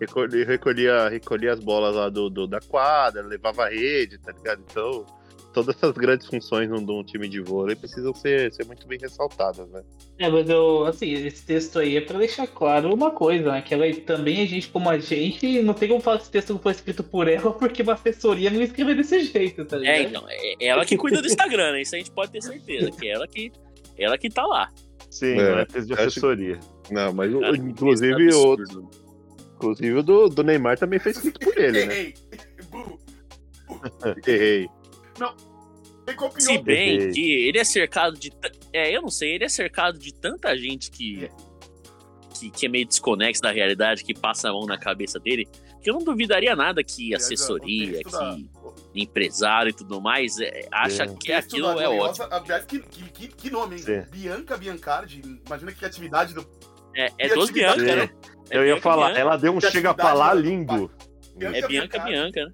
[0.00, 4.62] recolhia, recolhia, recolhia as bolas lá do, do- da quadra, levava a rede, tá ligado?
[4.70, 5.04] Então,
[5.58, 9.68] todas essas grandes funções num, num time de vôlei precisam ser, ser muito bem ressaltadas,
[9.70, 9.82] né?
[10.18, 13.62] É, mas eu, assim, esse texto aí é pra deixar claro uma coisa, né?
[13.62, 16.52] Que ela também a gente, como a gente, não tem como falar que esse texto
[16.52, 19.94] não foi escrito por ela, porque uma assessoria não escreveu desse jeito, tá ligado?
[19.96, 21.82] É, então, é ela que cuida do Instagram, né?
[21.82, 23.52] Isso a gente pode ter certeza, que é ela que,
[23.96, 24.70] ela que tá lá.
[25.10, 26.60] Sim, É, não é texto de acho- assessoria.
[26.90, 28.90] Não, mas o- Cara, inclusive, é o, absurdo.
[29.56, 31.94] inclusive o do, do Neymar também foi escrito por ele, né?
[31.98, 32.14] Errei.
[34.26, 34.68] Errei.
[35.20, 35.47] Ele
[36.14, 36.40] copiou.
[36.40, 37.12] Se bem Errei.
[37.12, 38.32] que ele é cercado de.
[38.72, 41.28] É, eu não sei, ele é cercado de tanta gente que.
[42.38, 45.44] Que, que é meio desconexo da realidade, que passa a mão na cabeça dele,
[45.82, 48.48] que eu não duvidaria nada que assessoria, texto da- que
[49.02, 51.06] empresário e tudo mais é, acha É.
[51.08, 52.36] que aquilo é Gloriosa, ótimo.
[52.40, 53.82] Aliás, que, que, que, que nome, hein?
[53.82, 54.02] Sim.
[54.12, 55.20] Bianca Biancardi.
[55.46, 56.46] Imagina que atividade do.
[56.94, 58.10] É, é dos atividade- Bianca, né?
[58.50, 59.20] É Eu ia Bianca, falar, Bianca.
[59.20, 60.90] ela deu um Que chega pra lá atividade, lindo.
[61.40, 62.52] É Bianca Bianca, né?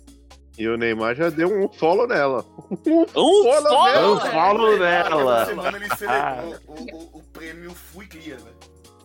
[0.56, 2.44] E o Neymar já deu um follow nela.
[2.86, 4.20] Um Follow follow, nela.
[4.20, 4.30] Velho.
[4.30, 5.46] falo Essa dela.
[5.46, 8.50] semana ele celebrou o, o, o prêmio Fui Clear, né?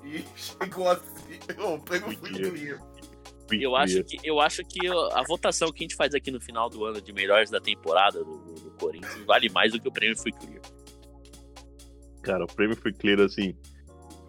[0.06, 1.40] E chegou assim.
[1.58, 2.52] O prêmio Fui Fui Clear.
[2.52, 2.80] Clear.
[3.64, 6.70] Eu acho que, eu acho que a votação que a gente faz aqui no final
[6.70, 10.16] do ano de melhores da temporada do, do- Corinthians vale mais do que o prêmio
[10.18, 10.62] Fui Clear.
[12.22, 13.56] Cara, o prêmio foi clear, assim.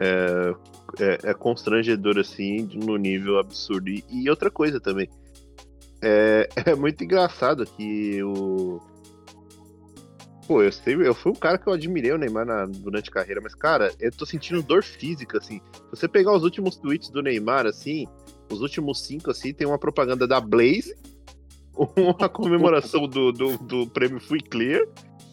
[0.01, 0.55] É,
[0.99, 3.91] é, é constrangedor, assim, no nível absurdo.
[3.91, 5.09] E, e outra coisa também.
[6.03, 8.81] É, é muito engraçado que o.
[10.47, 13.13] Pô, eu, sempre, eu fui um cara que eu admirei o Neymar na- durante a
[13.13, 15.61] carreira, mas, cara, eu tô sentindo dor física, assim.
[15.73, 18.07] Se você pegar os últimos tweets do Neymar, assim,
[18.51, 20.97] os últimos cinco, assim, tem uma propaganda da Blaze,
[21.97, 24.85] uma comemoração do, do, do prêmio Fui Clear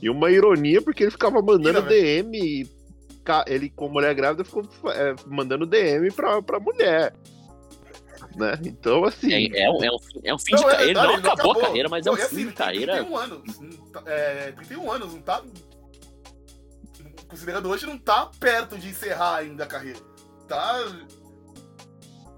[0.02, 1.88] e uma ironia, porque ele ficava mandando Ira, né?
[1.90, 2.38] DM.
[2.38, 2.68] e
[3.48, 7.12] Ele, com mulher grávida, ficou é, mandando DM pra, pra mulher.
[8.38, 8.60] Né?
[8.66, 9.34] Então, assim.
[9.34, 10.94] É, é um, é um, fim- é um fim Não, de é, carreira.
[10.94, 11.68] não, Não, ele não acabou a acabou.
[11.68, 12.94] carreira, mas é um Não, fim assim, de tem carreira.
[12.98, 13.60] 31 anos.
[13.60, 15.44] não tá- É, 31 anos, não tá.
[17.28, 20.00] Considerando hoje, não tá perto de encerrar ainda a carreira.
[20.48, 20.86] Tá.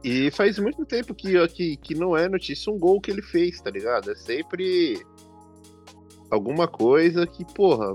[0.04, 3.60] E faz muito tempo que, que, que não é notícia um gol que ele fez,
[3.62, 4.10] tá ligado?
[4.10, 5.06] É sempre
[6.32, 7.91] alguma coisa que, porra.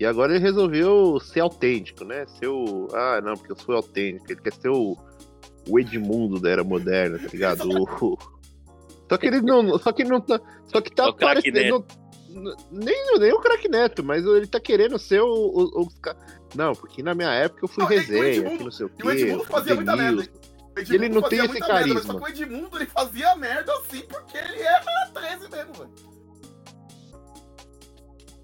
[0.00, 2.24] E agora ele resolveu ser autêntico, né?
[2.38, 2.88] Ser o.
[2.94, 4.32] Ah, não, porque eu sou autêntico.
[4.32, 4.96] Ele quer ser o,
[5.68, 7.68] o Edmundo da era moderna, tá ligado?
[7.68, 8.18] O-
[9.08, 9.78] Só que ele não.
[9.78, 10.40] Só que ele não tá.
[10.66, 11.84] Só que tá É o parecendo.
[12.70, 15.26] Nem, nem o craque Neto, mas ele tá querendo ser o.
[15.28, 16.16] o, os ca-
[16.54, 18.86] Não, porque na minha época eu fui Não, e o resenha, Edmundo- que não sei
[18.86, 19.52] o E o Edmundo quê.
[19.52, 20.22] fazia muita merda.
[20.22, 22.12] O Ele não tem esse muita merda, mas carisma.
[22.14, 25.90] Só que o Edmundo ele fazia merda assim porque ele era 13 mesmo, velho.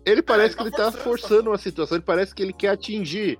[0.04, 2.52] Ele parece ele que ele tá tá forçando, forçando uma situação, ele parece que ele
[2.52, 3.38] quer atingir.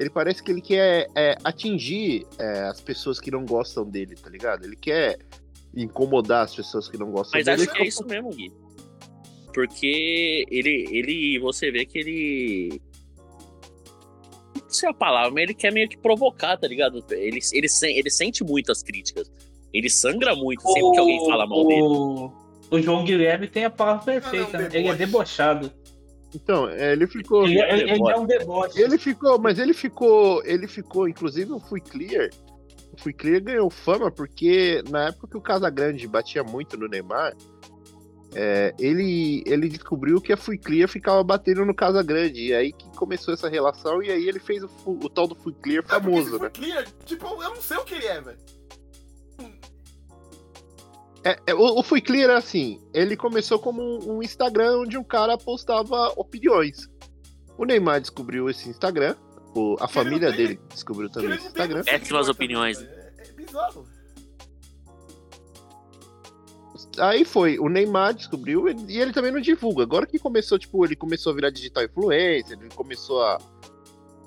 [0.00, 4.30] Ele parece que ele quer é, atingir é, as pessoas que não gostam dele, tá
[4.30, 4.64] ligado?
[4.64, 5.18] Ele quer
[5.76, 7.64] incomodar as pessoas que não gostam Mas dele.
[7.64, 8.50] acho que é isso mesmo, Gui.
[9.52, 11.38] Porque ele, ele.
[11.40, 12.80] Você vê que ele.
[14.54, 17.04] Não sei a palavra, mas ele quer meio que provocar, tá ligado?
[17.10, 19.30] Ele, ele, ele sente muito as críticas.
[19.70, 21.82] Ele sangra muito sempre que alguém fala mal dele.
[21.82, 22.32] o,
[22.70, 24.78] o João Guilherme tem a palavra perfeita, Não, é um né?
[24.78, 25.70] ele é debochado.
[26.34, 27.44] Então, é, ele ficou.
[27.44, 28.80] Ele, é ele- ele é um deboche.
[28.80, 32.30] Ele ficou, mas ele ficou, ele ficou, inclusive o Fui Clear.
[32.92, 37.34] O Fui Clear ganhou fama porque na época que o Casagrande batia muito no Neymar,
[38.32, 42.46] é, ele, ele descobriu que a Fui Clear ficava batendo no Casagrande.
[42.48, 45.52] E aí que começou essa relação, e aí ele fez o, o tal do Fui
[45.60, 46.38] Clear É, famoso, esse né?
[46.38, 48.38] Fui Clear, tipo, eu não sei o que ele é, velho.
[51.24, 54.96] É, é, o, o Fui Clear é assim, ele começou como um, um Instagram onde
[54.96, 56.88] um cara postava opiniões.
[57.58, 59.14] O Neymar descobriu esse Instagram,
[59.54, 61.82] o- a família dele descobriu também esse Instagram.
[61.84, 62.80] Péssimas opiniões.
[62.80, 63.86] É, é bizarro.
[66.98, 69.82] Aí foi, o Neymar descobriu e ele também não divulga.
[69.82, 73.38] Agora que começou, tipo, ele começou a virar digital influencer, ele começou a.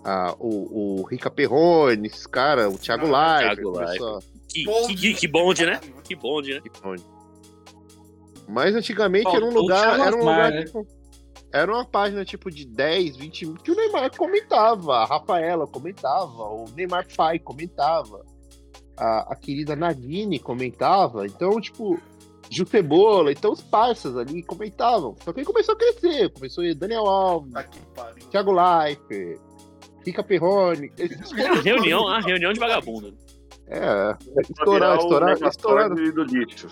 [0.06, 3.56] a o, o Rica Perrone, esse cara, o Thiago Não, Leifert.
[3.56, 4.20] Thiago começou a-
[4.54, 5.80] Que, Bonde, que, que bonde, né?
[6.04, 6.62] Que bonde, né?
[8.48, 10.00] Mas antigamente Bom, era um lugar.
[10.00, 10.64] Era um lugar né?
[10.66, 10.88] tipo,
[11.52, 16.44] Era uma página tipo de 10, 20 mil que o Neymar comentava, a Rafaela comentava,
[16.44, 18.24] o Neymar pai comentava,
[18.96, 21.26] a, a querida Nagini comentava.
[21.26, 22.00] Então, tipo,
[22.50, 25.16] Gil Cebola, então os parças ali comentavam.
[25.24, 28.30] Só que aí começou a crescer, começou aí Daniel Alves, Tá que pariu.
[28.30, 29.40] Thiago Leifert,
[30.06, 30.92] Rica Perrone.
[31.50, 33.18] A reunião, a reunião de vagabundo.
[33.68, 36.68] É, Pra estourar, estourar, estouraram, do lixo.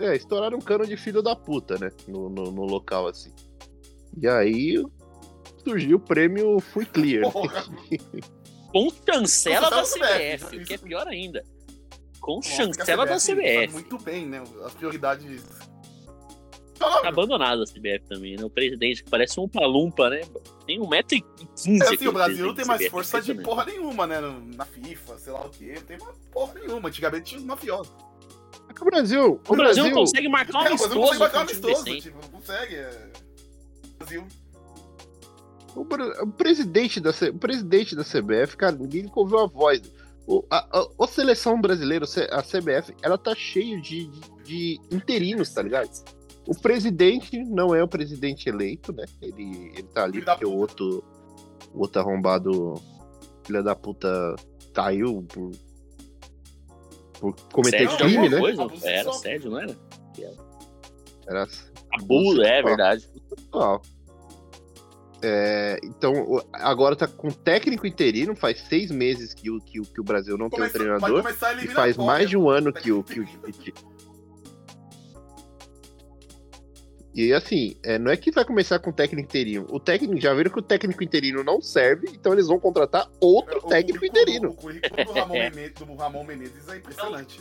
[0.00, 1.90] É, estouraram um cano de filho da puta, né?
[2.08, 3.32] No, no, no local, assim.
[4.20, 4.82] E aí
[5.62, 7.30] surgiu o prêmio Fui Clear.
[8.72, 11.44] Com chancela da CBF, CBF, o que é pior ainda.
[12.20, 13.72] Com Nossa, chancela da CBF tá CBF.
[13.72, 14.42] Muito bem, né?
[14.64, 15.44] As prioridades.
[16.80, 18.44] Não, Tá abandonado a CBF também, né?
[18.44, 20.22] O presidente que parece um palumpa, né?
[20.66, 21.24] Tem 1,15m.
[21.82, 24.18] É assim, o Brasil não tem mais força de porra nenhuma, né?
[24.56, 25.74] Na FIFA, sei lá o quê.
[25.76, 26.88] Não tem mais porra nenhuma.
[26.88, 27.92] Antigamente tinha os mafiosos.
[28.68, 29.40] É que o Brasil.
[29.46, 31.18] O Brasil não consegue marcar um É, o Brasil não consegue amistoso.
[31.20, 31.84] marcar um amistoso.
[31.84, 32.02] decente.
[32.02, 32.74] Tipo, não consegue.
[32.76, 33.12] É...
[33.98, 34.26] Brasil.
[35.76, 39.82] O, Bra- o presidente da, C- o presidente da CBF, cara, ninguém ouviu a voz.
[40.26, 44.80] O, a, a- a seleção brasileira, o a CBF, ela tá cheia de, de, de
[44.90, 45.90] interinos, tá ligado?
[46.46, 49.04] O presidente não é o presidente eleito, né?
[49.22, 51.02] Ele, ele tá ali Filho porque o outro,
[51.72, 52.74] o outro arrombado,
[53.46, 54.34] filha da puta,
[54.74, 55.50] caiu por,
[57.18, 58.38] por cometer Sérgio de crime, né?
[58.38, 58.62] coisa?
[58.62, 59.12] Abuso Era.
[59.14, 59.76] Sérgio, não era?
[61.26, 61.48] Era
[61.98, 63.08] Abuso, é verdade.
[65.22, 66.12] É, então,
[66.52, 70.36] agora tá com técnico interino, faz seis meses que o, que, o- que o Brasil
[70.36, 71.24] não tem um Começa- treinador.
[71.62, 73.26] E faz mais de um ano que o, que o
[77.14, 79.66] E assim, é, não é que vai começar com o técnico interino.
[79.70, 83.58] O técnico já viram que o técnico interino não serve, então eles vão contratar outro
[83.58, 84.48] O técnico currículo- interino.
[84.50, 87.40] O currículo do Ramon, Menezes, do Ramon Menezes é impressionante.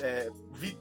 [0.00, 0.76] É, é, vi-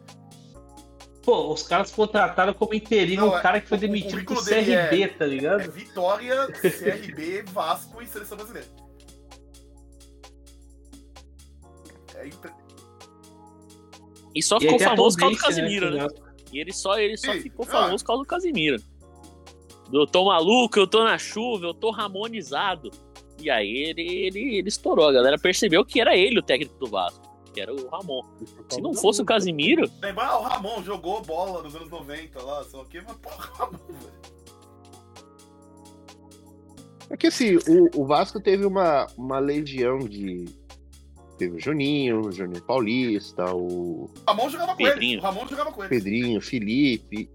[1.21, 5.03] Pô, os caras contrataram como interino Não, um é- cara que foi demitido do CRB,
[5.03, 5.69] é- tá é ligado?
[5.71, 8.67] Vitória, CRB, Vasco e Seleção Brasileira.
[12.15, 12.51] É impre-
[14.33, 16.07] E só ficou famoso por causa do Casimiro, né?
[16.07, 17.41] que E ele só, ele só Sim.
[17.41, 17.71] ficou Ah.
[17.71, 18.81] famoso por causa do Casimiro.
[19.91, 22.91] Eu tô maluco, eu tô na chuva, eu tô ramonizado.
[23.39, 25.07] E aí ele, ele, ele estourou.
[25.07, 27.21] A galera percebeu que era ele o técnico do Vasco,
[27.53, 28.21] que era o Ramon.
[28.69, 32.61] Se não fosse o Casimiro, Lembrar, ah, o Ramon jogou bola nos anos 90 lá,
[32.61, 34.37] o quê, mas porra, Ramon, velho.
[37.09, 40.45] É que assim, o, o Vasco teve uma, uma legião de.
[41.37, 44.91] Teve o Juninho, o Juninho Paulista, o O Ramon jogava com ele.
[44.91, 45.19] Pedrinho.
[45.19, 45.89] O Ramon jogava com ele.
[45.89, 47.29] Pedrinho, Felipe.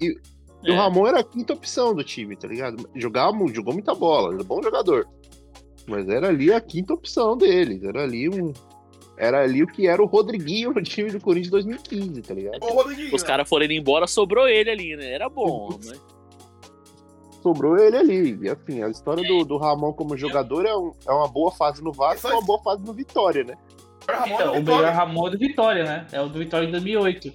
[0.00, 0.74] E o É.
[0.76, 2.88] Ramon era a quinta opção do time, tá ligado?
[2.94, 5.06] Jogava, jogou muita bola, era um bom jogador.
[5.86, 7.82] Mas era ali a quinta opção deles.
[7.82, 8.52] Era ali um.
[9.16, 12.58] Era ali o que era o Rodriguinho no time do Corinthians 2015, tá ligado?
[13.12, 15.12] Os caras foram indo embora, sobrou ele ali, né?
[15.12, 15.92] Era bom, né?
[17.42, 18.38] Sobrou ele ali.
[18.42, 21.82] E assim, a história do, do Ramon como jogador é, um- é uma boa fase
[21.82, 23.54] no Vasco e uma boa fase no Vitória, né?
[24.08, 26.06] O Ramon Então, é o melhor Ramon é do Vitória, né?
[26.12, 27.32] É o do Vitória de 2008.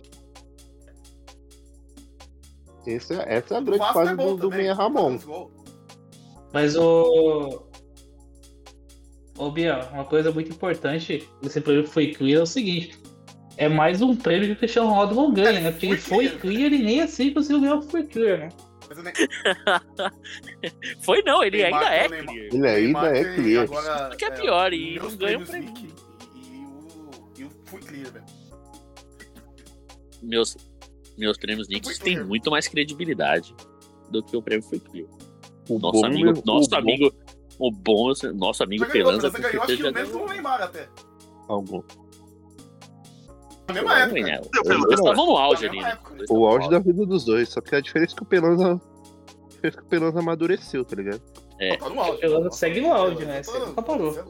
[2.87, 5.17] Essa, essa é a O grande fase é do, do Meia Ramon.
[6.53, 7.63] Mas o.
[9.37, 12.97] Ô, Bia, uma coisa muito importante desse prêmio foi clear é o seguinte.
[13.57, 15.71] É mais um prêmio que o Cristiano Ronaldo não ganha, né?
[15.71, 18.49] Porque ele foi Foi clear e nem assim conseguiu ganhar o foi clear, né?
[19.03, 19.13] Ne-
[21.03, 22.53] Foi não, ele Neymar- ainda é Neymar- clear.
[22.53, 23.63] Ele ainda é clear.
[23.63, 25.73] agora, Isso que é pior, e não ganha um prêmio.
[26.35, 28.25] E, e o, e o Fui Clear, velho.
[30.21, 30.57] Meus,
[31.17, 33.55] meus prêmios Knicks têm muito mais credibilidade
[34.09, 35.07] do que o prêmio foi clear.
[35.69, 37.13] O Nosso bom amigo, nosso o bom- amigo,
[37.59, 40.87] o bom, nosso amigo Pelanza, ganhou, acho que o mesmo Neymar até.
[41.47, 41.81] algum.
[43.67, 44.21] Na mesma época.
[44.21, 44.41] Né?
[44.41, 45.97] Os dois estavam no auge ali, né?
[46.29, 47.49] O auge da vida dos dois.
[47.49, 48.73] Só que a diferença é que o Pelanza.
[48.73, 51.21] A diferença é que o Pelanza amadureceu, tá ligado?
[51.59, 51.77] É.
[51.77, 52.17] Tá no auge.
[52.17, 53.41] O Pelanza segue no auge, né?
[53.65, 54.17] Nunca parou.
[54.17, 54.23] é.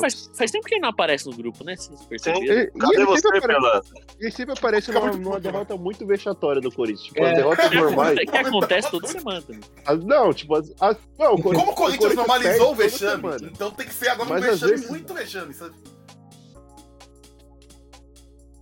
[0.00, 1.74] Faz, faz tempo que ele não aparece no grupo, né?
[1.74, 2.44] Vocês perceberam?
[2.44, 3.92] Ele, Cadê ele, você, sempre aparece, Pelanza?
[4.20, 7.02] ele sempre aparece numa, numa derrota muito vexatória do Corinthians.
[7.08, 7.30] Tipo, É.
[7.30, 8.18] as derrotas normais.
[8.20, 9.42] que acontece toda semana.
[9.42, 9.60] também.
[9.84, 13.22] as- não, tipo, as, as- não, o Como o Corinthians normalizou o perde toda vexame,
[13.22, 13.50] semana.
[13.52, 15.74] então tem que ser agora um vexame vezes- muito vexame, sabe?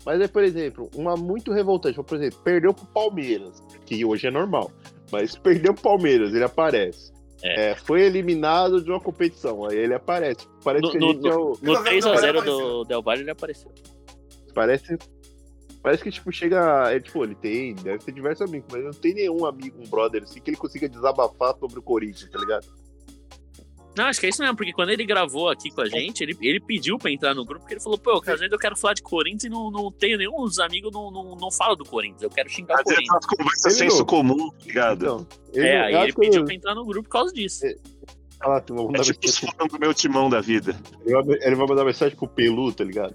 [0.07, 2.01] Mas é, por exemplo, uma muito revoltante.
[2.03, 4.71] Por exemplo, perdeu pro Palmeiras, que hoje é normal.
[5.11, 7.13] Mas perdeu pro Palmeiras, ele aparece.
[7.43, 7.71] É.
[7.73, 10.47] É, foi eliminado de uma competição, aí ele aparece.
[10.65, 11.53] Parece No- que no- gente é o.
[11.61, 13.71] No Não, não, 3x0 não, do Del Valle ele apareceu.
[14.55, 14.97] Parece.
[15.83, 16.91] Parece que, tipo, chega.
[16.91, 17.75] É, tipo, ele tem.
[17.75, 20.89] Deve ter diversos amigos, mas não tem nenhum amigo, um brother, assim, que ele consiga
[20.89, 22.67] desabafar sobre o Corinthians, tá ligado?
[23.97, 26.37] Não, acho que é isso mesmo, porque quando ele gravou aqui com a gente, ele,
[26.43, 28.93] ele pediu pra entrar no grupo, porque ele falou, pô, às vezes eu quero falar
[28.95, 32.23] de Corinthians e não, não tenho nenhum dos amigos não, não, não fala do Corinthians,
[32.23, 33.25] eu quero xingar o Às vezes Corinthians.
[33.25, 34.07] as conversas Ele senso não.
[34.07, 35.03] comum, tá ligado?
[35.05, 35.27] Então.
[35.55, 37.65] Ele, É, eu aí ele pediu ele- pra entrar no grupo por causa disso.
[38.41, 40.79] Ah, vamos É mandar tipo os fãs do meu timão da vida.
[41.05, 43.15] ele vai- ele vai mandar mensagem pro Pelu, tá ligado?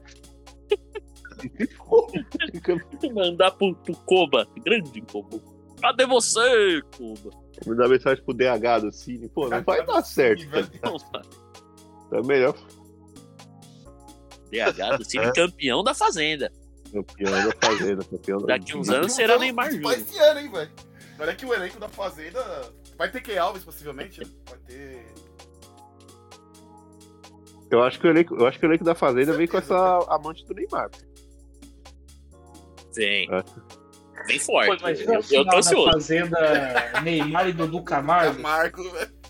[3.14, 5.40] Mandar pro, pro Koba, grande Koba.
[5.82, 7.30] Cadê você, Koba?
[7.66, 9.30] mandar mensagem pro DH do Cine.
[9.30, 10.48] Pô, não vai dar certo.
[10.50, 10.90] Tá?
[10.90, 12.56] Não, tá melhor
[14.52, 16.52] DH do Cine, campeão da Fazenda.
[16.92, 18.46] campeão da Fazenda, campeão da.
[18.58, 19.94] Daqui uns anos será Neymar Vai Júnior.
[19.94, 20.72] esse ano, hein, velho.
[21.20, 22.44] Olha que o elenco da Fazenda
[22.98, 24.22] vai ter que Alves, possivelmente.
[24.22, 24.28] né?
[24.50, 25.06] Vai ter.
[27.70, 30.00] Eu acho que o elenco, eu acho que o elenco da Fazenda vem com essa
[30.10, 30.90] amante do Neymar.
[32.92, 33.28] Sim.
[34.28, 34.80] Bem Pô, forte.
[34.82, 35.92] imagina eu, a eu tô ansioso.
[35.92, 38.40] Fazenda Neymar e Dudu Camargo.
[38.42, 39.22] Marco, velho.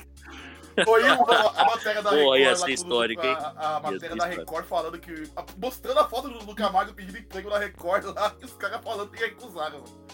[0.86, 2.40] Foi a, a matéria da Pô, Record.
[2.40, 3.38] ia lá ser com o histórico, Dudu- hein?
[3.40, 4.26] A, a Ia matéria da.
[4.26, 5.12] Record falando que.
[5.36, 8.82] a- mostrando a foto do Dudu Camargo pedindo emprego na Record lá e os caras
[8.84, 10.08] falando que recusaram, mano.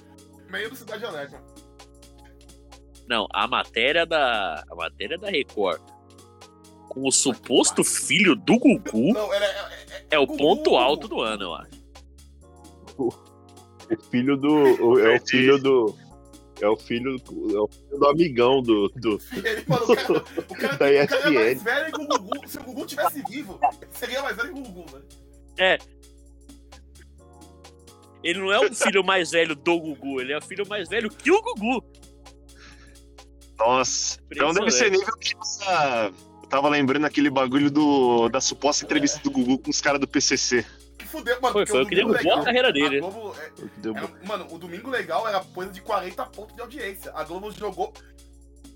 [0.50, 1.42] Meio do Cidade Alerta.
[3.08, 4.64] Não, a matéria da.
[4.70, 5.80] A matéria da Record
[6.90, 9.46] com o suposto filho do Gugu Não, era.
[9.46, 10.38] É, é o Gugu.
[10.40, 13.27] ponto alto do ano, eu acho.
[13.90, 14.52] O filho do.
[14.84, 15.96] o- é o filho do.
[16.60, 18.90] É o filho, é o filho do amigão do.
[18.96, 22.08] do ele, mano, o cara, o cara, Da o cara é mais velho que o
[22.08, 22.48] Gugu.
[22.48, 23.60] Se o Gugu tivesse vivo,
[23.92, 25.06] seria mais velho que o Gugu, velho.
[28.24, 31.10] Ele não é o filho mais velho do Gugu, ele é o filho mais velho
[31.10, 31.84] que o Gugu.
[33.60, 34.20] Nossa.
[34.32, 36.12] Então deve ser nível que essa.
[36.44, 40.08] Eu tava lembrando aquele bagulho do, da suposta entrevista do Gugu com os caras do
[40.08, 40.66] PCC.
[41.08, 41.54] Que fudeu, mano.
[41.54, 42.98] Foi, foi o o que Domingo derrubou a Legal- carreira dele.
[42.98, 47.12] a Globo, é, Era- mano, o Domingo Legal era coisa de 40 pontos de audiência.
[47.16, 47.94] A Globo jogou.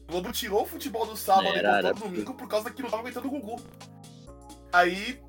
[0.07, 2.81] A Globo tirou o futebol do sábado Era, e botou no domingo por causa que
[2.81, 3.61] não tava aguentando o Gugu.
[4.73, 5.19] Aí,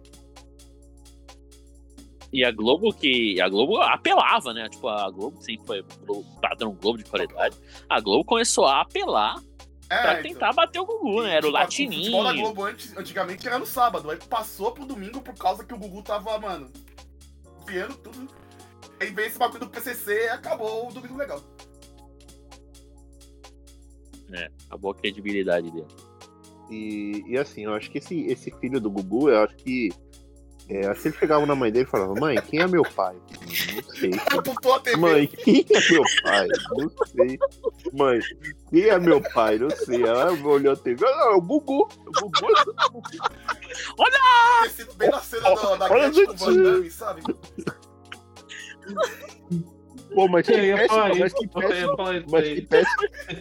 [2.33, 3.39] E a Globo que.
[3.43, 4.69] A Globo apelava, né?
[4.69, 5.85] Tipo, a Globo sempre foi
[6.41, 7.57] padrão Globo de qualidade.
[7.89, 9.39] A Globo começou a apelar
[9.91, 9.99] é.
[10.01, 10.33] pra então.
[10.33, 11.37] tentar bater o Gugu, né?
[11.37, 12.43] Era o Tipo, futebol da latininho.
[12.47, 16.03] Globo antes, antigamente era no sábado, aí passou pro domingo por causa que o Gugu
[16.03, 16.73] tava, mano,
[17.63, 18.29] enfiando tudo.
[19.01, 21.43] Aí veio esse bagulho do PCC e acabou o Domingo Legal.
[24.33, 25.87] É, acabou a credibilidade dele.
[26.71, 29.91] E, e assim, eu acho que esse, esse filho do Gugu, eu acho que.
[30.69, 33.15] É, que ele chegava na mãe dele e falava, mãe, quem é meu pai?
[33.75, 34.13] Não sei.
[34.97, 36.49] Mãe, quem é meu pai?
[36.71, 37.39] Não sei.
[37.93, 38.21] Mãe,
[38.71, 39.59] quem é meu pai?
[39.59, 40.03] Não sei.
[40.03, 41.05] Ela olhou a TV.
[41.05, 41.89] Ah, é o Gugu.
[42.07, 43.03] O Gugu.
[44.63, 46.45] Ter sido bem na cena da, da Olha Gretchen com o isso.
[46.45, 47.23] Van Damme, sabe?
[50.15, 51.97] Pô, mas que péssimo, mas que péssimo.
[52.29, 52.97] Mas que péssimo.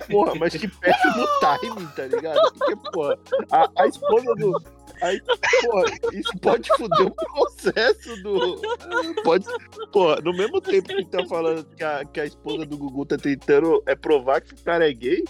[0.09, 2.53] Porra, mas que péssimo timing, tá ligado?
[2.53, 3.19] Porque, porra,
[3.51, 4.63] a, a esposa do.
[5.01, 5.19] Aí,
[5.63, 8.61] porra, isso pode foder o processo do.
[9.23, 9.45] Pode.
[9.91, 13.17] Porra, no mesmo tempo que tá falando que a, que a esposa do Gugu tá
[13.17, 15.23] tentando é provar que o cara é gay,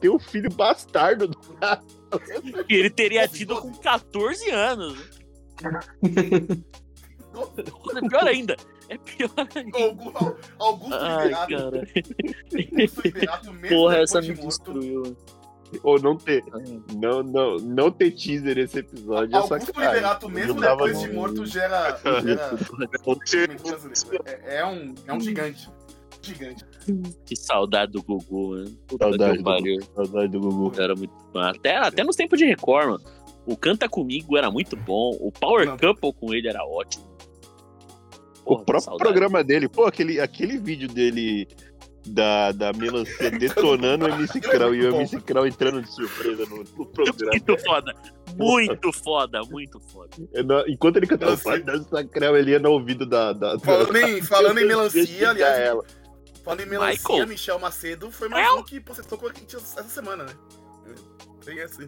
[0.00, 1.82] tem um filho bastardo do cara.
[2.68, 4.98] E ele teria tido com 14 anos.
[7.96, 8.56] É pior ainda.
[8.88, 9.78] É pior ainda.
[9.78, 11.52] Augusto, Augusto Ai, Liberato.
[11.52, 11.88] cara.
[12.72, 15.16] Augusto Liberato, mesmo Porra, essa de me morto, destruiu.
[15.84, 16.42] Ou não ter.
[16.96, 19.94] Não, não, não ter teaser esse episódio é Augusto sacanagem.
[19.94, 22.00] Liberato, mesmo depois de morto, gera.
[22.02, 22.50] gera
[23.86, 24.24] brasileiro.
[24.26, 25.70] é, é um, é um gigante.
[26.22, 26.64] Gigante.
[27.26, 28.70] Que saudade do Gugu, mano.
[28.86, 29.78] Puta Saudade que do pariu.
[29.94, 30.72] Saudade do Gugu.
[30.80, 31.12] Era muito.
[31.34, 33.04] Até, até nos tempos de Record, mano.
[33.46, 35.16] O Canta Comigo era muito bom.
[35.20, 35.76] O Power Não.
[35.78, 37.04] Couple com ele era ótimo.
[38.44, 39.10] O Porra, próprio saudade.
[39.10, 41.46] programa dele, pô, aquele, aquele vídeo dele
[42.06, 46.56] da, da melancia detonando o MC Krau e o MC Krau entrando de surpresa no,
[46.58, 47.30] no programa.
[47.30, 47.94] Muito foda.
[48.36, 50.10] Muito foda, muito foda.
[50.34, 51.84] É na- Enquanto ele cantava Melancia.
[51.90, 53.32] Pai Krau, ele ia no ouvido da.
[53.32, 55.84] da, da Falando em, falando em melancia, aliás, ela.
[56.50, 57.26] Falando em melancia, Michael.
[57.28, 60.32] Michel Macedo foi mais um que processou com a Corinthians essa semana, né?
[61.44, 61.86] Tem assim.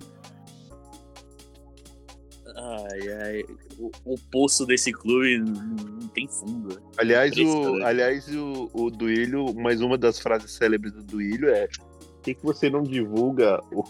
[2.54, 3.44] Ai, ai.
[3.78, 6.68] O, o poço desse clube não, tem fundo.
[6.68, 6.82] né?
[6.98, 7.84] Aliás, o, Impressionante.
[7.84, 12.44] aliás o, o Duílio, mais uma das frases célebres do Duílio é: por que, que
[12.44, 13.82] você não divulga o.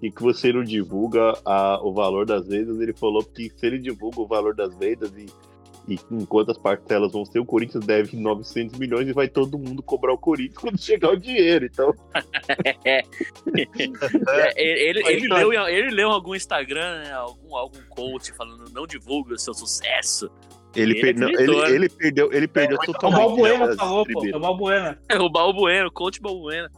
[0.00, 2.78] Que, que você não divulga a, o valor das vendas?
[2.78, 5.26] Ele falou que se ele divulga o valor das vendas e,
[5.86, 9.82] e em quantas parcelas vão ser, o Corinthians deve 900 milhões e vai todo mundo
[9.82, 11.66] cobrar o Corinthians quando chegar o dinheiro.
[11.66, 11.94] Então,
[12.86, 18.70] É, ele, ele, ele leu, ele leu em algum Instagram, né, algum, algum coach falando
[18.72, 20.30] não divulga o seu sucesso.
[20.74, 23.20] ele, Ele per- não, ele, ele perdeu, ele perdeu O totalmente.
[23.20, 24.26] Balbuena as falou, pô.
[24.26, 24.98] É o Balbuena.
[25.20, 26.68] O Balbueno, o coach Balbueno.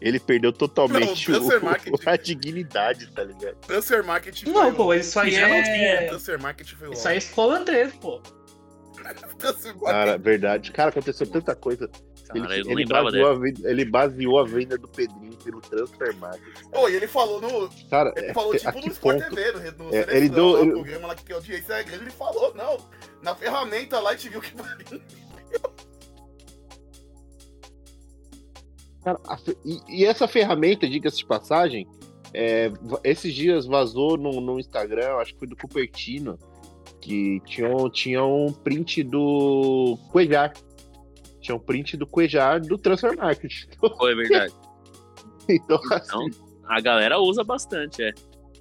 [0.00, 1.96] Ele perdeu totalmente Não, o- marketing.
[2.08, 3.56] a dignidade, tá ligado?
[3.66, 5.62] Transfer Market foi Não, o- pô, isso aí Já não é.
[5.62, 6.08] tinha.
[6.08, 8.20] Transfer Market foi o Isso aí é escola 3, pô.
[9.84, 10.72] Cara, verdade.
[10.72, 11.90] Cara, aconteceu tanta coisa.
[12.34, 16.14] Ele, Cara, ele lembrava baseou a venda, ele baseou a venda do Pedrinho pelo Transfer
[16.16, 16.42] Market.
[16.70, 17.70] Pô, e ele falou no.
[17.88, 19.34] Cara, Ele é- falou a tipo no Sport ponto?
[19.34, 22.04] TV, no, no É, ele deu- lá, ele- o programa lá que audiência é grande,
[22.04, 22.76] ele falou, não.
[23.22, 24.52] Na ferramenta lá a gente viu que
[29.02, 31.86] Cara, a e, e essa ferramenta, diga-se de passagem,
[32.34, 32.70] é,
[33.04, 36.38] esses dias vazou no, no Instagram, acho que foi do Cupertino,
[37.00, 40.52] que tinha, um- tinha um print do Cuejar.
[41.40, 43.52] Tinha um print do Cuejar do Transfer Market.
[43.98, 44.52] Foi verdade.
[45.48, 46.30] Então, Então, assim,
[46.66, 48.12] a galera usa bastante, é.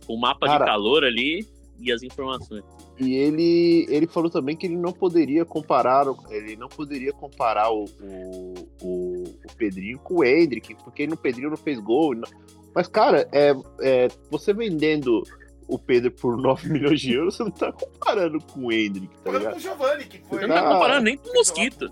[0.07, 1.45] O mapa Cara- de calor ali
[1.81, 2.63] e as informações.
[2.99, 7.83] E ele, ele falou também que ele não poderia comparar, ele não poderia comparar o,
[8.01, 12.15] o, o, o Pedrinho com o Hendrick, porque no Pedrinho não fez gol.
[12.15, 12.27] não-
[12.73, 15.21] Mas, cara, é, é, você vendendo
[15.67, 19.23] o Pedro por 9 milhões de euros, você não tá comparando com o Hendrick, tá
[19.23, 19.53] Falando ligado?
[19.53, 20.43] com o Giovanni, que foi.
[20.43, 21.91] Eu não tá comparando nem com o Mosquito.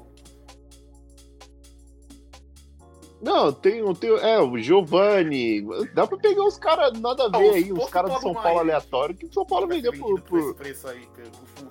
[3.21, 5.65] Não, tem, tem é, o Giovanni.
[5.93, 8.49] Dá pra pegar os caras nada a ver Ah, aí, os caras do São Paulo
[8.49, 8.59] Maia.
[8.59, 10.21] aleatório, que o São Paulo vendeu por.
[10.21, 11.07] por esse preço aí.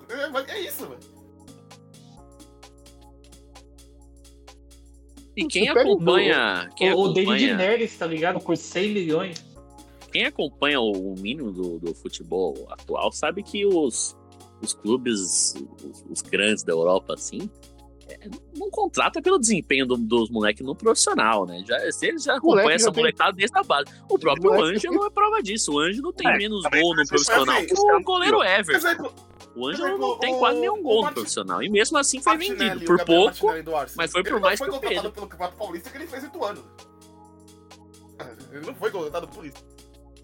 [0.09, 0.99] É, é isso, velho.
[5.37, 6.69] E quem Você acompanha.
[6.75, 8.39] Quem o, o David acompanha, Neres, tá ligado?
[8.39, 9.54] Por 100 milhões.
[10.15, 14.15] Quem acompanha o mínimo do, do futebol atual sabe que os,
[14.61, 17.49] os clubes, os, os grandes da Europa, assim,
[18.07, 21.61] é, não contrata pelo desempenho do- dos moleques no profissional, né?
[21.67, 23.91] Já, eles já acompanham essa tem- molecada desde a base.
[24.09, 25.73] O próprio Ângelo é prova disso.
[25.73, 28.87] O Ângelo tem É, menos gol no profissional é que assim, o goleiro Everton.
[28.87, 29.13] Exemplo,
[29.53, 31.61] O Ângelo não tem quase nenhum gol no profissional.
[31.61, 32.85] E mesmo assim foi vendido.
[32.85, 33.47] Por pouco,
[33.97, 34.95] mas foi por ele mais que foi o Pedro.
[34.95, 36.63] contratado pelo Campeonato Paulista que ele fez oito anos.
[38.53, 39.74] Ele não foi contratado por isso.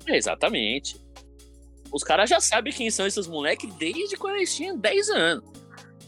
[0.08, 1.00] É, exatamente.
[1.92, 5.44] Os caras já sabem quem são esses moleques desde quando eles tinham 10 anos.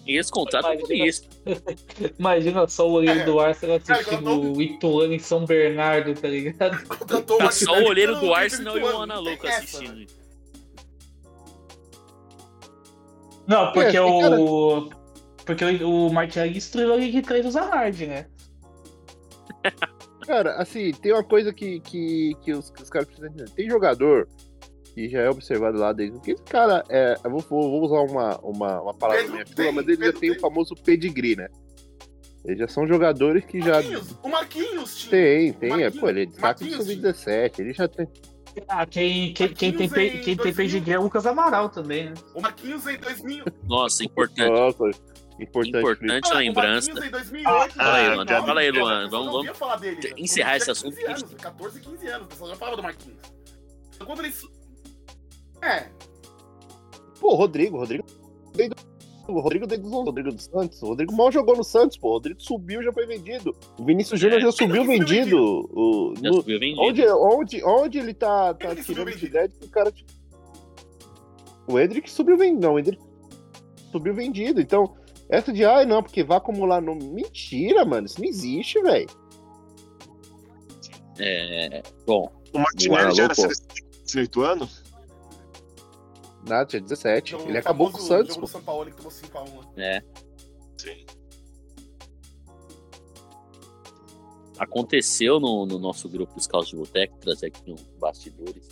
[0.06, 1.30] E eles contratam por Imagina- isso.
[2.20, 3.26] Imagina só o olheiro É.
[3.26, 6.84] do Arsenal assistindo eu o Ituano em São Bernardo, tá ligado?
[6.88, 9.96] Contratou Tá só o olheiro do Arsenal e o Ana Louco assistindo.
[9.96, 10.06] né?
[13.48, 14.90] Não, porque É, o.
[15.46, 18.28] Porque o, o Martinelli destruiu a Liga 3 do Zahard, né?
[20.26, 23.50] Cara, assim, tem uma coisa que, que, que os, os caras precisam entender.
[23.52, 24.28] Tem jogador
[24.94, 26.20] que já é observado lá desde.
[26.20, 29.72] Que esse cara, é, eu vou, vou usar uma, uma, uma palavra minha tem, fila,
[29.72, 31.48] mas ele já tem o famoso pedigree, né?
[32.46, 33.74] Eles já são jogadores que já.
[33.74, 35.12] Marquinhos, o Marquinhos tinha.
[35.12, 38.08] Tem, tem, é, pô, ele é destaque do Marquinhos, sub-17, ele já tem.
[38.68, 40.54] Ah, quem, quem, quem tem, quem tem 2000.
[40.54, 42.14] pedigree é o Lucas Amaral também, né?
[42.36, 43.46] O Marquinhos em 2000.
[43.64, 44.52] Nossa, importante.
[44.52, 44.92] Nossa,
[45.40, 45.78] importante.
[45.80, 46.92] Importante Ah, lembrança.
[46.92, 47.74] O Marquinhos em 2008.
[47.76, 48.16] Fala aí, né?
[48.16, 49.96] Luan, fala aí, eu Luan, vamos- falar dele.
[50.04, 50.14] né?
[50.18, 53.18] encerrar esse assunto 15 que- anos, 14, 15 anos, o pessoal já falava do Marquinhos.
[53.96, 54.42] Então, quando eles.
[55.62, 55.88] É,
[57.20, 58.04] Pô, Rodrigo, Rodrigo.
[59.28, 60.82] o- Rodrigo desde o Rodrigo dos Santos.
[60.84, 62.10] O Rodrigo mal jogou no Santos, pô.
[62.10, 63.56] O Rodrigo subiu já foi vendido.
[63.80, 65.38] O Vinícius Júnior já subiu vendido.
[65.74, 66.82] O, Já no- subiu vendido.
[66.82, 69.26] onde, onde, onde ele tá, tá Ele tirando vendido.
[69.28, 69.94] ideia de que o cara.
[71.66, 72.60] O Edric subiu vendido.
[72.68, 73.02] Não, o Edric
[73.92, 74.60] subiu vendido.
[74.60, 74.96] Então,
[75.38, 76.96] essa de, ai, não, porque vai acumular no.
[76.96, 78.06] Mentira, mano.
[78.06, 79.10] Isso não existe, velho.
[81.20, 83.54] É, bom, O Martinelli já era louco.
[83.56, 84.70] seleção lituano?
[86.48, 87.32] Nada, tinha 17.
[87.32, 88.46] jogo- Ele acabou com o Santos, jogo pô.
[88.48, 89.66] do São Paulo, ele tomou 5x1 lá.
[89.78, 90.02] é.
[90.78, 91.06] Sim.
[94.60, 98.68] Aconteceu no, no nosso grupo dos Caos de Boteco, trazer aqui um bastidores,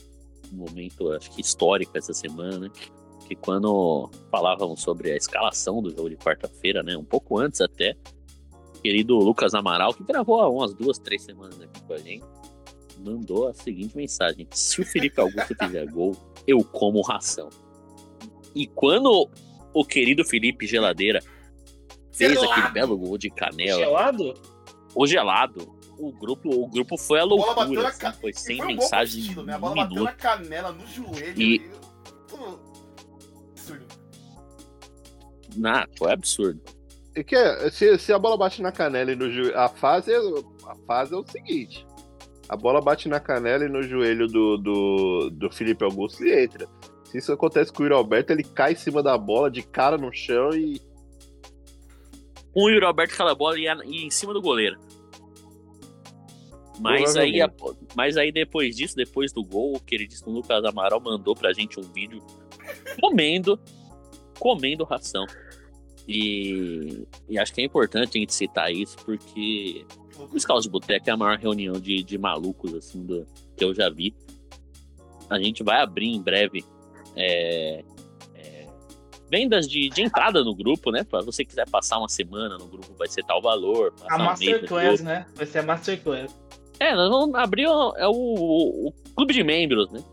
[0.54, 2.70] um momento, acho que histórico essa semana, né?
[3.32, 6.98] Que quando falávamos sobre a escalação do jogo de quarta-feira, né?
[6.98, 7.96] Um pouco antes até,
[8.76, 12.26] o querido Lucas Amaral, que gravou há umas duas, três semanas aqui com a gente,
[13.00, 16.14] mandou a seguinte mensagem: Se o Felipe Augusto fizer gol,
[16.46, 17.48] eu como ração.
[18.54, 19.30] E quando
[19.74, 21.22] o querido Felipe Geladeira
[22.12, 22.52] fez Gelado.
[22.52, 24.34] aquele belo gol de canela, Gelado?
[24.94, 28.66] o gelado, o grupo, o grupo foi a A loucura, na assim, foi sem foi
[28.66, 29.54] um mensagem né?
[29.54, 31.42] A bola bateu na canela, no joelho.
[31.42, 31.81] E- e-
[35.56, 36.62] Nah, foi absurdo.
[37.16, 39.58] É que é, se, se a bola bate na canela e no joelho.
[39.58, 41.86] A fase, é, a fase é o seguinte:
[42.48, 46.68] a bola bate na canela e no joelho do, do, do Felipe Augusto e entra.
[47.06, 49.98] Se isso acontece com o Yuri Alberto, ele cai em cima da bola, de cara
[49.98, 50.82] no chão e.
[52.56, 54.80] Um Yuri Alberto cala a bola e ia em cima do goleiro.
[56.80, 57.40] Mas aí,
[57.96, 61.84] mas aí depois disso, depois do gol, o queridíssimo Lucas Amaral mandou pra gente um
[61.84, 62.20] vídeo
[63.00, 63.60] comendo,
[64.42, 65.26] comendo ração.
[66.08, 69.86] E, e acho que é importante a gente citar isso, porque
[70.18, 73.74] o Scouts de Boteco é a maior reunião de, de malucos assim, do, que eu
[73.74, 74.16] já vi.
[75.30, 76.66] A gente vai abrir em breve
[77.16, 77.84] é,
[78.34, 78.68] é,
[79.30, 81.04] vendas de, de entrada no grupo, né?
[81.04, 83.94] Pra você quiser passar uma semana no grupo, vai ser tal valor.
[84.10, 85.26] A Masterclass, né?
[85.36, 86.36] Vai ser a Masterclass.
[86.80, 90.04] É, nós vamos abrir o, é o, o- o clube de membros, né?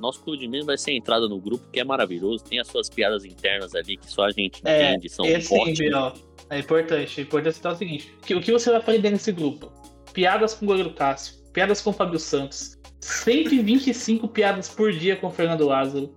[0.00, 2.42] Nosso clube de membros vai ser entrada no grupo, que é maravilhoso.
[2.44, 5.74] Tem as suas piadas internas ali que só a gente É, entende, são Esse sim.
[5.74, 6.12] Biel.
[6.48, 7.20] É importante.
[7.20, 9.70] É importante citar o seguinte: que, o que você vai aprender nesse grupo?
[10.12, 15.28] Piadas com o goleiro Cássio, piadas com o Fábio Santos, 125 piadas por dia com
[15.28, 16.12] o Fernando Lázaro.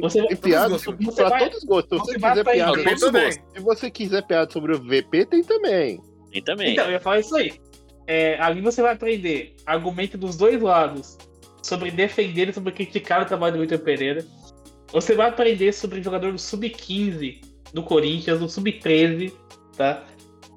[0.00, 1.14] Você E piada todos os gostos.
[1.14, 1.98] pra Você vai- todos os gostos.
[1.98, 2.72] Se você quiser piada.
[2.84, 3.44] Todos gostos.
[3.54, 6.00] Se você quiser piada sobre o VP, tem também.
[6.32, 6.72] Tem também.
[6.72, 7.54] Então, eu ia falar isso aí.
[8.06, 11.16] É, ali você vai aprender argumento dos dois lados
[11.66, 14.24] sobre defender e sobre criticar o trabalho do Vitor Pereira.
[14.92, 17.40] Você vai aprender sobre o jogador do Sub-15
[17.72, 19.32] do Corinthians, do Sub-13,
[19.76, 20.04] tá?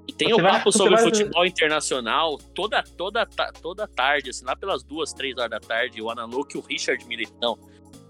[0.07, 3.25] E tem Você o vai- papo você sobre vai- futebol internacional toda, toda,
[3.61, 7.03] toda tarde, assim, lá pelas duas, três horas da tarde, o Analuque e o Richard
[7.05, 7.57] Militão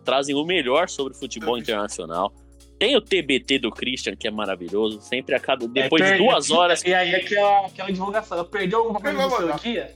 [0.04, 2.34] trazem o melhor sobre futebol internacional.
[2.78, 5.68] Tem o TBT do Christian, que é maravilhoso, sempre a cada.
[5.68, 6.82] Depois É, de duas horas.
[6.84, 8.46] E aí aquela, aquela divulgação.
[8.46, 9.94] Perdeu alguma coisa no vai seu dia?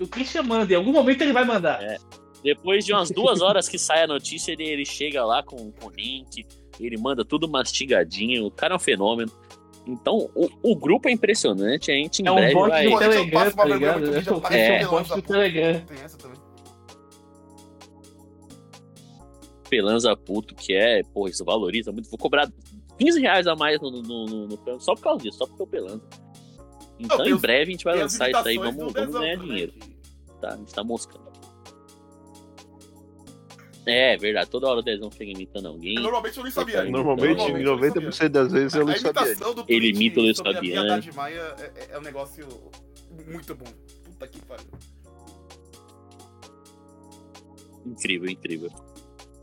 [0.00, 1.82] O Christian manda, em algum momento ele vai mandar.
[1.82, 1.98] É.
[2.42, 5.86] Depois de umas duas horas que sai a notícia, ele, ele chega lá com, com
[5.86, 6.44] o link,
[6.80, 9.30] ele manda tudo mastigadinho, o cara é um fenômeno.
[9.86, 12.88] Então, o, o grupo é impressionante, a gente em É um breve bot vai.
[12.88, 14.16] do Telegram, tá ligado?
[14.50, 14.82] É.
[14.82, 15.80] é um bot do Telegram.
[15.80, 16.38] Tem essa também.
[19.68, 22.10] Pelanza puto, que é, pô, isso valoriza muito.
[22.10, 22.50] Vou cobrar
[22.98, 25.62] 15 reais a mais no, no, no, no Pelanza, só por causa disso, só porque
[25.62, 26.02] é o Pelanza.
[27.02, 29.72] Então, Não, tem em breve a gente vai lançar isso aí, vamos, vamos ganhar dinheiro.
[30.40, 31.32] Tá, a gente tá moscando.
[33.84, 35.96] É, verdade, toda hora o Dezão chega imitando alguém.
[35.96, 36.88] Normalmente o Luiz Fabiano.
[36.90, 37.76] Normalmente, Normalmente, eu
[38.12, 39.26] 90% das vezes é o A Luiz Fabiano.
[39.28, 40.60] imitação do Ele imita o Luiz a Fabiano.
[40.86, 42.46] Piedade Maia é, é- é um negócio
[43.28, 43.64] muito bom.
[44.04, 44.66] Puta que pariu.
[47.84, 48.70] Incrível, incrível.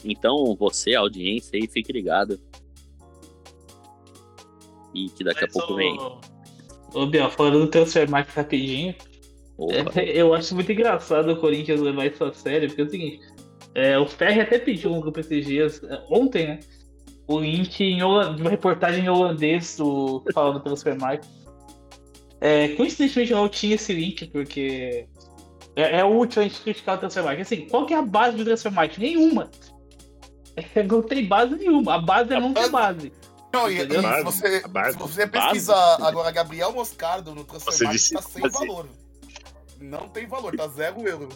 [0.06, 2.40] Então, você, audiência aí, fique ligado.
[4.94, 5.98] E que daqui a pouco vem.
[6.94, 8.96] Ô, Biel, falando do Transfer Market rapidinho,
[9.60, 12.90] Opa, é, eu acho muito engraçado o Corinthians levar isso a sério, porque é o
[12.90, 13.20] seguinte,
[13.76, 16.60] é, o Ferri até pediu um grupo esses dias, é, ontem, né?
[17.28, 21.30] O link em uma reportagem em holandês do falando do Transfer Market.
[22.42, 25.06] É, coincidentemente eu não tinha esse link, porque
[25.76, 27.42] é, é útil a gente criticar o Transfer Market.
[27.42, 28.98] Assim, qual que é a base do Transfer Market?
[28.98, 29.52] Nenhuma.
[30.90, 31.96] Não tem base nenhuma.
[31.96, 33.14] A base é não ter base.
[33.52, 38.22] Não, e, e você, se você pesquisar agora Gabriel Moscardo no Você Transfer disse tá
[38.22, 38.88] sem valor.
[39.80, 41.30] Não tem valor, tá zero euro.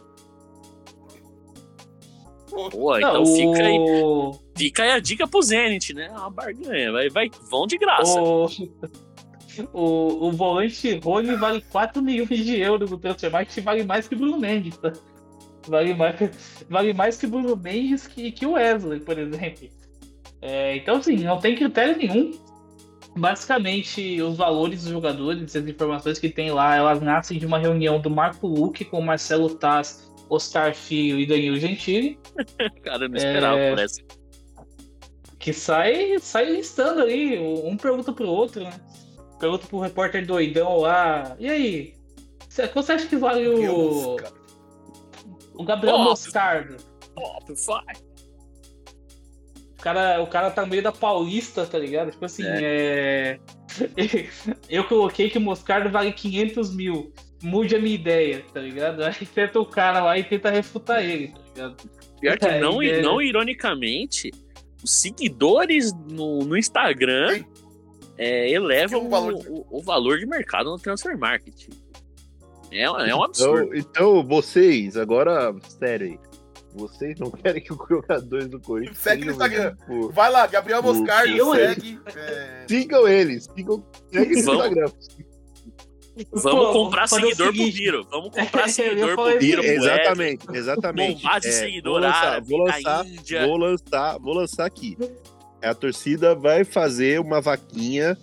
[2.49, 4.40] Pô, então Não, fica aí, o...
[4.56, 6.06] fica aí a dica pro Zenit, né?
[6.06, 6.91] É uma barganha.
[6.91, 8.22] Vai, vai, vão de graça.
[8.22, 8.48] O,
[9.73, 14.15] o, o volante Rony vale 4 milhões de euros no Transfermarkt e vale mais que
[14.15, 14.94] Bruno Mendes, tá?
[15.68, 16.15] Vale mais,
[16.69, 19.69] vale mais que Bruno Mendes que, que o Wesley, por exemplo.
[20.45, 22.32] É, então, assim, não tem critério nenhum.
[23.15, 27.99] Basicamente, os valores dos jogadores, as informações que tem lá, elas nascem de uma reunião
[28.02, 32.20] do Marco Luque com Marcelo Taz, Oscar Filho e Danilo Gentili.
[32.84, 33.70] Cara, eu não esperava É.
[33.70, 34.02] por essa.
[35.40, 38.74] que sai, sai listando ali, um pergunta pro outro, né?
[39.40, 41.94] Pergunta pro repórter doidão lá, e aí?
[42.74, 44.22] Quanto você acha que vale o, Deus,
[45.53, 46.78] o Gabriel Ó, Moscardo?
[47.15, 48.12] Top five.
[49.84, 52.10] O cara, o cara tá meio da Paulista, tá ligado?
[52.10, 53.38] Tipo assim, é...
[54.70, 57.12] Eu coloquei que o Moscardo vale 500 mil.
[57.42, 59.04] Mude a minha ideia, tá ligado?
[59.04, 61.76] Aí tenta o cara lá e tenta refutar ele, tá ligado?
[62.22, 63.02] Pior que É, não, é.
[63.02, 64.32] não ironicamente,
[64.82, 67.44] os seguidores no, no Instagram
[68.18, 71.68] é, elevam um valor o, de- o- o valor de mercado no transfer market.
[72.72, 73.76] É, é um absurdo.
[73.76, 76.20] Então, então, vocês, agora, sério aí.
[76.74, 79.76] Vocês não querem que os jogadores do Corinthians Segue no Instagram.
[79.86, 82.00] por- Vai lá, Gabriel O- Moscardo, Eu, segue.
[82.16, 84.62] é, Sigam eles, sigam, segue no Vamos.
[84.66, 84.91] Instagram.
[86.32, 87.56] Vamos Pô, comprar o seguidor pro.
[87.72, 88.08] Biro.
[88.12, 89.64] Vamos comprar seguidor pro Biro.
[89.64, 91.24] Exatamente, exatamente.
[91.24, 93.48] Bombar de É, seguidor vou lançar, árabe, vou da lançar, Índia.
[93.48, 94.98] vou lançar, vou lançar aqui.
[95.64, 98.16] A torcida vai fazer uma vaquinha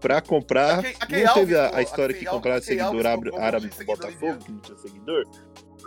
[0.00, 0.78] pra comprar.
[0.78, 2.60] A Key- a Key não teve Alves, a, pô, a história a que compraram a
[2.60, 5.24] Key seguidor árabe, árabe do Botafogo, que não tinha seguidor.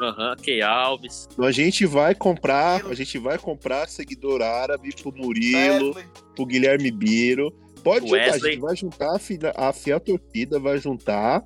[0.01, 1.27] Aham, Key Alves.
[1.39, 6.05] A gente vai comprar, a gente vai comprar seguidor árabe pro Murilo, Wesley.
[6.35, 7.51] pro Guilherme Biro.
[7.83, 11.43] Pode juntar, a gente vai juntar a, fina- a fiel torcida, vai juntar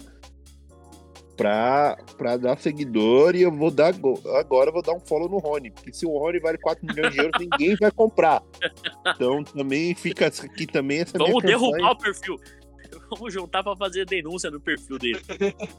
[1.37, 5.29] pra, pra dar seguidor e eu vou dar go- agora eu vou dar um follow
[5.29, 8.41] no Rony, porque se o Rony vale 4 milhões de euros, ninguém vai comprar.
[9.15, 12.37] Então também fica aqui também essa minha Vamos derrubar o perfil.
[13.11, 15.19] Vamos juntar pra fazer denúncia no perfil dele.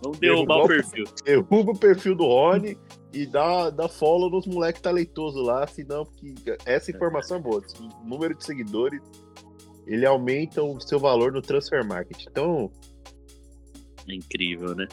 [0.02, 1.04] Vamos Derrubar o perfil.
[1.24, 2.76] derruba o perfil do Rony
[3.12, 7.62] e dá, dá follow nos moleques talentosos lá, senão, porque essa informação é boa.
[8.02, 9.00] O número de seguidores
[9.86, 12.24] ele aumenta o seu valor no transfer market.
[12.30, 12.70] Então,
[14.09, 14.86] É incrível, né?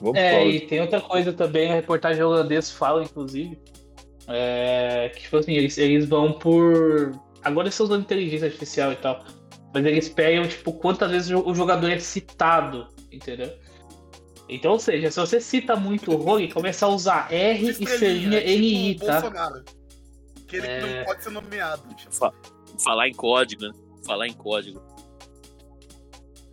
[0.00, 0.50] vamos É, follow.
[0.50, 3.58] e tem outra coisa também, a reportagem holandês fala, inclusive,
[4.26, 7.12] é, que tipo assim, eles, eles vão por.
[7.42, 9.24] Agora eles estão usando inteligência artificial e tal.
[9.82, 13.52] Mas eles pegam, tipo, quantas vezes o jogador é citado, entendeu?
[14.48, 18.40] Então, ou seja, se você cita muito o Rony, começa a usar R e selinha
[18.40, 19.20] NI, tipo tá?
[19.20, 19.64] Bolsonaro.
[20.46, 20.98] Que ele É.
[20.98, 21.94] não pode ser nomeado.
[21.94, 22.14] tipo.
[22.14, 22.32] Fa-
[22.82, 23.72] Falar em código, né?
[24.06, 24.80] Falar em código.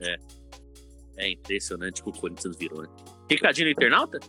[0.02, 0.16] É.
[1.18, 2.90] É impressionante que o Corinthians virou, né?
[3.30, 4.20] Recadinho do internauta?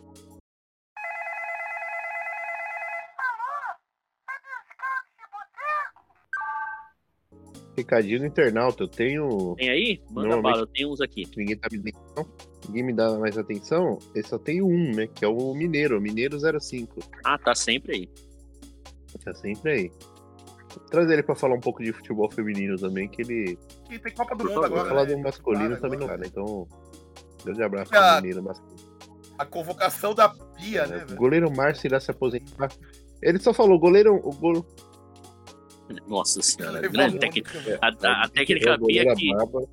[7.76, 9.54] Recadinho do internauta, eu tenho.
[9.56, 10.00] Tem aí?
[10.10, 11.26] Manda bala, eu tenho uns aqui.
[11.36, 12.26] Ninguém tá me dando atenção.
[12.68, 13.98] Ninguém me dá mais atenção.
[14.14, 15.06] Eu só tenho um, né?
[15.08, 17.00] Que é o Mineiro, Mineiro 05.
[17.24, 18.08] Ah, tá sempre aí.
[19.22, 19.90] Tá sempre aí.
[20.74, 23.58] Vou trazer ele pra falar um pouco de futebol feminino também, que ele.
[23.90, 24.88] E tem Copa do Mundo agora.
[24.88, 25.14] falar né?
[25.14, 26.18] do masculino Claro, também não agora.
[26.18, 26.30] dá, né?
[26.32, 26.68] Então.
[27.44, 28.86] Grande abraço pro Mineiro masculino.
[29.38, 31.16] A convocação da Pia, né, O velho?
[31.18, 32.68] goleiro Márcio irá se aposentar.
[33.22, 34.14] Ele só falou, goleiro.
[34.16, 34.66] O gol...
[36.06, 37.60] Nossa senhora, Levou grande a técnica.
[37.60, 37.78] mão.
[37.80, 39.32] A, a- a técnica pia que.
[39.34, 39.68] Baba.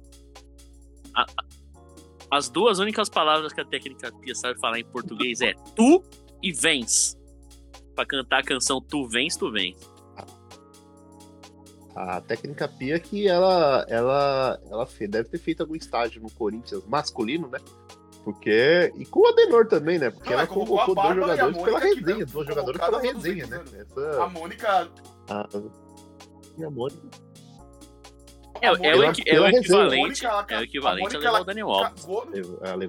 [2.31, 6.03] As duas únicas palavras que a técnica pia sabe falar em português é tu
[6.41, 7.17] e vens.
[7.95, 9.77] Pra cantar a canção Tu Vens, Tu Vens.
[11.95, 17.47] A técnica Pia que ela, ela, ela deve ter feito algum estágio no Corinthians masculino,
[17.47, 17.59] né?
[18.23, 18.91] Porque.
[18.97, 20.09] E com o Adenor também, né?
[20.09, 23.13] Porque Não, ela é, convocou a dois a jogadores pela resenha, jogadoras convocadas pela há
[23.13, 23.63] 200 resenha, né?
[23.79, 24.23] Essa.
[24.23, 24.89] A Mônica.
[25.29, 25.49] A,
[26.57, 27.33] e a Mônica.
[28.61, 29.29] É, é o, é o equivalente.
[29.29, 32.05] É o a equivalente a levar o Daniel Alves.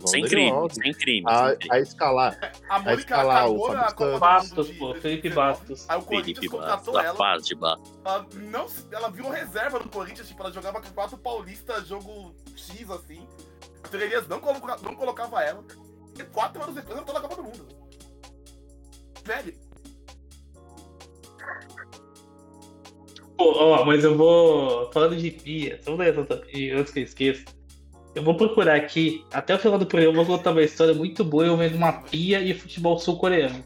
[0.06, 0.76] Sem crime, Alves.
[0.76, 1.24] sem crime.
[1.26, 1.74] A, sem crime.
[1.74, 2.52] a escalar.
[2.68, 5.34] a Mônica escalar o cagou na Fábio Bastos, pô, Felipe 2019.
[5.34, 5.90] Bastos.
[5.90, 7.18] Aí o Corinthians Felipe contratou Bastos, a ela.
[7.18, 7.98] paz de Bastos.
[8.04, 12.88] Ela, não, ela virou reserva do Corinthians, tipo, ela jogava com quatro paulistas, jogo X,
[12.90, 13.26] assim.
[13.84, 15.64] O não, coloca- não colocava ela.
[16.16, 17.66] E quatro anos depois ela tá na Copa do Mundo.
[19.24, 19.58] Velho,
[23.36, 24.90] Pô, ó, mas eu vou.
[24.92, 27.44] Falando de pia, essa antes que eu esqueça.
[28.14, 31.24] Eu vou procurar aqui, até o final do programa, eu vou contar uma história muito
[31.24, 33.64] boa envolvendo uma pia e futebol sul-coreano.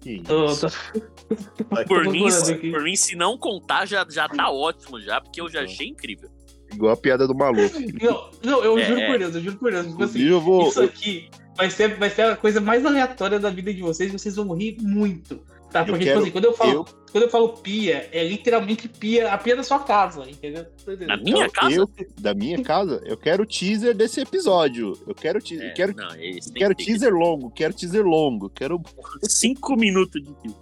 [0.00, 0.66] Que Tô- isso.
[0.66, 1.14] tô-
[1.88, 2.26] Por mim,
[2.70, 6.28] por mim, se não contar, já, já tá ótimo já, porque eu já achei incrível.
[6.72, 7.74] Igual a piada do maluco.
[8.02, 9.86] Não, não, eu É, juro por Deus, eu juro por Deus.
[9.86, 10.68] Tipo assim, eu vou.
[10.68, 14.36] isso aqui vai ser, vai ser a coisa mais aleatória da vida de vocês, vocês
[14.36, 15.40] vão rir muito.
[15.74, 15.80] Tá?
[15.80, 18.88] Eu Porque, quero- tipo assim, quando eu falo, eu- quando eu falo pia, é literalmente
[18.88, 20.64] pia, a pia da sua casa, entendeu?
[21.00, 21.74] Na minha Então, casa?
[21.74, 21.90] eu,
[22.20, 24.92] da minha casa, eu quero teaser desse episódio.
[25.04, 25.70] Eu quero teaser.
[25.70, 26.08] É, quero, não,
[26.54, 28.48] quero que teaser longo, quero teaser longo.
[28.50, 28.80] Quero.
[29.28, 30.60] Cinco minutos de teaser.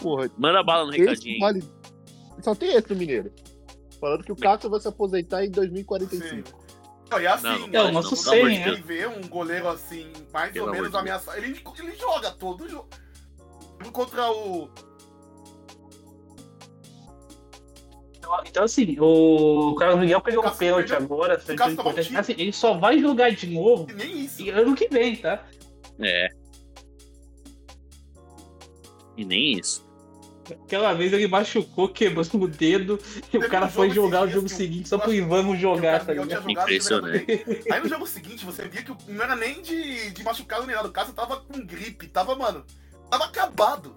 [0.00, 1.62] Porra, Manda bala no recadinho vale.
[2.42, 3.30] Só tem esse no Mineiro.
[4.00, 6.58] Falando que o Cássio vai se aposentar em 2045.
[7.12, 8.66] Não, e assim, Não, não É o nosso não, pelo amor de 100, Deus.
[8.66, 8.72] né?
[8.72, 11.36] ele vê um goleiro assim, mais Pelo ou menos ameaçado.
[11.38, 12.88] Ele, ele joga todo jogo.
[13.92, 14.70] Contra o.
[18.46, 22.16] Então, assim, o Carlos Miguel pegou um pênalti agora, foi um importante.
[22.16, 24.50] Assim, ele só vai jogar de novo e Nem isso.
[24.50, 25.44] ano que vem, tá?
[25.98, 26.28] É.
[29.16, 29.88] E nem isso.
[30.64, 32.98] Aquela vez ele machucou, quebrou o dedo,
[33.32, 36.50] e o cara um foi jogar o jogo seguinte só pro Ivan jogar, tá ligado?
[36.50, 37.44] Impressionante.
[37.70, 40.88] Aí no jogo seguinte, você via que não era nem de, de machucado nem nada.
[40.88, 42.64] O Cássio tava com gripe, tava, mano,
[43.10, 43.94] tava acabado.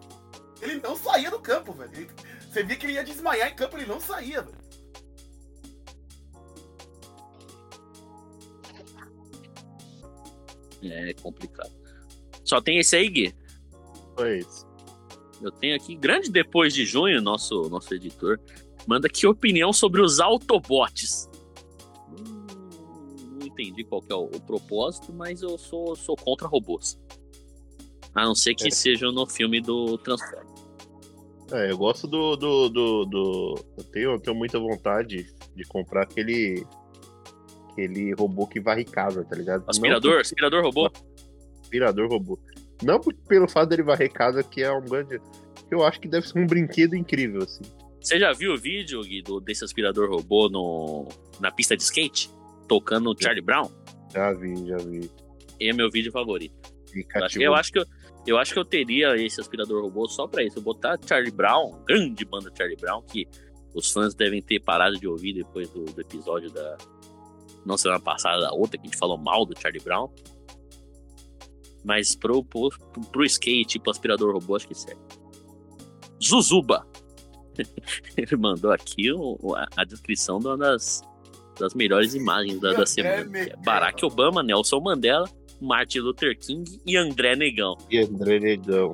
[0.61, 1.91] Ele não saía do campo, velho.
[1.94, 2.10] Ele-
[2.49, 4.57] você via que ele ia desmaiar em campo, ele não saía, velho.
[10.81, 11.72] É complicado.
[12.44, 13.34] Só tem esse aí, Gui.
[14.15, 14.68] Foi isso.
[15.41, 18.40] Eu tenho aqui, grande depois de junho, nosso, nosso editor,
[18.88, 21.30] manda aqui opinião sobre os Autobots.
[22.10, 22.45] Hum,
[23.40, 26.98] Não entendi qual que é o, o propósito, mas eu sou, sou contra robôs.
[28.15, 28.72] A não ser que É.
[28.72, 30.53] sejam no filme do Transformers.
[31.52, 32.35] É, eu gosto do.
[32.35, 36.65] do, do, do- Eu, tenho, eu tenho muita vontade de comprar aquele.
[37.72, 39.61] Aquele robô que varre casa, tá ligado?
[39.61, 40.19] Não Aspirador?
[40.22, 40.91] Aspirador robô?
[41.61, 42.40] aspirador robô.
[42.84, 45.19] Não pelo fato dele varrer casa, que é um grande.
[45.72, 47.64] Eu acho que deve ser um brinquedo incrível, assim.
[47.99, 51.07] Você já viu o vídeo, Gui, do, desse aspirador robô no,
[51.40, 52.30] na pista de skate?
[52.68, 53.69] Tocando Charlie Brown?
[54.14, 55.10] Já vi, já vi.
[55.60, 56.53] Esse é meu vídeo favorito.
[56.94, 57.85] Eu acho, eu acho que eu,
[58.26, 60.58] eu acho que eu teria esse aspirador robô só pra isso.
[60.60, 63.28] Eu botar Charlie Brown, grande banda Charlie Brown, que
[63.74, 66.78] os fãs devem ter parado de ouvir depois do, do episódio da.
[67.66, 70.10] Não semana passada, da outra, que a gente falou mal do Charlie Brown.
[71.84, 72.70] Mas pro, pro,
[73.12, 75.02] pro skate, pro aspirador robô, acho que serve.
[76.24, 76.88] Zuzuba.
[78.18, 81.02] Ele mandou aqui o- a, a descrição de uma das,
[81.60, 83.38] das melhores imagens da, da semana.
[83.38, 85.30] é Barack Obama, Nelson Mandela,
[85.64, 87.77] Martin Luther King e André Negão.
[87.90, 88.94] E André Negão.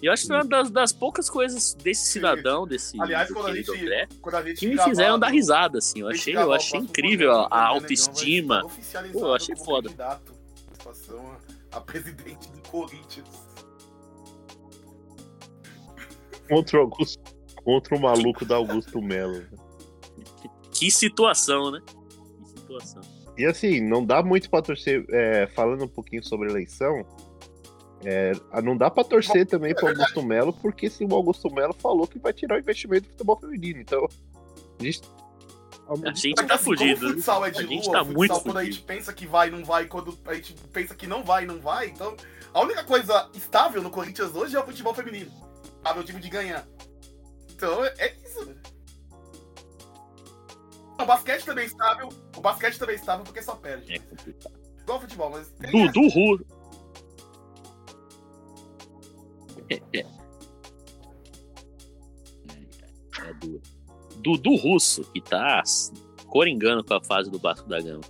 [0.00, 3.34] E eu acho que foi uma das, das poucas coisas desse cidadão, desse Aliás, do
[3.34, 6.00] quando a gente- André, Quando a gente que me gravar fizeram dar risada, assim.
[6.00, 8.62] Eu achei, eu achei incrível a, a vai autoestima.
[9.12, 9.90] Pô, eu achei foda.
[11.72, 13.26] a presidente do Corinthians.
[16.48, 17.22] Contra o Augusto.
[17.64, 19.44] Contra o maluco da Augusto Melo.
[20.72, 21.82] Que situação, né?
[21.88, 23.02] Que situação.
[23.38, 25.04] E assim, não dá muito pra torcer.
[25.10, 27.06] é, falando um pouquinho sobre eleição,
[28.04, 28.32] é,
[28.62, 32.18] não dá pra torcer também pro Augusto Melo, porque se o Augusto Melo falou que
[32.18, 33.80] vai tirar o investimento do futebol feminino.
[33.80, 34.06] Então,
[34.80, 35.00] A gente,
[35.88, 37.08] A gente tá assim, como o fudido.
[37.10, 38.86] futsal é de A gente lua, tá muito quando a gente fudido.
[38.86, 42.14] pensa que vai, não vai, quando a gente pensa que não vai, não vai, então
[42.52, 45.30] a única coisa estável no Corinthians hoje é o futebol feminino.
[45.82, 46.66] Sabe, o time de ganhar.
[47.50, 48.54] Então é é isso.
[51.00, 53.94] O basquete também é estável, o basquete também é estável porque só perde.
[53.94, 54.82] É.
[54.82, 56.44] Igual futebol, mas Dudu.
[59.70, 60.06] É, é.
[63.28, 63.62] É duro.
[64.16, 65.62] Dudu Russo, que tá
[66.26, 68.02] coringando com a fase do Vasco da Gama.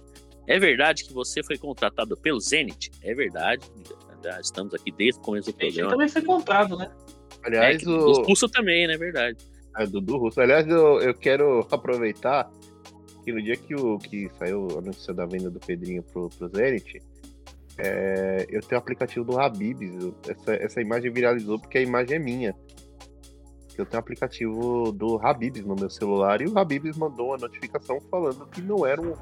[0.46, 2.90] É verdade que você foi contratado pelo Zenit?
[3.02, 3.70] É verdade.
[4.24, 5.90] Já estamos aqui desde o começo do Ele programa.
[5.90, 6.90] também foi comprado, né?
[7.44, 8.94] É, aliás, que o, o Russo também, né?
[8.94, 9.38] É verdade.
[9.74, 10.40] a Dudu Russo.
[10.40, 12.50] Aliás, eu, eu quero aproveitar
[13.28, 16.48] que no dia que, o, que saiu a notícia da venda do Pedrinho pro, pro
[16.48, 17.02] Zenit,
[17.76, 19.90] é, eu tenho o aplicativo do Habibs.
[20.26, 22.54] Essa, essa imagem viralizou porque a imagem é minha.
[23.76, 28.00] Eu tenho o aplicativo do Habibs no meu celular e o Habibs mandou uma notificação
[28.10, 29.14] falando que não era, um,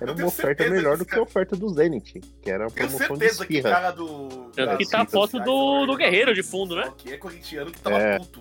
[0.00, 3.16] era uma oferta melhor do que a oferta do Zenit, que era a Tenho promoção
[3.16, 4.28] de certeza que cara do.
[4.54, 6.90] Tanto das que tá a foto do- do Guerreiro de fundo, né?
[6.96, 8.18] Que é corintiano que tava É.
[8.18, 8.40] puto,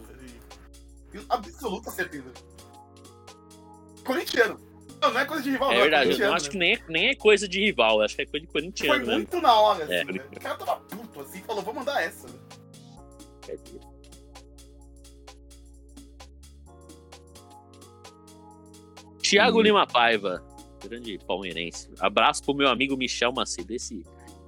[1.28, 2.32] absoluta certeza.
[4.06, 4.69] Corintiano.
[5.02, 5.82] Não, não é coisa de rival, É não.
[5.82, 6.12] verdade.
[6.22, 6.52] Eu não acho né?
[6.52, 9.06] que nem é, nem é coisa de rival, acho que é coisa de Foi corintiano,
[9.06, 9.14] né?
[9.16, 10.04] muito na hora, assim, É.
[10.04, 10.24] velho.
[10.36, 12.28] O cara tava puto, assim, falou, vou mandar essa.
[12.28, 12.34] né?
[19.22, 19.62] Tiago Hum.
[19.64, 20.44] Lima Paiva,
[20.84, 21.90] grande palmeirense.
[22.00, 23.74] Abraço pro meu amigo Michel Macedo.
[23.74, 24.04] Esse,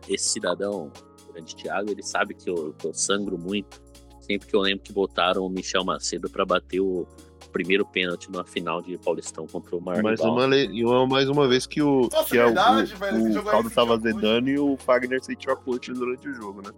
[0.07, 0.91] esse cidadão,
[1.31, 3.81] grande Tiago, ele sabe que eu, que eu sangro muito.
[4.21, 7.07] Sempre que eu lembro que botaram o Michel Macedo pra bater o
[7.51, 10.03] primeiro pênalti na final de Paulistão contra o Marlon.
[10.03, 13.17] Mais uma, le- mais uma vez que o, Nossa, que é o- verdade, o, velho,
[13.17, 16.33] esse o jogo aí caldo tava azedando e o Fagner sentiu a coach durante o
[16.33, 16.71] jogo, né?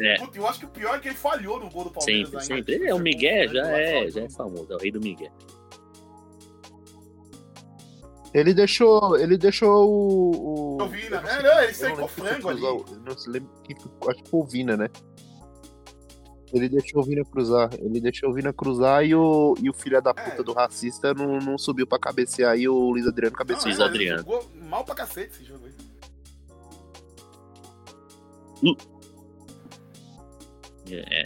[0.00, 2.28] É, Puta, eu acho que o pior é que ele falhou no gol do Palmeiras
[2.30, 2.54] sempre, ainda.
[2.56, 2.74] sempre.
[2.74, 5.30] Ele é o Miguel, já é, já é famoso, é o rei do Miguel.
[8.34, 9.18] Ele deixou.
[9.18, 10.82] Ele deixou o.
[10.82, 12.60] o Vina, é, sei- não, ele quem foi frango ali.
[13.04, 13.50] Não se lembra
[14.08, 14.88] acho que foi o Vina, né?
[16.52, 17.70] Ele deixou o Vina cruzar.
[17.78, 20.42] Ele deixou o Vina cruzar e o, e o filho da puta É.
[20.42, 23.66] do racista não, não subiu pra cabecear e o Luiz Adriano cabeceou.
[23.66, 24.18] Luiz é, Adriano.
[24.18, 25.72] Jogou mal pra cacete esse jogo aí.
[30.90, 31.24] É.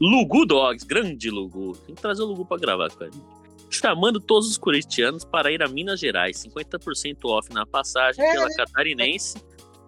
[0.00, 1.76] Lugu Dogs, grande Lugu.
[1.86, 3.24] Tem que trazer o Lugu pra gravar com a gente.
[3.68, 6.38] Chamando todos os corintianos para ir a Minas Gerais.
[6.42, 8.32] 50% off na passagem É.
[8.32, 9.36] pela catarinense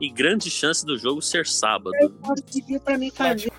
[0.01, 1.93] e grande chance do jogo ser sábado.
[2.23, 3.51] Pode pedir pra mim fazer.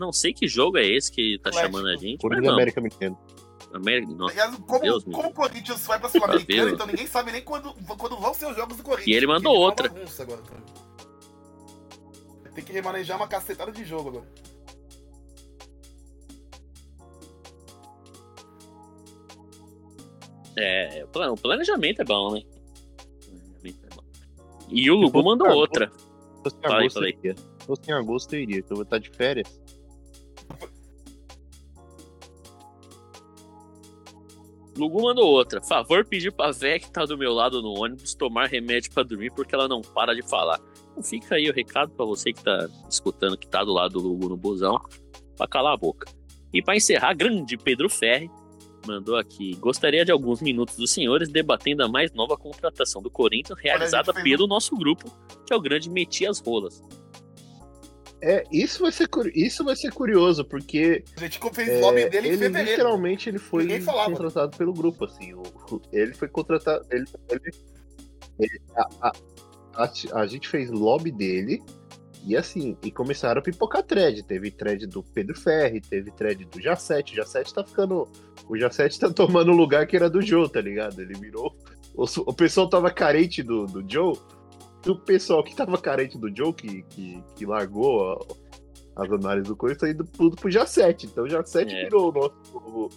[0.00, 1.72] Não sei que jogo é esse que tá Atlético.
[1.76, 2.54] chamando a gente, Corinthians não.
[2.54, 3.18] América Mineiro.
[3.74, 4.32] América, nossa.
[4.32, 7.42] Aliás, como, Deus me como o Corinthians vai pra Tá Sul-Americana, então ninguém sabe nem
[7.42, 9.06] quando, quando vão ser os jogos do Corinthians.
[9.08, 9.88] E ele mandou uma outra.
[10.22, 10.40] agora.
[12.54, 14.26] Tem que remanejar uma cacetada de jogo agora.
[20.56, 22.42] É, o plan- o planejamento é bom, né?
[22.42, 24.02] O planejamento é bom.
[24.68, 25.90] E o fosse mandou em outra.
[25.90, 27.36] Se fosse em agosto, eu iria.
[27.36, 29.59] Se fosse em agosto, eu iria, que eu vou estar de férias.
[34.80, 35.60] Lugu mandou outra.
[35.62, 39.30] Favor pedir pra véia que tá do meu lado no ônibus tomar remédio pra dormir
[39.34, 40.58] porque ela não para de falar.
[40.90, 44.08] Então fica aí o recado pra você que tá escutando, que tá do lado do
[44.08, 44.80] Lugu no busão,
[45.36, 46.10] pra calar a boca.
[46.52, 48.30] E pra encerrar, grande Pedro Ferri
[48.86, 49.54] mandou aqui.
[49.56, 54.46] Gostaria de alguns minutos dos senhores debatendo a mais nova contratação do Corinthians realizada pelo
[54.46, 55.12] nosso grupo,
[55.46, 56.82] que é o grande Metias Rolas.
[58.22, 62.08] É, isso vai ser, isso vai ser curioso, porque A gente fez é, o nome
[62.10, 62.70] dele em ele fevereiro.
[62.70, 63.66] literalmente ele foi
[64.10, 65.32] contratado pelo grupo, assim.
[65.34, 65.42] o-
[65.92, 66.84] ele foi contratado.
[66.90, 67.50] Ele, ele-
[68.38, 69.12] ele- a, a-
[69.84, 71.62] a- a gente fez lobby dele
[72.26, 74.22] e assim, e começaram a pipocar thread.
[74.24, 77.14] Teve thread do Pedro Ferri, teve thread do Jacete.
[77.14, 78.06] O Jacete tá ficando.
[78.48, 81.00] O Jacete tá tomando o lugar que era do Joe, tá ligado?
[81.00, 81.56] Ele virou.
[81.94, 84.14] O, o pessoal tava carente do, do Joe.
[84.86, 89.48] E o pessoal que tava carente do Joe, que, que, que largou a- as análises
[89.48, 91.06] do Corinthians, tá indo tudo pro Jacete.
[91.06, 91.84] Então o Jacete É.
[91.84, 92.88] virou o nosso novo,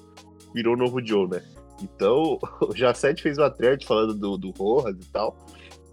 [0.53, 1.43] virou o novo Joe, né?
[1.81, 5.38] Então o Jacete fez uma thread falando do, do Rojas e tal.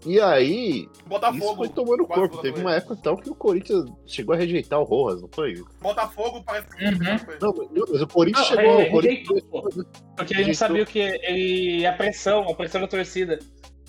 [0.03, 1.57] E aí, isso Botafogo.
[1.57, 2.37] foi tomando quase corpo.
[2.41, 5.53] Teve uma época então que o Corinthians chegou a rejeitar o Rojas, não foi?
[5.79, 6.85] Botafogo parece que.
[6.85, 6.99] Uhum.
[7.39, 8.81] Não, mas o Corinthians Não, chegou.
[8.81, 9.69] é, o Corinthians, rejeitou,
[10.17, 10.97] Porque ele não sabia o que.
[10.99, 11.85] Ele.
[11.85, 13.37] A pressão, a pressão da torcida.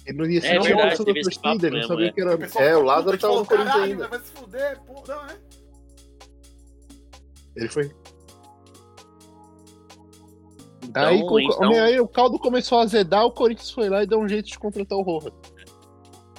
[0.06, 2.06] Ele não ia ser É uma verdade, da teve esse papo ele não mesmo, sabia
[2.08, 2.12] é.
[2.12, 2.38] que era.
[2.38, 4.08] pessoal É, o Lázaro a tava no Corinthians "Caralho, ainda.
[4.08, 5.02] Vai se fuder, pô.
[5.08, 5.36] Não, é?
[7.56, 7.90] Ele foi.
[10.84, 14.18] Então, aí, então- aí o caldo começou a azedar, o Corinthians foi lá e deu
[14.20, 15.32] um jeito de contratar o Rojas.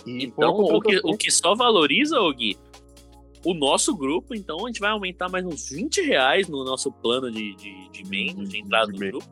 [0.06, 2.58] Então, o que, o que só valoriza, ô Gui,
[3.46, 7.32] o nosso grupo, então a gente vai aumentar mais uns 20 reais no nosso plano
[7.32, 9.26] de, de, de membros, de De- entrada no grupo.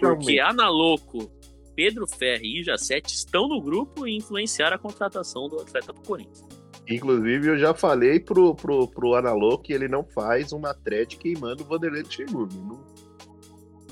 [0.00, 1.30] Porque Analoco,
[1.78, 6.44] Pedro Ferri e Jacete estão no grupo e influenciaram a contratação do atleta do Corinthians.
[6.88, 11.62] Inclusive, eu já falei pro, pro, pro Analô que ele não faz uma thread queimando
[11.62, 12.52] o Vanderlei Luxemburgo.
[12.52, 12.84] Não-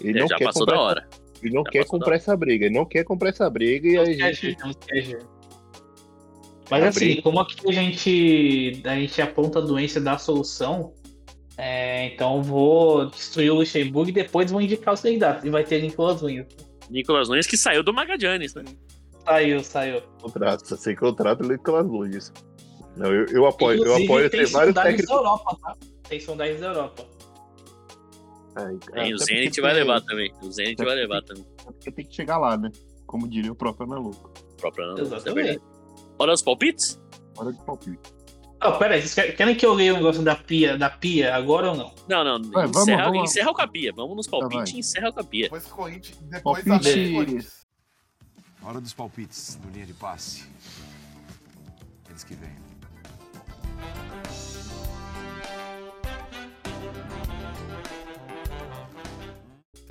[0.01, 1.09] Ele É, não já quer passou comprar da essa- hora.
[1.41, 2.65] Ele não Já quer comprar essa briga.
[2.67, 4.57] Ele não quer comprar essa briga e a gente.
[4.59, 5.19] Não esquece.
[6.69, 7.23] Mas A assim, briga.
[7.23, 10.93] como aqui a gente, a gente aponta a doença da solução,
[11.57, 15.45] é, então eu vou destruir o Luxemburgo e depois vou indicar os candidatos.
[15.45, 16.47] E vai ter Nicolas Nunes.
[16.91, 18.65] Nicolas Nunes que saiu do Magadianes, né?
[19.25, 20.03] Saiu, saiu.
[20.21, 22.33] Contrato, sem contrato, ele Nicolas Nunes.
[22.97, 25.07] Não, eu, eu apoio, eu Inclusive, apoio tem ter vários sondagens técnicos.
[25.07, 25.77] da Europa, tá?
[26.09, 27.07] Tem sondagens da Europa.
[28.59, 30.33] Ai, Tem, o Zenit vai tem- levar também.
[30.43, 31.45] O Zenit vai levar também.
[31.63, 32.71] Porque tem que chegar lá, né?
[33.07, 34.33] Como diria o próprio Analuco.
[34.53, 35.35] O próprio é Exatamente.
[35.35, 35.61] verdade.
[36.19, 36.99] Hora dos palpites?
[37.37, 38.16] Hora de palpite.
[38.61, 41.71] Ah, pera aí, vocês querem- que eu leia o negócio da pia, da pia agora
[41.71, 41.95] ou não?
[42.09, 42.51] Não, não.
[42.51, 43.31] Vai, vamos, encerra, vamos.
[43.31, 43.93] encerra o capia.
[43.95, 44.77] Vamos nos palpites vai.
[44.77, 45.43] e encerra o capia.
[45.45, 47.47] Depois Corinthians, depois Palpite.
[48.63, 50.45] Hora dos palpites do linha de passe.
[52.09, 52.51] Eles que vêm.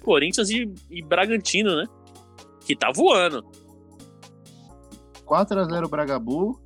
[0.03, 1.85] Corinthians e, e Bragantino, né?
[2.65, 3.43] Que tá voando.
[5.25, 6.59] 4x0 Bragabu.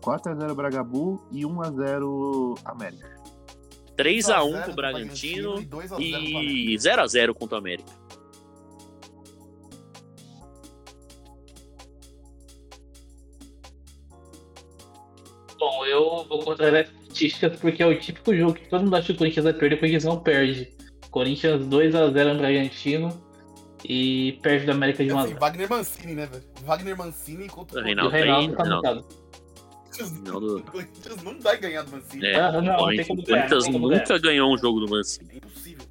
[0.00, 3.20] 4x0 Bragabu e 1x0 América.
[3.96, 7.92] 3x1 pro Bragantino e 2 a 0 e 0x0 contra o América.
[15.58, 19.08] Bom, eu vou contra as estatísticas porque é o típico jogo que todo mundo acha
[19.08, 20.72] que o Corinthians vai perder, o Corinthians não perde.
[21.10, 23.30] Corinthians 2x0 no Bragantino
[23.84, 26.44] e perde do América de 1 Assim, Wagner Mancini, né, velho?
[26.64, 29.06] Wagner Mancini contra O o E o Reinaldo Reinaldo tá Reinaldo.
[30.10, 30.38] Mutado.
[30.40, 32.26] Reinaldo- O Corinthians não vai ganhar do Mancini.
[32.26, 34.58] É, Ah, não, não o tem como Corinthians ganhar, não tem como nunca ganhou um
[34.58, 35.30] jogo do Mancini.
[35.32, 35.86] É impossível.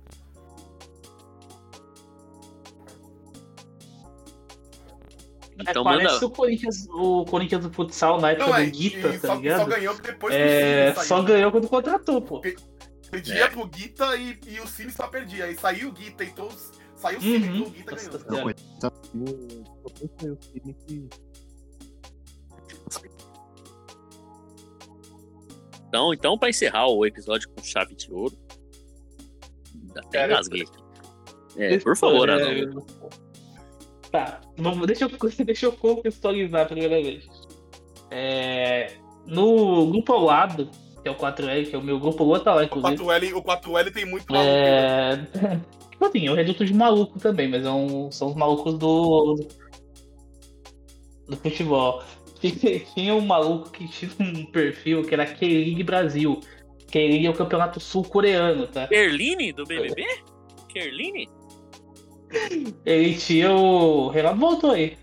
[5.61, 6.25] Então é, parece manda.
[6.25, 9.59] o Corinthians, o Corinthians do futsal na época Não, é, do Guita, tá só, ligado?
[9.59, 11.23] só ganhou depois É, o Cine só saiu.
[11.25, 12.41] ganhou quando contratou, pô.
[13.11, 15.45] Perdia pro Guita e, e o Cine só perdia.
[15.45, 16.47] Aí saiu o Guita, então
[16.95, 17.55] saiu o Cine, Uhum.
[17.57, 18.35] então o Guita Nossa ganhou.
[18.35, 18.55] Senhora.
[25.89, 28.37] Então, então para encerrar o episódio com chave de ouro.
[29.97, 30.65] Até Cara, engasguei.
[31.57, 32.65] É, por favor, É.
[34.11, 35.09] Tá, vamos, deixa, eu,
[35.45, 37.27] deixa eu contextualizar a primeira vez.
[38.09, 38.93] É,
[39.27, 40.69] no grupo ao lado,
[41.01, 43.03] que é o 4L, que é o meu grupo, o outro tá lá, O inclusive.
[43.03, 44.49] 4L, o 4L tem muito maluco.
[44.51, 45.27] né?
[45.33, 45.59] É.
[45.99, 49.35] Tipo assim, é um reduto de maluco também, mas é um- são os malucos do.
[51.27, 52.01] do futebol.
[52.93, 56.39] Tinha um maluco que tinha um perfil que era K-League Brasil.
[56.91, 58.87] K-League é o campeonato sul-coreano, tá?
[58.87, 60.05] Kerline do BBB?
[60.69, 61.29] Kerline?
[62.85, 64.09] Ele tinha o.
[64.09, 64.97] Renato voltou aí.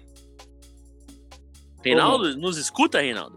[1.85, 3.37] Reinaldo, nos escuta, Reinaldo?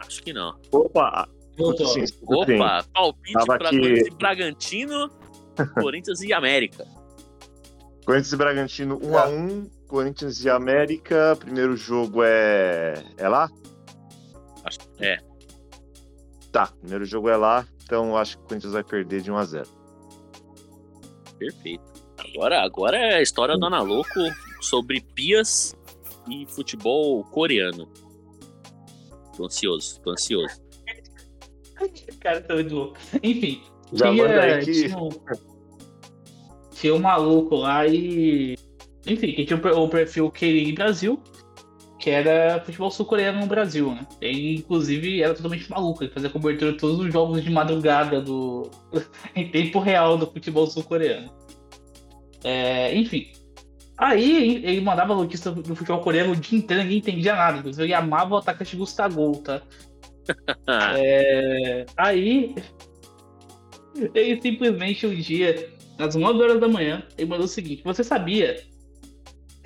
[0.00, 0.58] Acho que não.
[0.72, 1.28] Opa!
[1.56, 1.86] Voltou.
[1.86, 5.10] Sim, Opa, palpite Tava para aqui- Corinthians e Bragantino,
[5.80, 6.84] Corinthians e América.
[8.04, 9.70] Corinthians e Bragantino 1x1.
[9.86, 11.36] Corinthians e América.
[11.38, 12.94] Primeiro jogo é.
[13.16, 13.48] É lá?
[14.64, 15.18] Acho que é.
[16.52, 17.66] Tá, primeiro jogo é lá.
[17.84, 19.66] Então acho que o Corinthians vai perder de 1x0.
[21.38, 21.84] Perfeito.
[22.18, 24.20] Agora, agora é a história do Analoco
[24.60, 25.76] sobre pias
[26.28, 27.88] e futebol coreano.
[29.36, 30.60] Tô ansioso, tô ansioso.
[32.20, 32.96] Cara, tô muito louco.
[33.22, 33.62] Enfim.
[33.92, 35.08] Já tinha, manda aí que- Tinha um,
[36.72, 38.56] tinha um maluco lá e.
[39.06, 41.22] Enfim, que tinha o per- o perfil K-League Brasil,
[41.98, 44.06] que era futebol sul-coreano no Brasil, né?
[44.20, 46.02] Ele, inclusive, era totalmente maluco.
[46.04, 48.70] Ele fazia cobertura de todos os jogos de madrugada do.
[49.34, 51.30] em tempo real do futebol sul-coreano.
[52.44, 53.32] É, enfim.
[53.98, 57.58] Aí ele mandava notícia do futebol coreano o dia inteiro, ninguém entendia nada.
[57.58, 59.62] Inclusive, ele amava o atacante Gustavo, tá?
[60.68, 62.54] É, aí,
[64.14, 68.60] ele simplesmente um dia, às 9 horas da manhã, ele mandou o seguinte: Você sabia?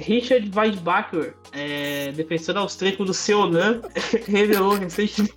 [0.00, 3.82] Richard Weidbacher, é, defensor austríaco do Seonan,
[4.26, 5.34] revelou recentemente.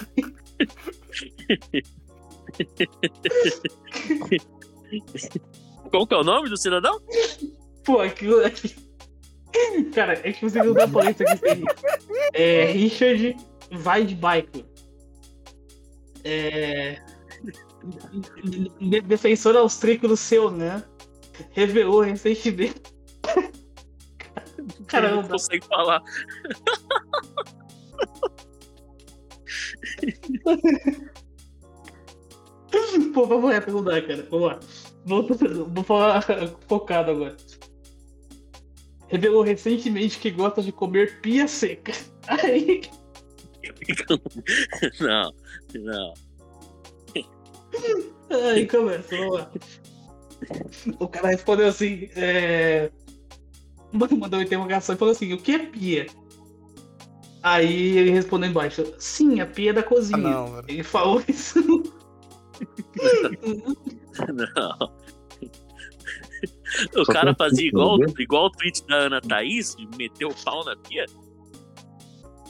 [5.90, 6.99] Qual que é o nome do cidadão?
[7.84, 8.38] Pô, aquilo.
[9.94, 11.64] Cara, é que você não dá pra isso aqui
[12.34, 13.35] É Richard
[13.85, 14.65] Weidbacher.
[16.23, 16.98] É.
[18.80, 20.84] de- Defensor austríaco do Seonan,
[21.52, 22.81] revelou recentemente.
[24.94, 26.02] Ele não consegue falar.
[33.14, 33.52] Pô, vamos
[33.85, 34.27] lá, cara.
[34.30, 34.60] Vamos lá.
[35.06, 35.27] Vou,
[35.68, 36.22] vou falar
[36.68, 37.35] focado agora.
[39.07, 41.94] Revelou recentemente que gosta de comer pia seca.
[42.27, 42.81] Aí,
[44.99, 45.34] Não,
[45.76, 46.14] não.
[48.31, 49.52] aí começa, vamos lá.
[50.99, 52.91] O cara respondeu assim, é...
[54.18, 56.07] mandou uma interrogação e falou assim, o que é pia?
[57.41, 60.18] Aí ele respondeu embaixo, sim, a pia da cozinha.
[60.18, 60.65] Ah, não, velho.
[60.68, 61.60] ele falou isso.
[64.32, 64.94] Não.
[66.95, 70.76] O cara fazia igual, igual o tweet da Ana Thaís, de meter o pau na
[70.78, 71.06] pia.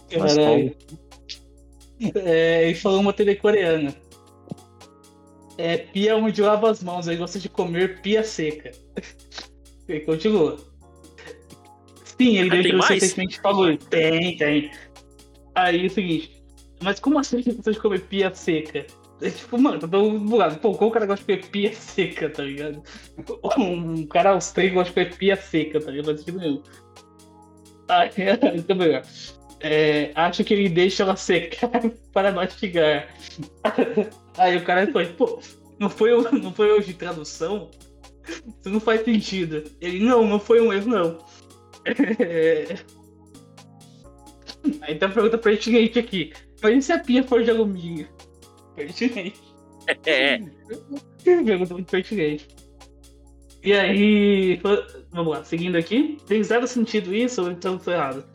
[0.10, 0.76] Caralho.
[2.16, 3.96] É, ele falou uma TV coreana.
[5.58, 8.72] É pia onde lava as mãos, ele gosta de comer pia seca.
[9.88, 10.58] Ele continua.
[12.18, 12.90] Sim, ele Ah, deixou mais?
[13.02, 13.78] recentemente falou.
[13.78, 14.72] Tem, tem.
[15.56, 16.44] Aí é o seguinte.
[16.82, 18.86] Mas como assim gosta de comer pia seca?
[19.22, 20.58] É, tipo, mano, tô dando bugado.
[20.60, 22.84] Pô, como o cara gosta de comer pia seca, tá ligado?
[23.58, 26.64] Um cara austríaco gosta de comer pia seca, tá ligado?
[27.88, 29.02] Aí, também, ó.
[29.62, 31.70] É, acho que ele deixa ela secar
[32.12, 33.08] para mastigar.
[34.38, 35.40] Aí o cara foi, pô,
[35.80, 37.72] não foi, não foi hoje tradução?
[38.28, 39.64] Isso não faz sentido.
[39.80, 41.18] Ele, não, não foi um erro, não.
[44.82, 46.34] Aí tem uma pergunta pertinente aqui.
[46.62, 48.08] Mas e se a pia for de alumínio?
[48.76, 49.42] Pertinente.
[50.06, 50.40] É,
[51.24, 52.48] Pergunta muito pertinente.
[53.64, 54.60] E aí,
[55.12, 56.18] vamos lá, seguindo aqui.
[56.28, 58.26] Tem zero sentido isso ou então foi errado?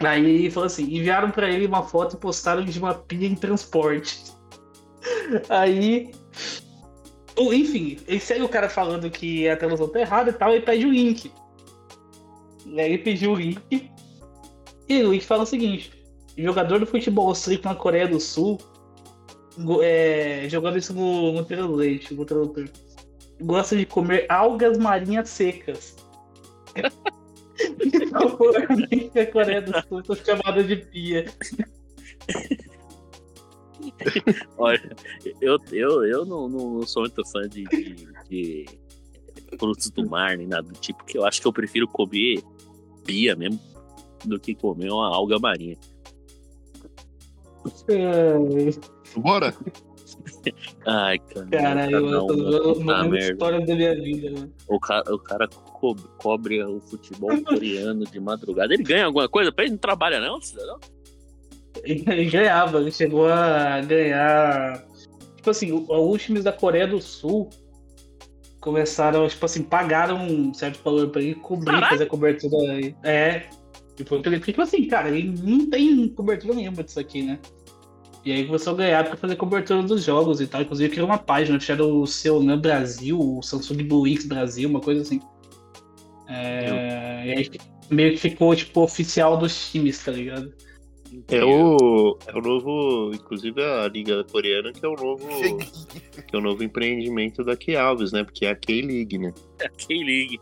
[0.00, 4.24] Aí falou assim: enviaram pra ele uma foto e postaram de uma pia em transporte.
[5.48, 6.10] Aí.
[7.36, 10.60] Ou, enfim, ele segue o cara falando que a tradução tá errada e tal, e
[10.60, 11.30] pede o link.
[12.66, 13.90] E aí ele pediu o link.
[14.88, 15.92] E o link fala o seguinte:
[16.36, 18.58] jogador do futebol austríaco na Coreia do Sul
[19.82, 22.68] é, jogando isso no, no Terrorlate, no tradutor.
[23.40, 25.96] Gosta de comer algas marinhas secas.
[28.10, 31.24] Provavelmente a Coreia do Sul foi chamada de pia.
[34.58, 34.96] olha,
[35.40, 38.66] eu, eu, eu não, não, não sou muito fã de, de, de
[39.58, 42.42] frutos do mar nem nada do tipo, porque eu acho que eu prefiro comer
[43.04, 43.60] pia mesmo
[44.24, 45.76] do que comer uma alga marinha.
[49.16, 49.54] Bora?
[50.86, 51.46] Ai, cara.
[51.46, 53.32] Caralho, cada eu tô um uma merda.
[53.32, 54.52] história da minha vida, mano.
[54.68, 58.72] O cara, o cara co- cobre o futebol coreano de madrugada.
[58.74, 59.50] Ele ganha alguma coisa?
[59.50, 60.78] Pra ele não trabalha, não, cidadão?
[61.82, 64.84] Ele ganhava, ele chegou a ganhar.
[65.36, 67.50] Tipo assim, o- os times da Coreia do Sul
[68.66, 71.88] começaram, tipo assim, pagaram um certo valor pra ele cobrir, Caralho!
[71.88, 72.72] fazer a cobertura.
[72.72, 72.96] aí.
[73.04, 73.48] É.
[73.94, 77.38] Tipo, porque, tipo assim, cara, ele não tem cobertura nenhuma disso aqui, né?
[78.24, 80.62] E aí começou a ganhar pra fazer cobertura dos jogos e tal.
[80.62, 84.80] Inclusive criou uma página, que era o Seonan Brasil, o Samsung Blue X Brasil, uma
[84.80, 85.20] coisa assim.
[86.28, 87.50] É, e aí
[87.88, 90.52] meio que ficou, tipo, oficial dos times, tá ligado?
[91.28, 96.38] É o, é o novo, inclusive a Liga Coreana, que é o novo, que é
[96.38, 98.22] o novo empreendimento da Key Alves, né?
[98.24, 99.32] Porque é a K-League, né?
[99.64, 100.40] A K-League.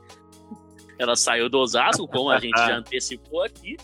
[0.98, 3.76] Ela saiu do Osasco, como a gente já antecipou aqui,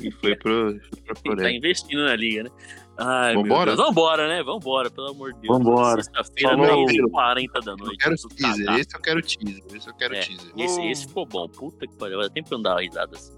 [0.00, 1.56] E foi pro, foi pra e tá Coreia.
[1.56, 2.50] investindo na liga, né?
[2.98, 3.66] Ai, Vambora?
[3.66, 3.88] meu Deus.
[3.88, 4.42] Vambora, né?
[4.42, 5.58] Vambora, pelo amor de Deus.
[5.58, 6.02] Vambora.
[6.02, 6.86] Sexta-feira, Falou.
[6.86, 7.96] 10h40 da Eu noite.
[7.98, 8.78] quero Isso tá, teaser, tá.
[8.80, 10.52] esse eu quero teaser, esse eu quero É, teaser.
[10.56, 11.46] Esse, esse ficou bom.
[11.48, 12.16] Puta que pariu.
[12.18, 13.32] Vai sempre andar uma risada assim.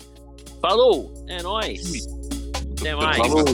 [0.60, 1.12] Falou!
[1.26, 2.06] É nóis!
[2.80, 3.16] Até mais!
[3.16, 3.44] Falou.